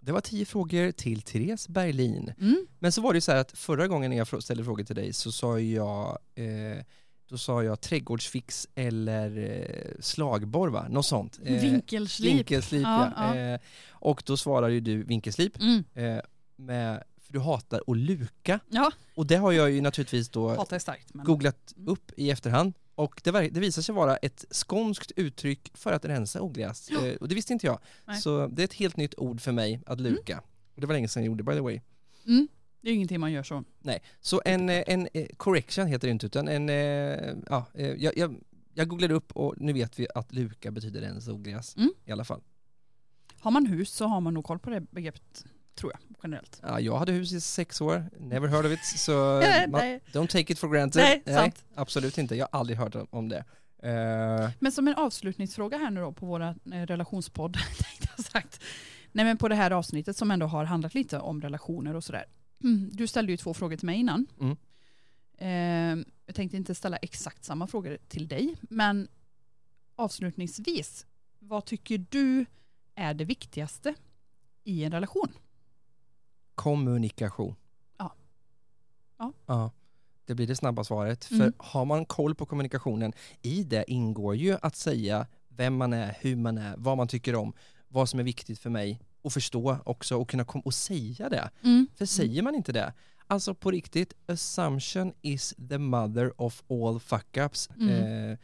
Det 0.00 0.12
var 0.12 0.20
tio 0.20 0.44
frågor 0.44 0.92
till 0.92 1.22
Therese 1.22 1.68
Berlin. 1.68 2.32
Mm. 2.40 2.66
Men 2.78 2.92
så 2.92 3.00
var 3.00 3.12
det 3.12 3.16
ju 3.16 3.20
så 3.20 3.32
här 3.32 3.38
att 3.38 3.58
förra 3.58 3.88
gången 3.88 4.10
när 4.10 4.16
jag 4.16 4.42
ställde 4.42 4.64
frågor 4.64 4.84
till 4.84 4.96
dig 4.96 5.12
så 5.12 5.32
sa 5.32 5.60
jag 5.60 6.18
eh, 6.34 6.84
då 7.32 7.38
sa 7.38 7.62
jag 7.62 7.80
trädgårdsfix 7.80 8.68
eller 8.74 9.38
eh, 9.38 10.00
slagborr 10.00 10.68
va? 10.68 10.86
Något 10.88 11.06
sånt. 11.06 11.40
Eh, 11.44 11.60
Vinkelslip. 11.60 12.34
Vinkelslip 12.34 12.82
Ja, 12.82 13.12
ja. 13.16 13.36
Eh, 13.36 13.60
och 13.90 14.22
då 14.26 14.36
svarar 14.36 14.68
ju 14.68 14.80
du 14.80 15.02
vinkelslip. 15.02 15.60
Mm. 15.60 15.84
Eh, 15.94 16.22
med, 16.56 17.02
för 17.32 17.38
du 17.38 17.44
hatar 17.44 17.82
att 17.86 17.96
luka. 17.96 18.60
Ja, 18.68 18.92
Och 19.14 19.26
det 19.26 19.36
har 19.36 19.52
jag 19.52 19.70
ju 19.70 19.80
naturligtvis 19.80 20.28
då 20.28 20.64
starkt. 20.64 21.14
Men... 21.14 21.26
googlat 21.26 21.72
Mm. 21.76 21.88
upp 21.88 22.10
i 22.16 22.30
efterhand. 22.30 22.72
Och 22.94 23.20
det, 23.24 23.30
ver- 23.30 23.50
det 23.50 23.60
visar 23.60 23.82
sig 23.82 23.94
vara 23.94 24.16
ett 24.16 24.44
skånskt 24.50 25.12
uttryck 25.16 25.70
för 25.74 25.92
att 25.92 26.04
rensa 26.04 26.40
ogräs. 26.42 26.88
Ja. 26.90 27.06
Eh, 27.06 27.14
och 27.16 27.28
det 27.28 27.34
visste 27.34 27.52
inte 27.52 27.66
jag. 27.66 27.78
Nej. 28.04 28.20
Så 28.20 28.46
det 28.46 28.62
är 28.62 28.64
ett 28.64 28.74
helt 28.74 28.96
nytt 28.96 29.14
ord 29.18 29.40
för 29.40 29.52
mig 29.52 29.80
att 29.86 30.00
luka. 30.00 30.42
Och 30.74 30.80
det 30.80 30.86
var 30.86 30.94
länge 30.94 31.08
sedan 31.08 31.22
jag 31.22 31.26
gjorde 31.30 31.42
by 31.42 31.52
the 31.52 31.60
way. 31.60 31.80
Mm. 32.26 32.48
Det 32.80 32.90
är 32.90 32.94
ingenting 32.94 33.20
man 33.20 33.32
gör 33.32 33.42
så. 33.42 33.64
Nej, 33.80 34.02
så 34.20 34.42
en, 34.44 34.68
eh, 34.68 34.82
en 34.86 35.08
eh, 35.14 35.26
correction 35.36 35.86
heter 35.86 36.08
det 36.08 36.12
inte 36.12 36.26
utan 36.26 36.48
en, 36.48 36.68
eh, 36.68 37.34
ja, 37.48 37.66
jag, 37.74 38.16
jag, 38.16 38.36
jag 38.74 38.88
googlade 38.88 39.14
upp 39.14 39.32
och 39.32 39.54
nu 39.56 39.72
vet 39.72 39.98
vi 39.98 40.06
att 40.14 40.32
luka 40.32 40.70
betyder 40.70 41.00
rensa 41.00 41.32
ogräs 41.32 41.76
Mm. 41.76 41.90
i 42.04 42.12
alla 42.12 42.24
fall. 42.24 42.40
Har 43.40 43.50
man 43.50 43.66
hus 43.66 43.90
så 43.90 44.06
har 44.06 44.20
man 44.20 44.34
nog 44.34 44.44
koll 44.44 44.58
på 44.58 44.70
det 44.70 44.80
begreppet, 44.80 45.44
tror 45.74 45.92
jag, 45.92 46.00
generellt. 46.22 46.60
Ja, 46.62 46.80
jag 46.80 46.98
hade 46.98 47.12
hus 47.12 47.32
i 47.32 47.40
sex 47.40 47.80
år, 47.80 48.10
never 48.20 48.48
heard 48.48 48.66
of 48.66 48.72
it, 48.72 48.84
så 48.98 49.40
Nej. 49.40 50.00
don't 50.12 50.26
take 50.26 50.52
it 50.52 50.58
for 50.58 50.68
granted. 50.68 51.02
Nej, 51.02 51.22
sant. 51.34 51.64
absolut 51.74 52.18
inte, 52.18 52.34
jag 52.36 52.48
har 52.52 52.58
aldrig 52.58 52.78
hört 52.78 52.94
om 53.10 53.28
det. 53.28 53.44
Eh, 53.82 54.50
Men 54.58 54.72
som 54.72 54.88
en 54.88 54.94
avslutningsfråga 54.94 55.78
här 55.78 55.90
nu 55.90 56.00
då 56.00 56.12
på 56.12 56.26
våra 56.26 56.48
eh, 56.72 56.86
relationspodd, 56.86 57.56
sagt. 58.32 58.60
Nej 59.12 59.24
men 59.24 59.36
på 59.36 59.48
det 59.48 59.54
här 59.54 59.70
avsnittet 59.70 60.16
som 60.16 60.30
ändå 60.30 60.46
har 60.46 60.64
handlat 60.64 60.94
lite 60.94 61.18
om 61.18 61.40
relationer 61.42 61.96
och 61.96 62.04
sådär. 62.04 62.24
Mm, 62.64 62.90
Du 62.92 63.06
ställde 63.06 63.32
ju 63.32 63.36
två 63.36 63.54
frågor 63.54 63.76
till 63.76 63.86
mig 63.86 63.96
innan. 63.98 64.26
Mm. 64.40 64.56
Eh, 65.38 66.06
jag 66.26 66.34
tänkte 66.34 66.56
inte 66.56 66.74
ställa 66.74 66.96
exakt 66.96 67.44
samma 67.44 67.66
frågor 67.66 67.98
till 68.08 68.28
dig, 68.28 68.56
men 68.62 69.08
avslutningsvis, 69.96 71.06
vad 71.38 71.64
tycker 71.64 72.06
du 72.10 72.46
är 72.94 73.14
det 73.14 73.24
viktigaste 73.24 73.94
i 74.64 74.84
en 74.84 74.92
relation? 74.92 75.32
Kommunikation. 76.62 77.54
Ja. 77.98 78.14
Ja. 79.18 79.32
Ja, 79.46 79.70
det 80.26 80.34
blir 80.34 80.46
det 80.46 80.56
snabba 80.56 80.84
svaret. 80.84 81.24
För 81.24 81.34
Mm. 81.34 81.52
har 81.58 81.84
man 81.84 82.04
koll 82.04 82.34
på 82.34 82.46
kommunikationen, 82.46 83.12
i 83.42 83.64
det 83.64 83.84
ingår 83.90 84.36
ju 84.36 84.56
att 84.62 84.76
säga 84.76 85.26
vem 85.48 85.76
man 85.76 85.92
är, 85.92 86.16
hur 86.20 86.36
man 86.36 86.58
är, 86.58 86.74
vad 86.78 86.96
man 86.96 87.08
tycker 87.08 87.34
om, 87.34 87.52
vad 87.88 88.08
som 88.08 88.20
är 88.20 88.24
viktigt 88.24 88.58
för 88.58 88.70
mig 88.70 89.00
och 89.22 89.32
förstå 89.32 89.78
också 89.84 90.16
och 90.16 90.28
kunna 90.30 90.44
kom- 90.44 90.60
och 90.60 90.74
säga 90.74 91.28
det. 91.28 91.50
För 91.96 92.06
säger 92.06 92.42
man 92.42 92.54
inte 92.54 92.72
det, 92.72 92.92
alltså 93.26 93.54
på 93.54 93.70
riktigt, 93.70 94.12
assumption 94.26 95.12
is 95.22 95.54
the 95.68 95.78
mother 95.78 96.40
of 96.40 96.62
all 96.70 96.98
fuck-ups. 97.00 97.70
Mm. 97.76 97.88
Eh, 98.30 98.38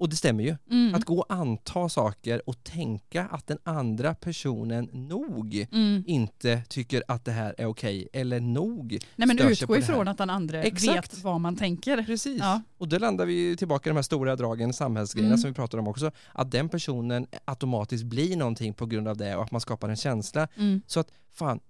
och 0.00 0.08
det 0.08 0.16
stämmer 0.16 0.44
ju. 0.44 0.56
Mm. 0.70 0.94
Att 0.94 1.04
gå 1.04 1.18
och 1.18 1.32
anta 1.34 1.88
saker 1.88 2.48
och 2.48 2.64
tänka 2.64 3.26
att 3.26 3.46
den 3.46 3.58
andra 3.62 4.14
personen 4.14 4.84
nog 4.92 5.66
Mm. 5.72 6.04
inte 6.06 6.62
tycker 6.68 7.02
att 7.08 7.24
det 7.24 7.32
här 7.32 7.54
är 7.58 7.66
okej 7.66 8.08
eller 8.12 8.40
nog 8.40 8.98
Nej 9.16 9.28
men 9.28 9.38
utgå 9.38 9.76
ifrån 9.76 10.08
att 10.08 10.18
den 10.18 10.30
andra 10.30 10.62
Exakt. 10.62 11.14
vet 11.14 11.24
vad 11.24 11.40
man 11.40 11.56
tänker. 11.56 12.02
Precis. 12.02 12.38
Ja. 12.40 12.62
Och 12.78 12.88
då 12.88 12.98
landar 12.98 13.26
vi 13.26 13.56
tillbaka 13.56 13.88
i 13.88 13.90
de 13.90 13.96
här 13.96 14.02
stora 14.02 14.36
dragen, 14.36 14.72
samhällsgrejerna 14.72 15.34
Mm. 15.34 15.38
som 15.40 15.50
vi 15.50 15.54
pratar 15.54 15.78
om 15.78 15.88
också. 15.88 16.10
Att 16.32 16.50
den 16.50 16.68
personen 16.68 17.26
automatiskt 17.44 18.04
blir 18.04 18.36
någonting 18.36 18.74
på 18.74 18.86
grund 18.86 19.08
av 19.08 19.16
det 19.16 19.36
och 19.36 19.42
att 19.42 19.50
man 19.50 19.60
skapar 19.60 19.88
en 19.88 19.96
känsla. 19.96 20.48
Mm. 20.56 20.82
Så 20.86 21.00
att 21.00 21.08
fan, 21.32 21.60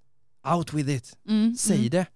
out 0.57 0.73
with 0.73 0.91
it, 0.91 1.17
Mm. 1.29 1.55
säg 1.55 1.79
mm. 1.79 1.91
det. 1.91 2.07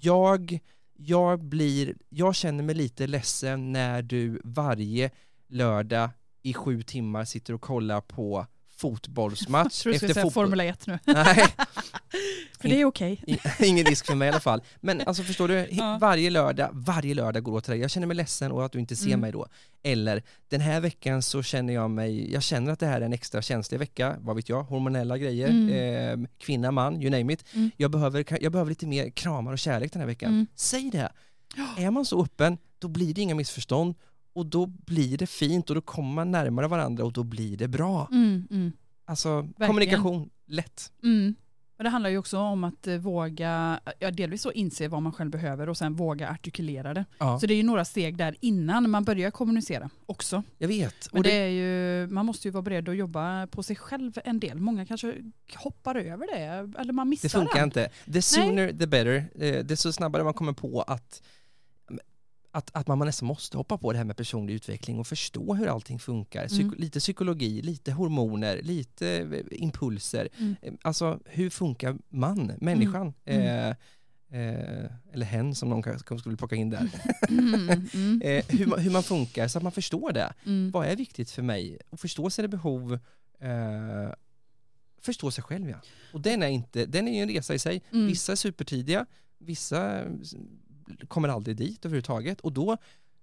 Jag, 0.00 0.58
jag 0.96 1.44
blir, 1.44 1.94
jag 2.08 2.34
känner 2.34 2.64
mig 2.64 2.74
lite 2.74 3.06
ledsen 3.06 3.72
när 3.72 4.02
du 4.02 4.40
varje 4.44 5.10
lördag 5.52 6.10
i 6.42 6.54
sju 6.54 6.82
timmar 6.82 7.24
sitter 7.24 7.54
och 7.54 7.60
kollar 7.60 8.00
på 8.00 8.46
fotbollsmatch 8.76 9.64
Jag 9.64 9.72
tror 9.82 9.92
du 9.92 9.98
skulle 9.98 10.14
säga. 10.14 10.30
Formel 10.30 10.60
1 10.60 10.86
nu. 10.86 10.98
Nej, 11.04 11.44
För 12.60 12.68
det 12.68 12.80
är 12.80 12.84
okej. 12.84 13.24
I- 13.26 13.64
Ingen 13.66 13.86
risk 13.86 14.06
för 14.06 14.14
mig 14.14 14.26
i 14.26 14.30
alla 14.30 14.40
fall. 14.40 14.62
Men 14.80 15.00
alltså 15.06 15.22
förstår 15.22 15.48
du, 15.48 15.68
Ja. 15.70 15.98
varje 16.00 16.30
lördag, 16.30 16.68
varje 16.72 17.14
lördag 17.14 17.42
går 17.42 17.52
åt 17.52 17.64
till 17.64 17.70
dig. 17.70 17.80
Jag 17.80 17.90
känner 17.90 18.06
mig 18.06 18.16
ledsen 18.16 18.52
och 18.52 18.64
att 18.64 18.72
du 18.72 18.78
inte 18.78 18.96
ser 18.96 19.06
Mm. 19.06 19.20
mig 19.20 19.32
då. 19.32 19.46
Eller, 19.82 20.22
den 20.48 20.60
här 20.60 20.80
veckan 20.80 21.22
så 21.22 21.42
känner 21.42 21.72
jag 21.74 21.90
mig, 21.90 22.32
jag 22.32 22.42
känner 22.42 22.72
att 22.72 22.78
det 22.80 22.86
här 22.86 23.00
är 23.00 23.04
en 23.04 23.12
extra 23.12 23.42
känslig 23.42 23.78
vecka, 23.78 24.16
vad 24.20 24.36
vet 24.36 24.48
jag, 24.48 24.62
hormonella 24.62 25.18
grejer, 25.18 25.48
Mm. 25.48 26.22
eh, 26.24 26.28
kvinna, 26.38 26.70
man, 26.70 27.02
you 27.02 27.10
name 27.10 27.32
it. 27.32 27.44
Mm. 27.54 27.70
Jag, 27.76 27.90
behöver, 27.90 28.24
jag 28.42 28.52
behöver 28.52 28.68
lite 28.68 28.86
mer 28.86 29.10
kramar 29.10 29.52
och 29.52 29.58
kärlek 29.58 29.92
den 29.92 30.00
här 30.00 30.06
veckan. 30.06 30.30
Mm. 30.32 30.46
Säg 30.54 30.90
det. 30.90 31.12
Är 31.78 31.90
man 31.90 32.04
så 32.04 32.22
öppen, 32.24 32.58
då 32.78 32.88
blir 32.88 33.14
det 33.14 33.20
inga 33.20 33.34
missförstånd 33.34 33.94
och 34.32 34.46
då 34.46 34.66
blir 34.66 35.18
det 35.18 35.26
fint 35.26 35.68
och 35.70 35.74
då 35.74 35.80
kommer 35.80 36.14
man 36.14 36.30
närmare 36.30 36.68
varandra 36.68 37.04
och 37.04 37.12
då 37.12 37.22
blir 37.22 37.56
det 37.56 37.68
bra. 37.68 38.08
Mm. 38.12 38.46
Mm. 38.50 38.72
Alltså 39.04 39.48
kommunikation, 39.66 40.30
lätt. 40.46 40.92
Mm. 41.02 41.34
Och 41.78 41.84
det 41.84 41.90
handlar 41.90 42.10
ju 42.10 42.18
också 42.18 42.38
om 42.38 42.64
att 42.64 42.86
eh, 42.86 42.96
våga, 42.96 43.80
ja, 43.98 44.10
delvis 44.10 44.42
så 44.42 44.52
inse 44.52 44.88
vad 44.88 45.02
man 45.02 45.12
själv 45.12 45.30
behöver 45.30 45.68
och 45.68 45.76
sen 45.76 45.94
våga 45.94 46.28
artikulera 46.30 46.94
det. 46.94 47.04
Ja, 47.18 47.38
Så 47.40 47.46
det 47.46 47.54
är 47.54 47.56
ju 47.56 47.62
några 47.62 47.84
steg 47.84 48.16
där 48.16 48.36
innan 48.40 48.90
man 48.90 49.04
börjar 49.04 49.30
kommunicera 49.30 49.90
också. 50.06 50.42
jag 50.58 50.68
vet. 50.68 51.08
Men 51.12 51.18
Och 51.18 51.24
det 51.24 51.30
det, 51.30 51.36
är 51.36 51.48
ju, 51.48 52.06
man 52.06 52.26
måste 52.26 52.48
ju 52.48 52.52
vara 52.52 52.62
beredd 52.62 52.88
att 52.88 52.96
jobba 52.96 53.46
på 53.46 53.62
sig 53.62 53.76
själv 53.76 54.12
en 54.24 54.40
del. 54.40 54.58
Många 54.60 54.86
kanske 54.86 55.14
hoppar 55.54 55.94
över 55.94 56.26
det 56.36 56.80
eller 56.80 56.92
man 56.92 57.08
missar 57.08 57.28
Det 57.28 57.32
funkar 57.32 57.58
det. 57.58 57.64
inte. 57.64 57.90
The 58.12 58.22
sooner 58.22 58.68
the 58.72 58.86
better. 58.86 59.24
Eh, 59.44 59.64
Desto 59.64 59.92
snabbare 59.92 60.24
man 60.24 60.34
kommer 60.34 60.52
på 60.52 60.82
att, 60.82 61.22
att, 62.54 62.70
att 62.76 62.86
man 62.86 62.98
nästan 62.98 63.26
måste 63.28 63.56
hoppa 63.56 63.78
på 63.78 63.92
det 63.92 63.98
här 63.98 64.04
med 64.04 64.16
personlig 64.16 64.54
utveckling 64.54 64.98
och 64.98 65.06
förstå 65.06 65.54
hur 65.54 65.66
allting 65.66 65.98
funkar. 65.98 66.46
Psyko- 66.46 66.62
Mm. 66.62 66.74
Lite 66.78 66.98
psykologi, 67.00 67.62
lite 67.62 67.92
hormoner, 67.92 68.62
lite 68.62 69.08
eh, 69.08 69.62
impulser. 69.62 70.28
Mm. 70.38 70.56
Eh, 70.62 70.72
Alltså 70.82 71.20
hur 71.24 71.50
funkar 71.50 71.98
man, 72.08 72.52
människan? 72.60 73.14
Mm. 73.24 73.46
Eh, 74.30 74.40
eh, 74.40 74.90
eller 75.12 75.26
hen 75.26 75.54
som 75.54 75.68
någon 75.68 75.82
kanske 75.82 76.18
skulle 76.18 76.36
plocka 76.36 76.56
in 76.56 76.70
där. 76.70 76.88
Mm. 77.28 77.70
Mm. 77.94 78.22
Eh, 78.24 78.44
hur, 78.48 78.66
man, 78.66 78.78
hur 78.80 78.90
man 78.90 79.02
funkar 79.02 79.48
så 79.48 79.58
att 79.58 79.62
man 79.62 79.72
förstår 79.72 80.12
det. 80.12 80.32
Mm. 80.46 80.70
Vad 80.70 80.86
är 80.86 80.96
viktigt 80.96 81.30
för 81.30 81.42
mig? 81.42 81.78
Och 81.90 82.00
förstå 82.00 82.30
sina 82.30 82.48
behov. 82.48 82.92
Eh, 83.40 84.12
förstå 85.00 85.30
sig 85.30 85.44
själv 85.44 85.70
ja. 85.70 85.76
Och 86.12 86.20
den 86.20 86.42
är, 86.42 86.48
inte, 86.48 86.86
den 86.86 87.08
är 87.08 87.12
ju 87.12 87.22
en 87.22 87.28
resa 87.28 87.54
i 87.54 87.58
sig. 87.58 87.82
Mm. 87.92 88.06
Vissa 88.06 88.32
är 88.32 88.36
supertidiga, 88.36 89.06
vissa 89.38 90.04
kommer 91.08 91.28
aldrig 91.28 91.56
dit 91.56 91.84
överhuvudtaget 91.84 92.40
och 92.40 92.52
då, 92.52 92.76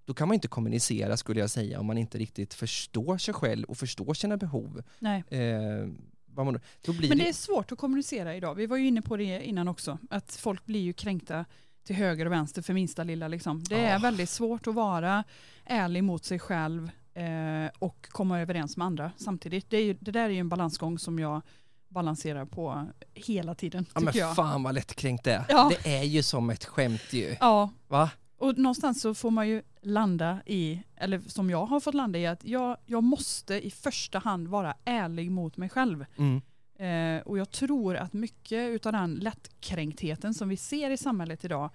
då 0.05 0.13
kan 0.13 0.27
man 0.27 0.35
inte 0.35 0.47
kommunicera 0.47 1.17
skulle 1.17 1.39
jag 1.39 1.49
säga 1.49 1.79
om 1.79 1.85
man 1.85 1.97
inte 1.97 2.17
riktigt 2.17 2.53
förstår 2.53 3.17
sig 3.17 3.33
själv 3.33 3.65
och 3.65 3.77
förstår 3.77 4.13
sina 4.13 4.37
behov. 4.37 4.83
Nej. 4.99 5.23
Eh, 5.27 5.87
man, 6.35 6.59
Men 6.85 7.17
det, 7.17 7.29
är 7.29 7.33
svårt 7.33 7.71
att 7.71 7.77
kommunicera 7.77 8.35
idag. 8.35 8.55
Vi 8.55 8.65
var 8.65 8.77
ju 8.77 8.87
inne 8.87 9.01
på 9.01 9.17
det 9.17 9.43
innan 9.47 9.67
också. 9.67 9.97
Att 10.09 10.35
folk 10.35 10.65
blir 10.65 10.79
ju 10.81 10.93
kränkta 10.93 11.45
till 11.83 11.95
höger 11.95 12.25
och 12.25 12.31
vänster 12.31 12.61
för 12.61 12.73
minsta 12.73 13.03
lilla. 13.03 13.27
Liksom. 13.27 13.63
Det 13.63 13.79
är 13.79 13.95
Ah. 13.95 13.99
väldigt 13.99 14.29
svårt 14.29 14.67
att 14.67 14.75
vara 14.75 15.23
ärlig 15.65 16.03
mot 16.03 16.25
sig 16.25 16.39
själv 16.39 16.91
eh, 17.13 17.71
och 17.79 18.07
komma 18.09 18.39
överens 18.41 18.77
med 18.77 18.85
andra 18.85 19.11
samtidigt. 19.17 19.69
Det, 19.69 19.77
är 19.77 19.83
ju, 19.83 19.93
det 19.99 20.11
där 20.11 20.25
är 20.25 20.29
ju 20.29 20.39
en 20.39 20.49
balansgång 20.49 20.99
som 20.99 21.19
jag 21.19 21.41
balanserar 21.89 22.45
på 22.45 22.87
hela 23.13 23.55
tiden. 23.55 23.85
Ja 23.93 23.99
men 23.99 24.13
jag. 24.17 24.35
fan 24.35 24.63
vad 24.63 24.75
lättkränkt 24.75 25.23
det 25.23 25.33
är. 25.33 25.45
Ja. 25.49 25.71
Det 25.83 25.97
är 25.97 26.03
ju 26.03 26.23
som 26.23 26.49
ett 26.49 26.65
skämt 26.65 27.13
ju. 27.13 27.35
Ja, 27.39 27.69
Va? 27.87 28.09
och 28.37 28.57
någonstans 28.57 29.01
så 29.01 29.13
får 29.13 29.31
man 29.31 29.49
ju 29.49 29.61
landa 29.81 30.41
i, 30.45 30.83
eller 30.95 31.19
som 31.19 31.49
jag 31.49 31.65
har 31.65 31.79
fått 31.79 31.93
landa 31.93 32.19
i, 32.19 32.27
att 32.27 32.43
jag, 32.43 32.77
jag 32.85 33.03
måste 33.03 33.67
i 33.67 33.71
första 33.71 34.19
hand 34.19 34.47
vara 34.47 34.75
ärlig 34.85 35.31
mot 35.31 35.57
mig 35.57 35.69
själv. 35.69 36.05
Mm. 36.17 36.41
Eh, 36.79 37.21
och 37.21 37.37
jag 37.37 37.51
tror 37.51 37.95
att 37.95 38.13
mycket 38.13 38.85
av 38.85 38.91
den 38.91 39.15
lättkränktheten 39.15 40.33
som 40.33 40.49
vi 40.49 40.57
ser 40.57 40.89
i 40.89 40.97
samhället 40.97 41.45
idag 41.45 41.69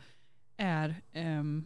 är, 0.56 1.02
ehm, 1.12 1.64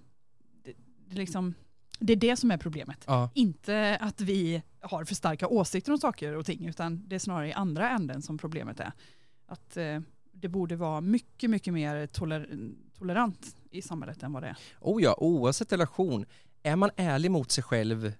det, 0.64 0.72
det, 1.06 1.16
liksom, 1.16 1.54
det 1.98 2.12
är 2.12 2.16
det 2.16 2.36
som 2.36 2.50
är 2.50 2.56
problemet. 2.56 3.04
Ja. 3.06 3.30
Inte 3.34 3.98
att 4.00 4.20
vi 4.20 4.62
har 4.80 5.04
för 5.04 5.14
starka 5.14 5.48
åsikter 5.48 5.92
om 5.92 5.98
saker 5.98 6.36
och 6.36 6.46
ting, 6.46 6.66
utan 6.66 7.08
det 7.08 7.14
är 7.14 7.18
snarare 7.18 7.48
i 7.48 7.52
andra 7.52 7.90
änden 7.90 8.22
som 8.22 8.38
problemet 8.38 8.80
är. 8.80 8.92
Att 9.46 9.76
eh, 9.76 10.00
det 10.32 10.48
borde 10.48 10.76
vara 10.76 11.00
mycket, 11.00 11.50
mycket 11.50 11.74
mer 11.74 12.06
toler 12.06 12.48
tolerant 12.98 13.56
i 13.70 13.82
samhället 13.82 14.22
än 14.22 14.32
vad 14.32 14.42
det 14.42 14.48
är. 14.48 14.56
Oh 14.80 15.02
ja, 15.02 15.14
oavsett 15.18 15.72
relation. 15.72 16.26
Är 16.62 16.76
man 16.76 16.90
ärlig 16.96 17.30
mot 17.30 17.50
sig 17.50 17.64
själv 17.64 18.12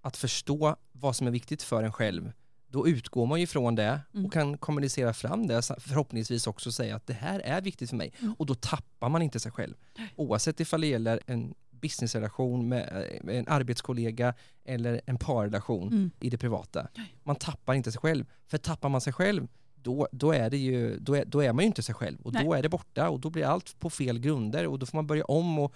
att 0.00 0.16
förstå 0.16 0.76
vad 0.92 1.16
som 1.16 1.26
är 1.26 1.30
viktigt 1.30 1.62
för 1.62 1.82
en 1.82 1.92
själv, 1.92 2.32
då 2.68 2.88
utgår 2.88 3.26
man 3.26 3.40
ju 3.40 3.46
från 3.46 3.74
det 3.74 4.00
Mm. 4.14 4.26
och 4.26 4.32
kan 4.32 4.58
kommunicera 4.58 5.12
fram 5.12 5.46
det, 5.46 5.62
förhoppningsvis 5.78 6.46
också 6.46 6.72
säga 6.72 6.96
att 6.96 7.06
det 7.06 7.12
här 7.12 7.40
är 7.40 7.60
viktigt 7.60 7.90
för 7.90 7.96
mig. 7.96 8.12
Mm. 8.20 8.34
Och 8.38 8.46
då 8.46 8.54
tappar 8.54 9.08
man 9.08 9.22
inte 9.22 9.40
sig 9.40 9.52
själv. 9.52 9.74
Oavsett 10.16 10.60
ifall 10.60 10.80
det 10.80 10.86
gäller 10.86 11.20
en 11.26 11.54
businessrelation 11.80 12.68
med 12.68 13.08
eh, 13.24 13.36
en 13.38 13.48
arbetskollega 13.48 14.34
eller 14.64 15.00
en 15.06 15.18
parrelation 15.18 15.88
Mm. 15.88 16.10
i 16.20 16.30
det 16.30 16.38
privata. 16.38 16.88
Man 17.22 17.36
tappar 17.36 17.74
inte 17.74 17.92
sig 17.92 18.00
själv. 18.00 18.24
För 18.46 18.58
tappar 18.58 18.88
man 18.88 19.00
sig 19.00 19.12
själv, 19.12 19.48
då, 19.74 20.08
då, 20.12 20.32
är, 20.32 20.50
det 20.50 20.56
ju, 20.56 20.98
då, 20.98 21.14
är, 21.16 21.24
då 21.24 21.40
är 21.42 21.52
man 21.52 21.62
ju 21.62 21.66
inte 21.66 21.82
sig 21.82 21.94
själv 21.94 22.20
och 22.20 22.32
då 22.32 22.38
Nej. 22.38 22.58
är 22.58 22.62
det 22.62 22.68
borta 22.68 23.08
och 23.10 23.20
då 23.20 23.30
blir 23.30 23.44
allt 23.44 23.78
på 23.80 23.90
fel 23.90 24.18
grunder 24.18 24.66
och 24.66 24.78
då 24.78 24.86
får 24.86 24.98
man 24.98 25.06
börja 25.06 25.24
om 25.24 25.58
och 25.58 25.74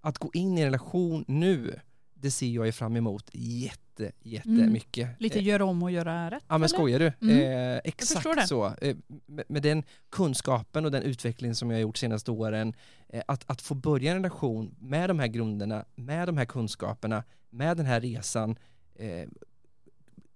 att 0.00 0.18
gå 0.18 0.30
in 0.34 0.58
i 0.58 0.60
en 0.60 0.64
relation 0.66 1.24
nu, 1.28 1.80
det 2.24 2.30
ser 2.30 2.46
jag 2.46 2.66
ju 2.66 2.72
fram 2.72 2.96
emot 2.96 3.30
jätte, 3.32 4.12
jättemycket. 4.22 5.08
Lite 5.20 5.38
Eh, 5.38 5.44
göra 5.44 5.64
om 5.64 5.82
och 5.82 5.90
göra 5.90 6.30
rätt. 6.30 6.42
Ja 6.48 6.54
men 6.54 6.56
eller? 6.56 6.68
skojar 6.68 6.98
du? 6.98 7.12
Mm. 7.20 7.72
Eh, 7.74 7.80
exakt 7.84 8.48
så. 8.48 8.66
Eh, 8.80 8.96
med, 9.26 9.44
med 9.48 9.62
den 9.62 9.82
kunskapen 10.10 10.84
och 10.84 10.90
den 10.90 11.02
utveckling 11.02 11.54
som 11.54 11.70
jag 11.70 11.76
har 11.76 11.82
gjort 11.82 11.96
senaste 11.96 12.30
åren, 12.30 12.74
eh, 13.08 13.22
att, 13.28 13.44
att 13.50 13.62
få 13.62 13.74
börja 13.74 14.10
en 14.10 14.16
relation 14.16 14.74
med 14.78 15.10
de 15.10 15.18
här 15.18 15.26
grunderna, 15.26 15.84
med 15.94 16.28
de 16.28 16.36
här 16.36 16.44
kunskaperna, 16.44 17.24
med 17.50 17.76
den 17.76 17.86
här 17.86 18.00
resan, 18.00 18.56
eh, 18.94 19.28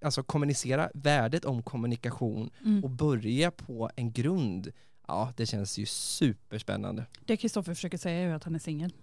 alltså 0.05 0.23
kommunicera 0.23 0.91
värdet 0.95 1.45
om 1.45 1.63
kommunikation 1.63 2.51
Mm. 2.65 2.85
och 2.85 2.91
börja 2.91 3.51
på 3.51 3.91
en 3.97 4.13
grund, 4.13 4.73
ja 5.09 5.33
det 5.37 5.47
känns 5.47 5.79
ju 5.79 5.87
superspännande. 5.87 7.07
Det 7.27 7.37
Kristoffer 7.37 7.75
försöker 7.75 7.99
säga 7.99 8.19
är 8.21 8.27
ju 8.27 8.33
att 8.35 8.45
han 8.45 8.55
är 8.55 8.59
singel. 8.59 8.93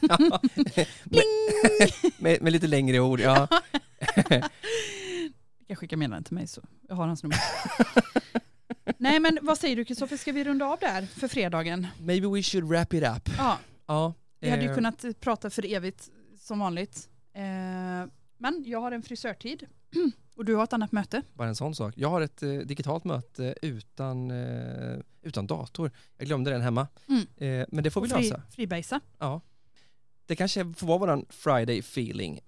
Ja. 0.00 0.18
med, 1.04 1.22
med, 2.18 2.42
med 2.42 2.52
lite 2.52 2.66
längre 2.66 3.00
ord, 3.00 3.20
ja. 3.20 3.48
Jag 5.66 5.68
kan 5.68 5.76
skicka 5.76 5.96
meddelande 5.96 6.26
till 6.28 6.34
mig 6.34 6.46
så 6.46 6.62
jag 6.88 6.94
har 6.94 7.06
hans 7.06 7.22
nummer. 7.22 7.38
Nej 8.98 9.20
men 9.20 9.38
vad 9.42 9.58
säger 9.58 9.76
du 9.76 9.84
Kristoffer, 9.84 10.16
ska 10.16 10.32
vi 10.32 10.44
runda 10.44 10.66
av 10.66 10.78
där 10.78 11.06
för 11.06 11.28
fredagen? 11.28 11.86
Maybe 12.00 12.28
we 12.28 12.42
should 12.42 12.68
wrap 12.68 12.94
it 12.94 13.02
up. 13.02 13.28
Ja, 13.38 13.58
Ja, 13.90 14.14
vi 14.40 14.50
hade 14.50 14.62
ju 14.62 14.68
eh, 14.68 14.74
kunnat 14.74 15.04
prata 15.20 15.50
för 15.50 15.72
evigt 15.72 16.08
som 16.38 16.58
vanligt. 16.58 17.08
Eh, 17.34 17.42
men 18.38 18.64
jag 18.66 18.80
har 18.80 18.92
en 18.92 19.02
frisörtid 19.02 19.66
och 20.40 20.46
du 20.46 20.54
har 20.54 20.64
ett 20.64 20.72
annat 20.72 20.92
möte. 20.92 21.22
Bara 21.34 21.48
en 21.48 21.56
sån 21.56 21.74
sak. 21.74 21.94
Jag 21.96 22.10
har 22.10 22.20
ett 22.20 22.42
eh, 22.42 22.52
digitalt 22.52 23.04
möte 23.04 23.54
utan, 23.62 24.30
eh, 24.30 24.98
utan 25.22 25.46
dator. 25.46 25.90
Jag 26.16 26.26
glömde 26.26 26.50
den 26.50 26.60
hemma. 26.60 26.88
Mm. 27.08 27.26
Eh, 27.36 27.66
men 27.68 27.84
det 27.84 27.90
får 27.90 28.00
vi 28.00 28.08
Fri, 28.08 28.22
lösa. 28.22 28.42
fribasea. 28.50 29.00
Ja. 29.18 29.40
Det 30.26 30.36
kanske 30.36 30.72
får 30.76 30.86
vara 30.86 30.98
våran 30.98 31.26
Friday 31.28 31.78
feeling. 31.78 32.40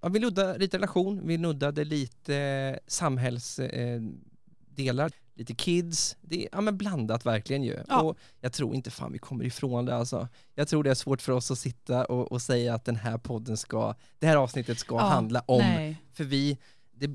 Ja, 0.00 0.08
vi 0.08 0.18
nuddar 0.20 0.58
lite 0.58 0.76
relation, 0.76 1.26
vi 1.26 1.38
nuddade 1.38 1.84
lite 1.84 2.36
eh, 2.36 2.78
samhällsdelar, 2.86 4.14
delar, 4.68 5.12
lite 5.34 5.54
kids. 5.54 6.16
Det 6.20 6.42
är 6.44 6.48
ja, 6.52 6.60
men 6.60 6.76
blandat 6.76 7.26
verkligen 7.26 7.62
ju. 7.62 7.78
Ja. 7.88 8.02
Och 8.02 8.18
jag 8.40 8.52
tror 8.52 8.74
inte 8.74 8.90
fan 8.90 9.12
vi 9.12 9.18
kommer 9.18 9.44
ifrån 9.44 9.84
det 9.84 9.96
alltså. 9.96 10.28
Jag 10.54 10.68
tror 10.68 10.82
det 10.84 10.90
är 10.90 10.94
svårt 10.94 11.22
för 11.22 11.32
oss 11.32 11.50
att 11.50 11.58
sitta 11.58 12.04
och, 12.04 12.32
och 12.32 12.42
säga 12.42 12.74
att 12.74 12.84
den 12.84 12.96
här 12.96 13.18
podden 13.18 13.56
ska, 13.56 13.94
det 14.18 14.26
här 14.26 14.36
avsnittet 14.36 14.78
ska 14.78 14.94
Ja, 14.94 15.00
handla 15.02 15.40
om, 15.40 15.58
Nej, 15.58 15.96
för 16.12 16.24
vi, 16.24 16.58
det, 16.92 17.10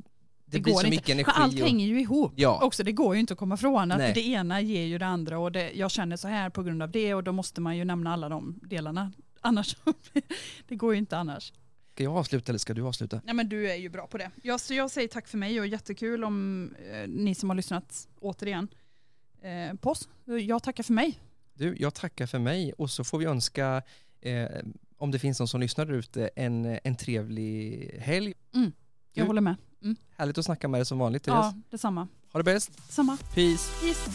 det, 0.51 0.57
det, 0.57 0.61
blir 0.63 0.73
går 0.73 0.79
så 0.79 0.85
inte. 0.87 0.95
mycket 0.97 1.07
Men 1.07 1.15
energi. 1.17 1.31
allt 1.35 1.53
och, 1.61 1.67
hänger 1.67 1.85
ju 1.87 2.01
ihop. 2.01 2.33
ja, 2.35 2.59
Också, 2.63 2.83
det 2.83 2.91
går 2.91 3.13
ju 3.15 3.19
inte 3.19 3.33
att 3.33 3.39
komma 3.39 3.55
ifrån 3.55 3.91
att 3.91 3.97
Nej. 3.97 4.13
det 4.13 4.21
ena 4.27 4.61
ger 4.61 4.85
ju 4.85 4.97
det 4.97 5.05
andra 5.05 5.39
och 5.39 5.51
det, 5.51 5.71
jag 5.71 5.91
känner 5.91 6.17
så 6.17 6.27
här 6.27 6.49
på 6.49 6.63
grund 6.63 6.83
av 6.83 6.91
det 6.91 7.13
och 7.13 7.23
då 7.23 7.31
måste 7.31 7.61
man 7.61 7.77
ju 7.77 7.85
nämna 7.85 8.13
alla 8.13 8.29
de 8.29 8.59
delarna. 8.63 9.11
Annars, 9.41 9.75
det 10.67 10.75
går 10.75 10.93
ju 10.93 10.99
inte 10.99 11.17
annars. 11.17 11.53
ska 11.93 12.03
jag 12.03 12.17
avsluta 12.17 12.51
eller 12.51 12.59
ska 12.59 12.73
du 12.73 12.81
avsluta? 12.81 13.21
Nej 13.25 13.35
men 13.35 13.49
du 13.49 13.71
är 13.71 13.75
ju 13.75 13.89
bra 13.89 14.07
på 14.07 14.17
det. 14.17 14.31
Jag, 14.43 14.59
så 14.59 14.73
jag 14.73 14.91
säger 14.91 15.07
tack 15.07 15.27
för 15.27 15.37
mig 15.37 15.59
och 15.59 15.67
jättekul 15.67 16.23
om 16.23 16.69
eh, 16.91 17.07
ni 17.07 17.35
som 17.35 17.49
har 17.49 17.55
lyssnat 17.55 18.07
återigen 18.19 18.67
eh, 19.41 19.75
på 19.77 19.89
oss. 19.89 20.09
Jag 20.47 20.63
tackar 20.63 20.83
för 20.83 20.93
mig. 20.93 21.19
Du, 21.53 21.75
jag 21.79 21.93
tackar 21.93 22.25
för 22.25 22.39
mig 22.39 22.73
och 22.73 22.89
så 22.89 23.03
får 23.03 23.17
vi 23.17 23.25
önska, 23.25 23.81
eh, 24.21 24.45
om 24.97 25.11
det 25.11 25.19
finns 25.19 25.39
någon 25.39 25.47
som 25.47 25.59
lyssnar 25.61 25.85
där 25.85 25.93
ute, 25.93 26.27
en, 26.35 26.79
en 26.83 26.95
trevlig 26.95 27.89
helg. 27.99 28.33
Jag 28.51 28.71
Du- 29.13 29.23
håller 29.27 29.41
med. 29.41 29.55
Härligt 30.17 30.37
att 30.37 30.45
snacka 30.45 30.67
med 30.67 30.79
dig 30.79 30.85
som 30.85 30.99
vanligt, 30.99 31.23
Therese. 31.23 31.45
Ja, 31.45 31.53
detsamma. 31.69 32.07
Ha 32.33 32.39
det 32.39 32.43
bäst. 32.43 32.71
Samma. 32.89 33.17
Peace. 33.17 33.71
Peace. 33.81 34.11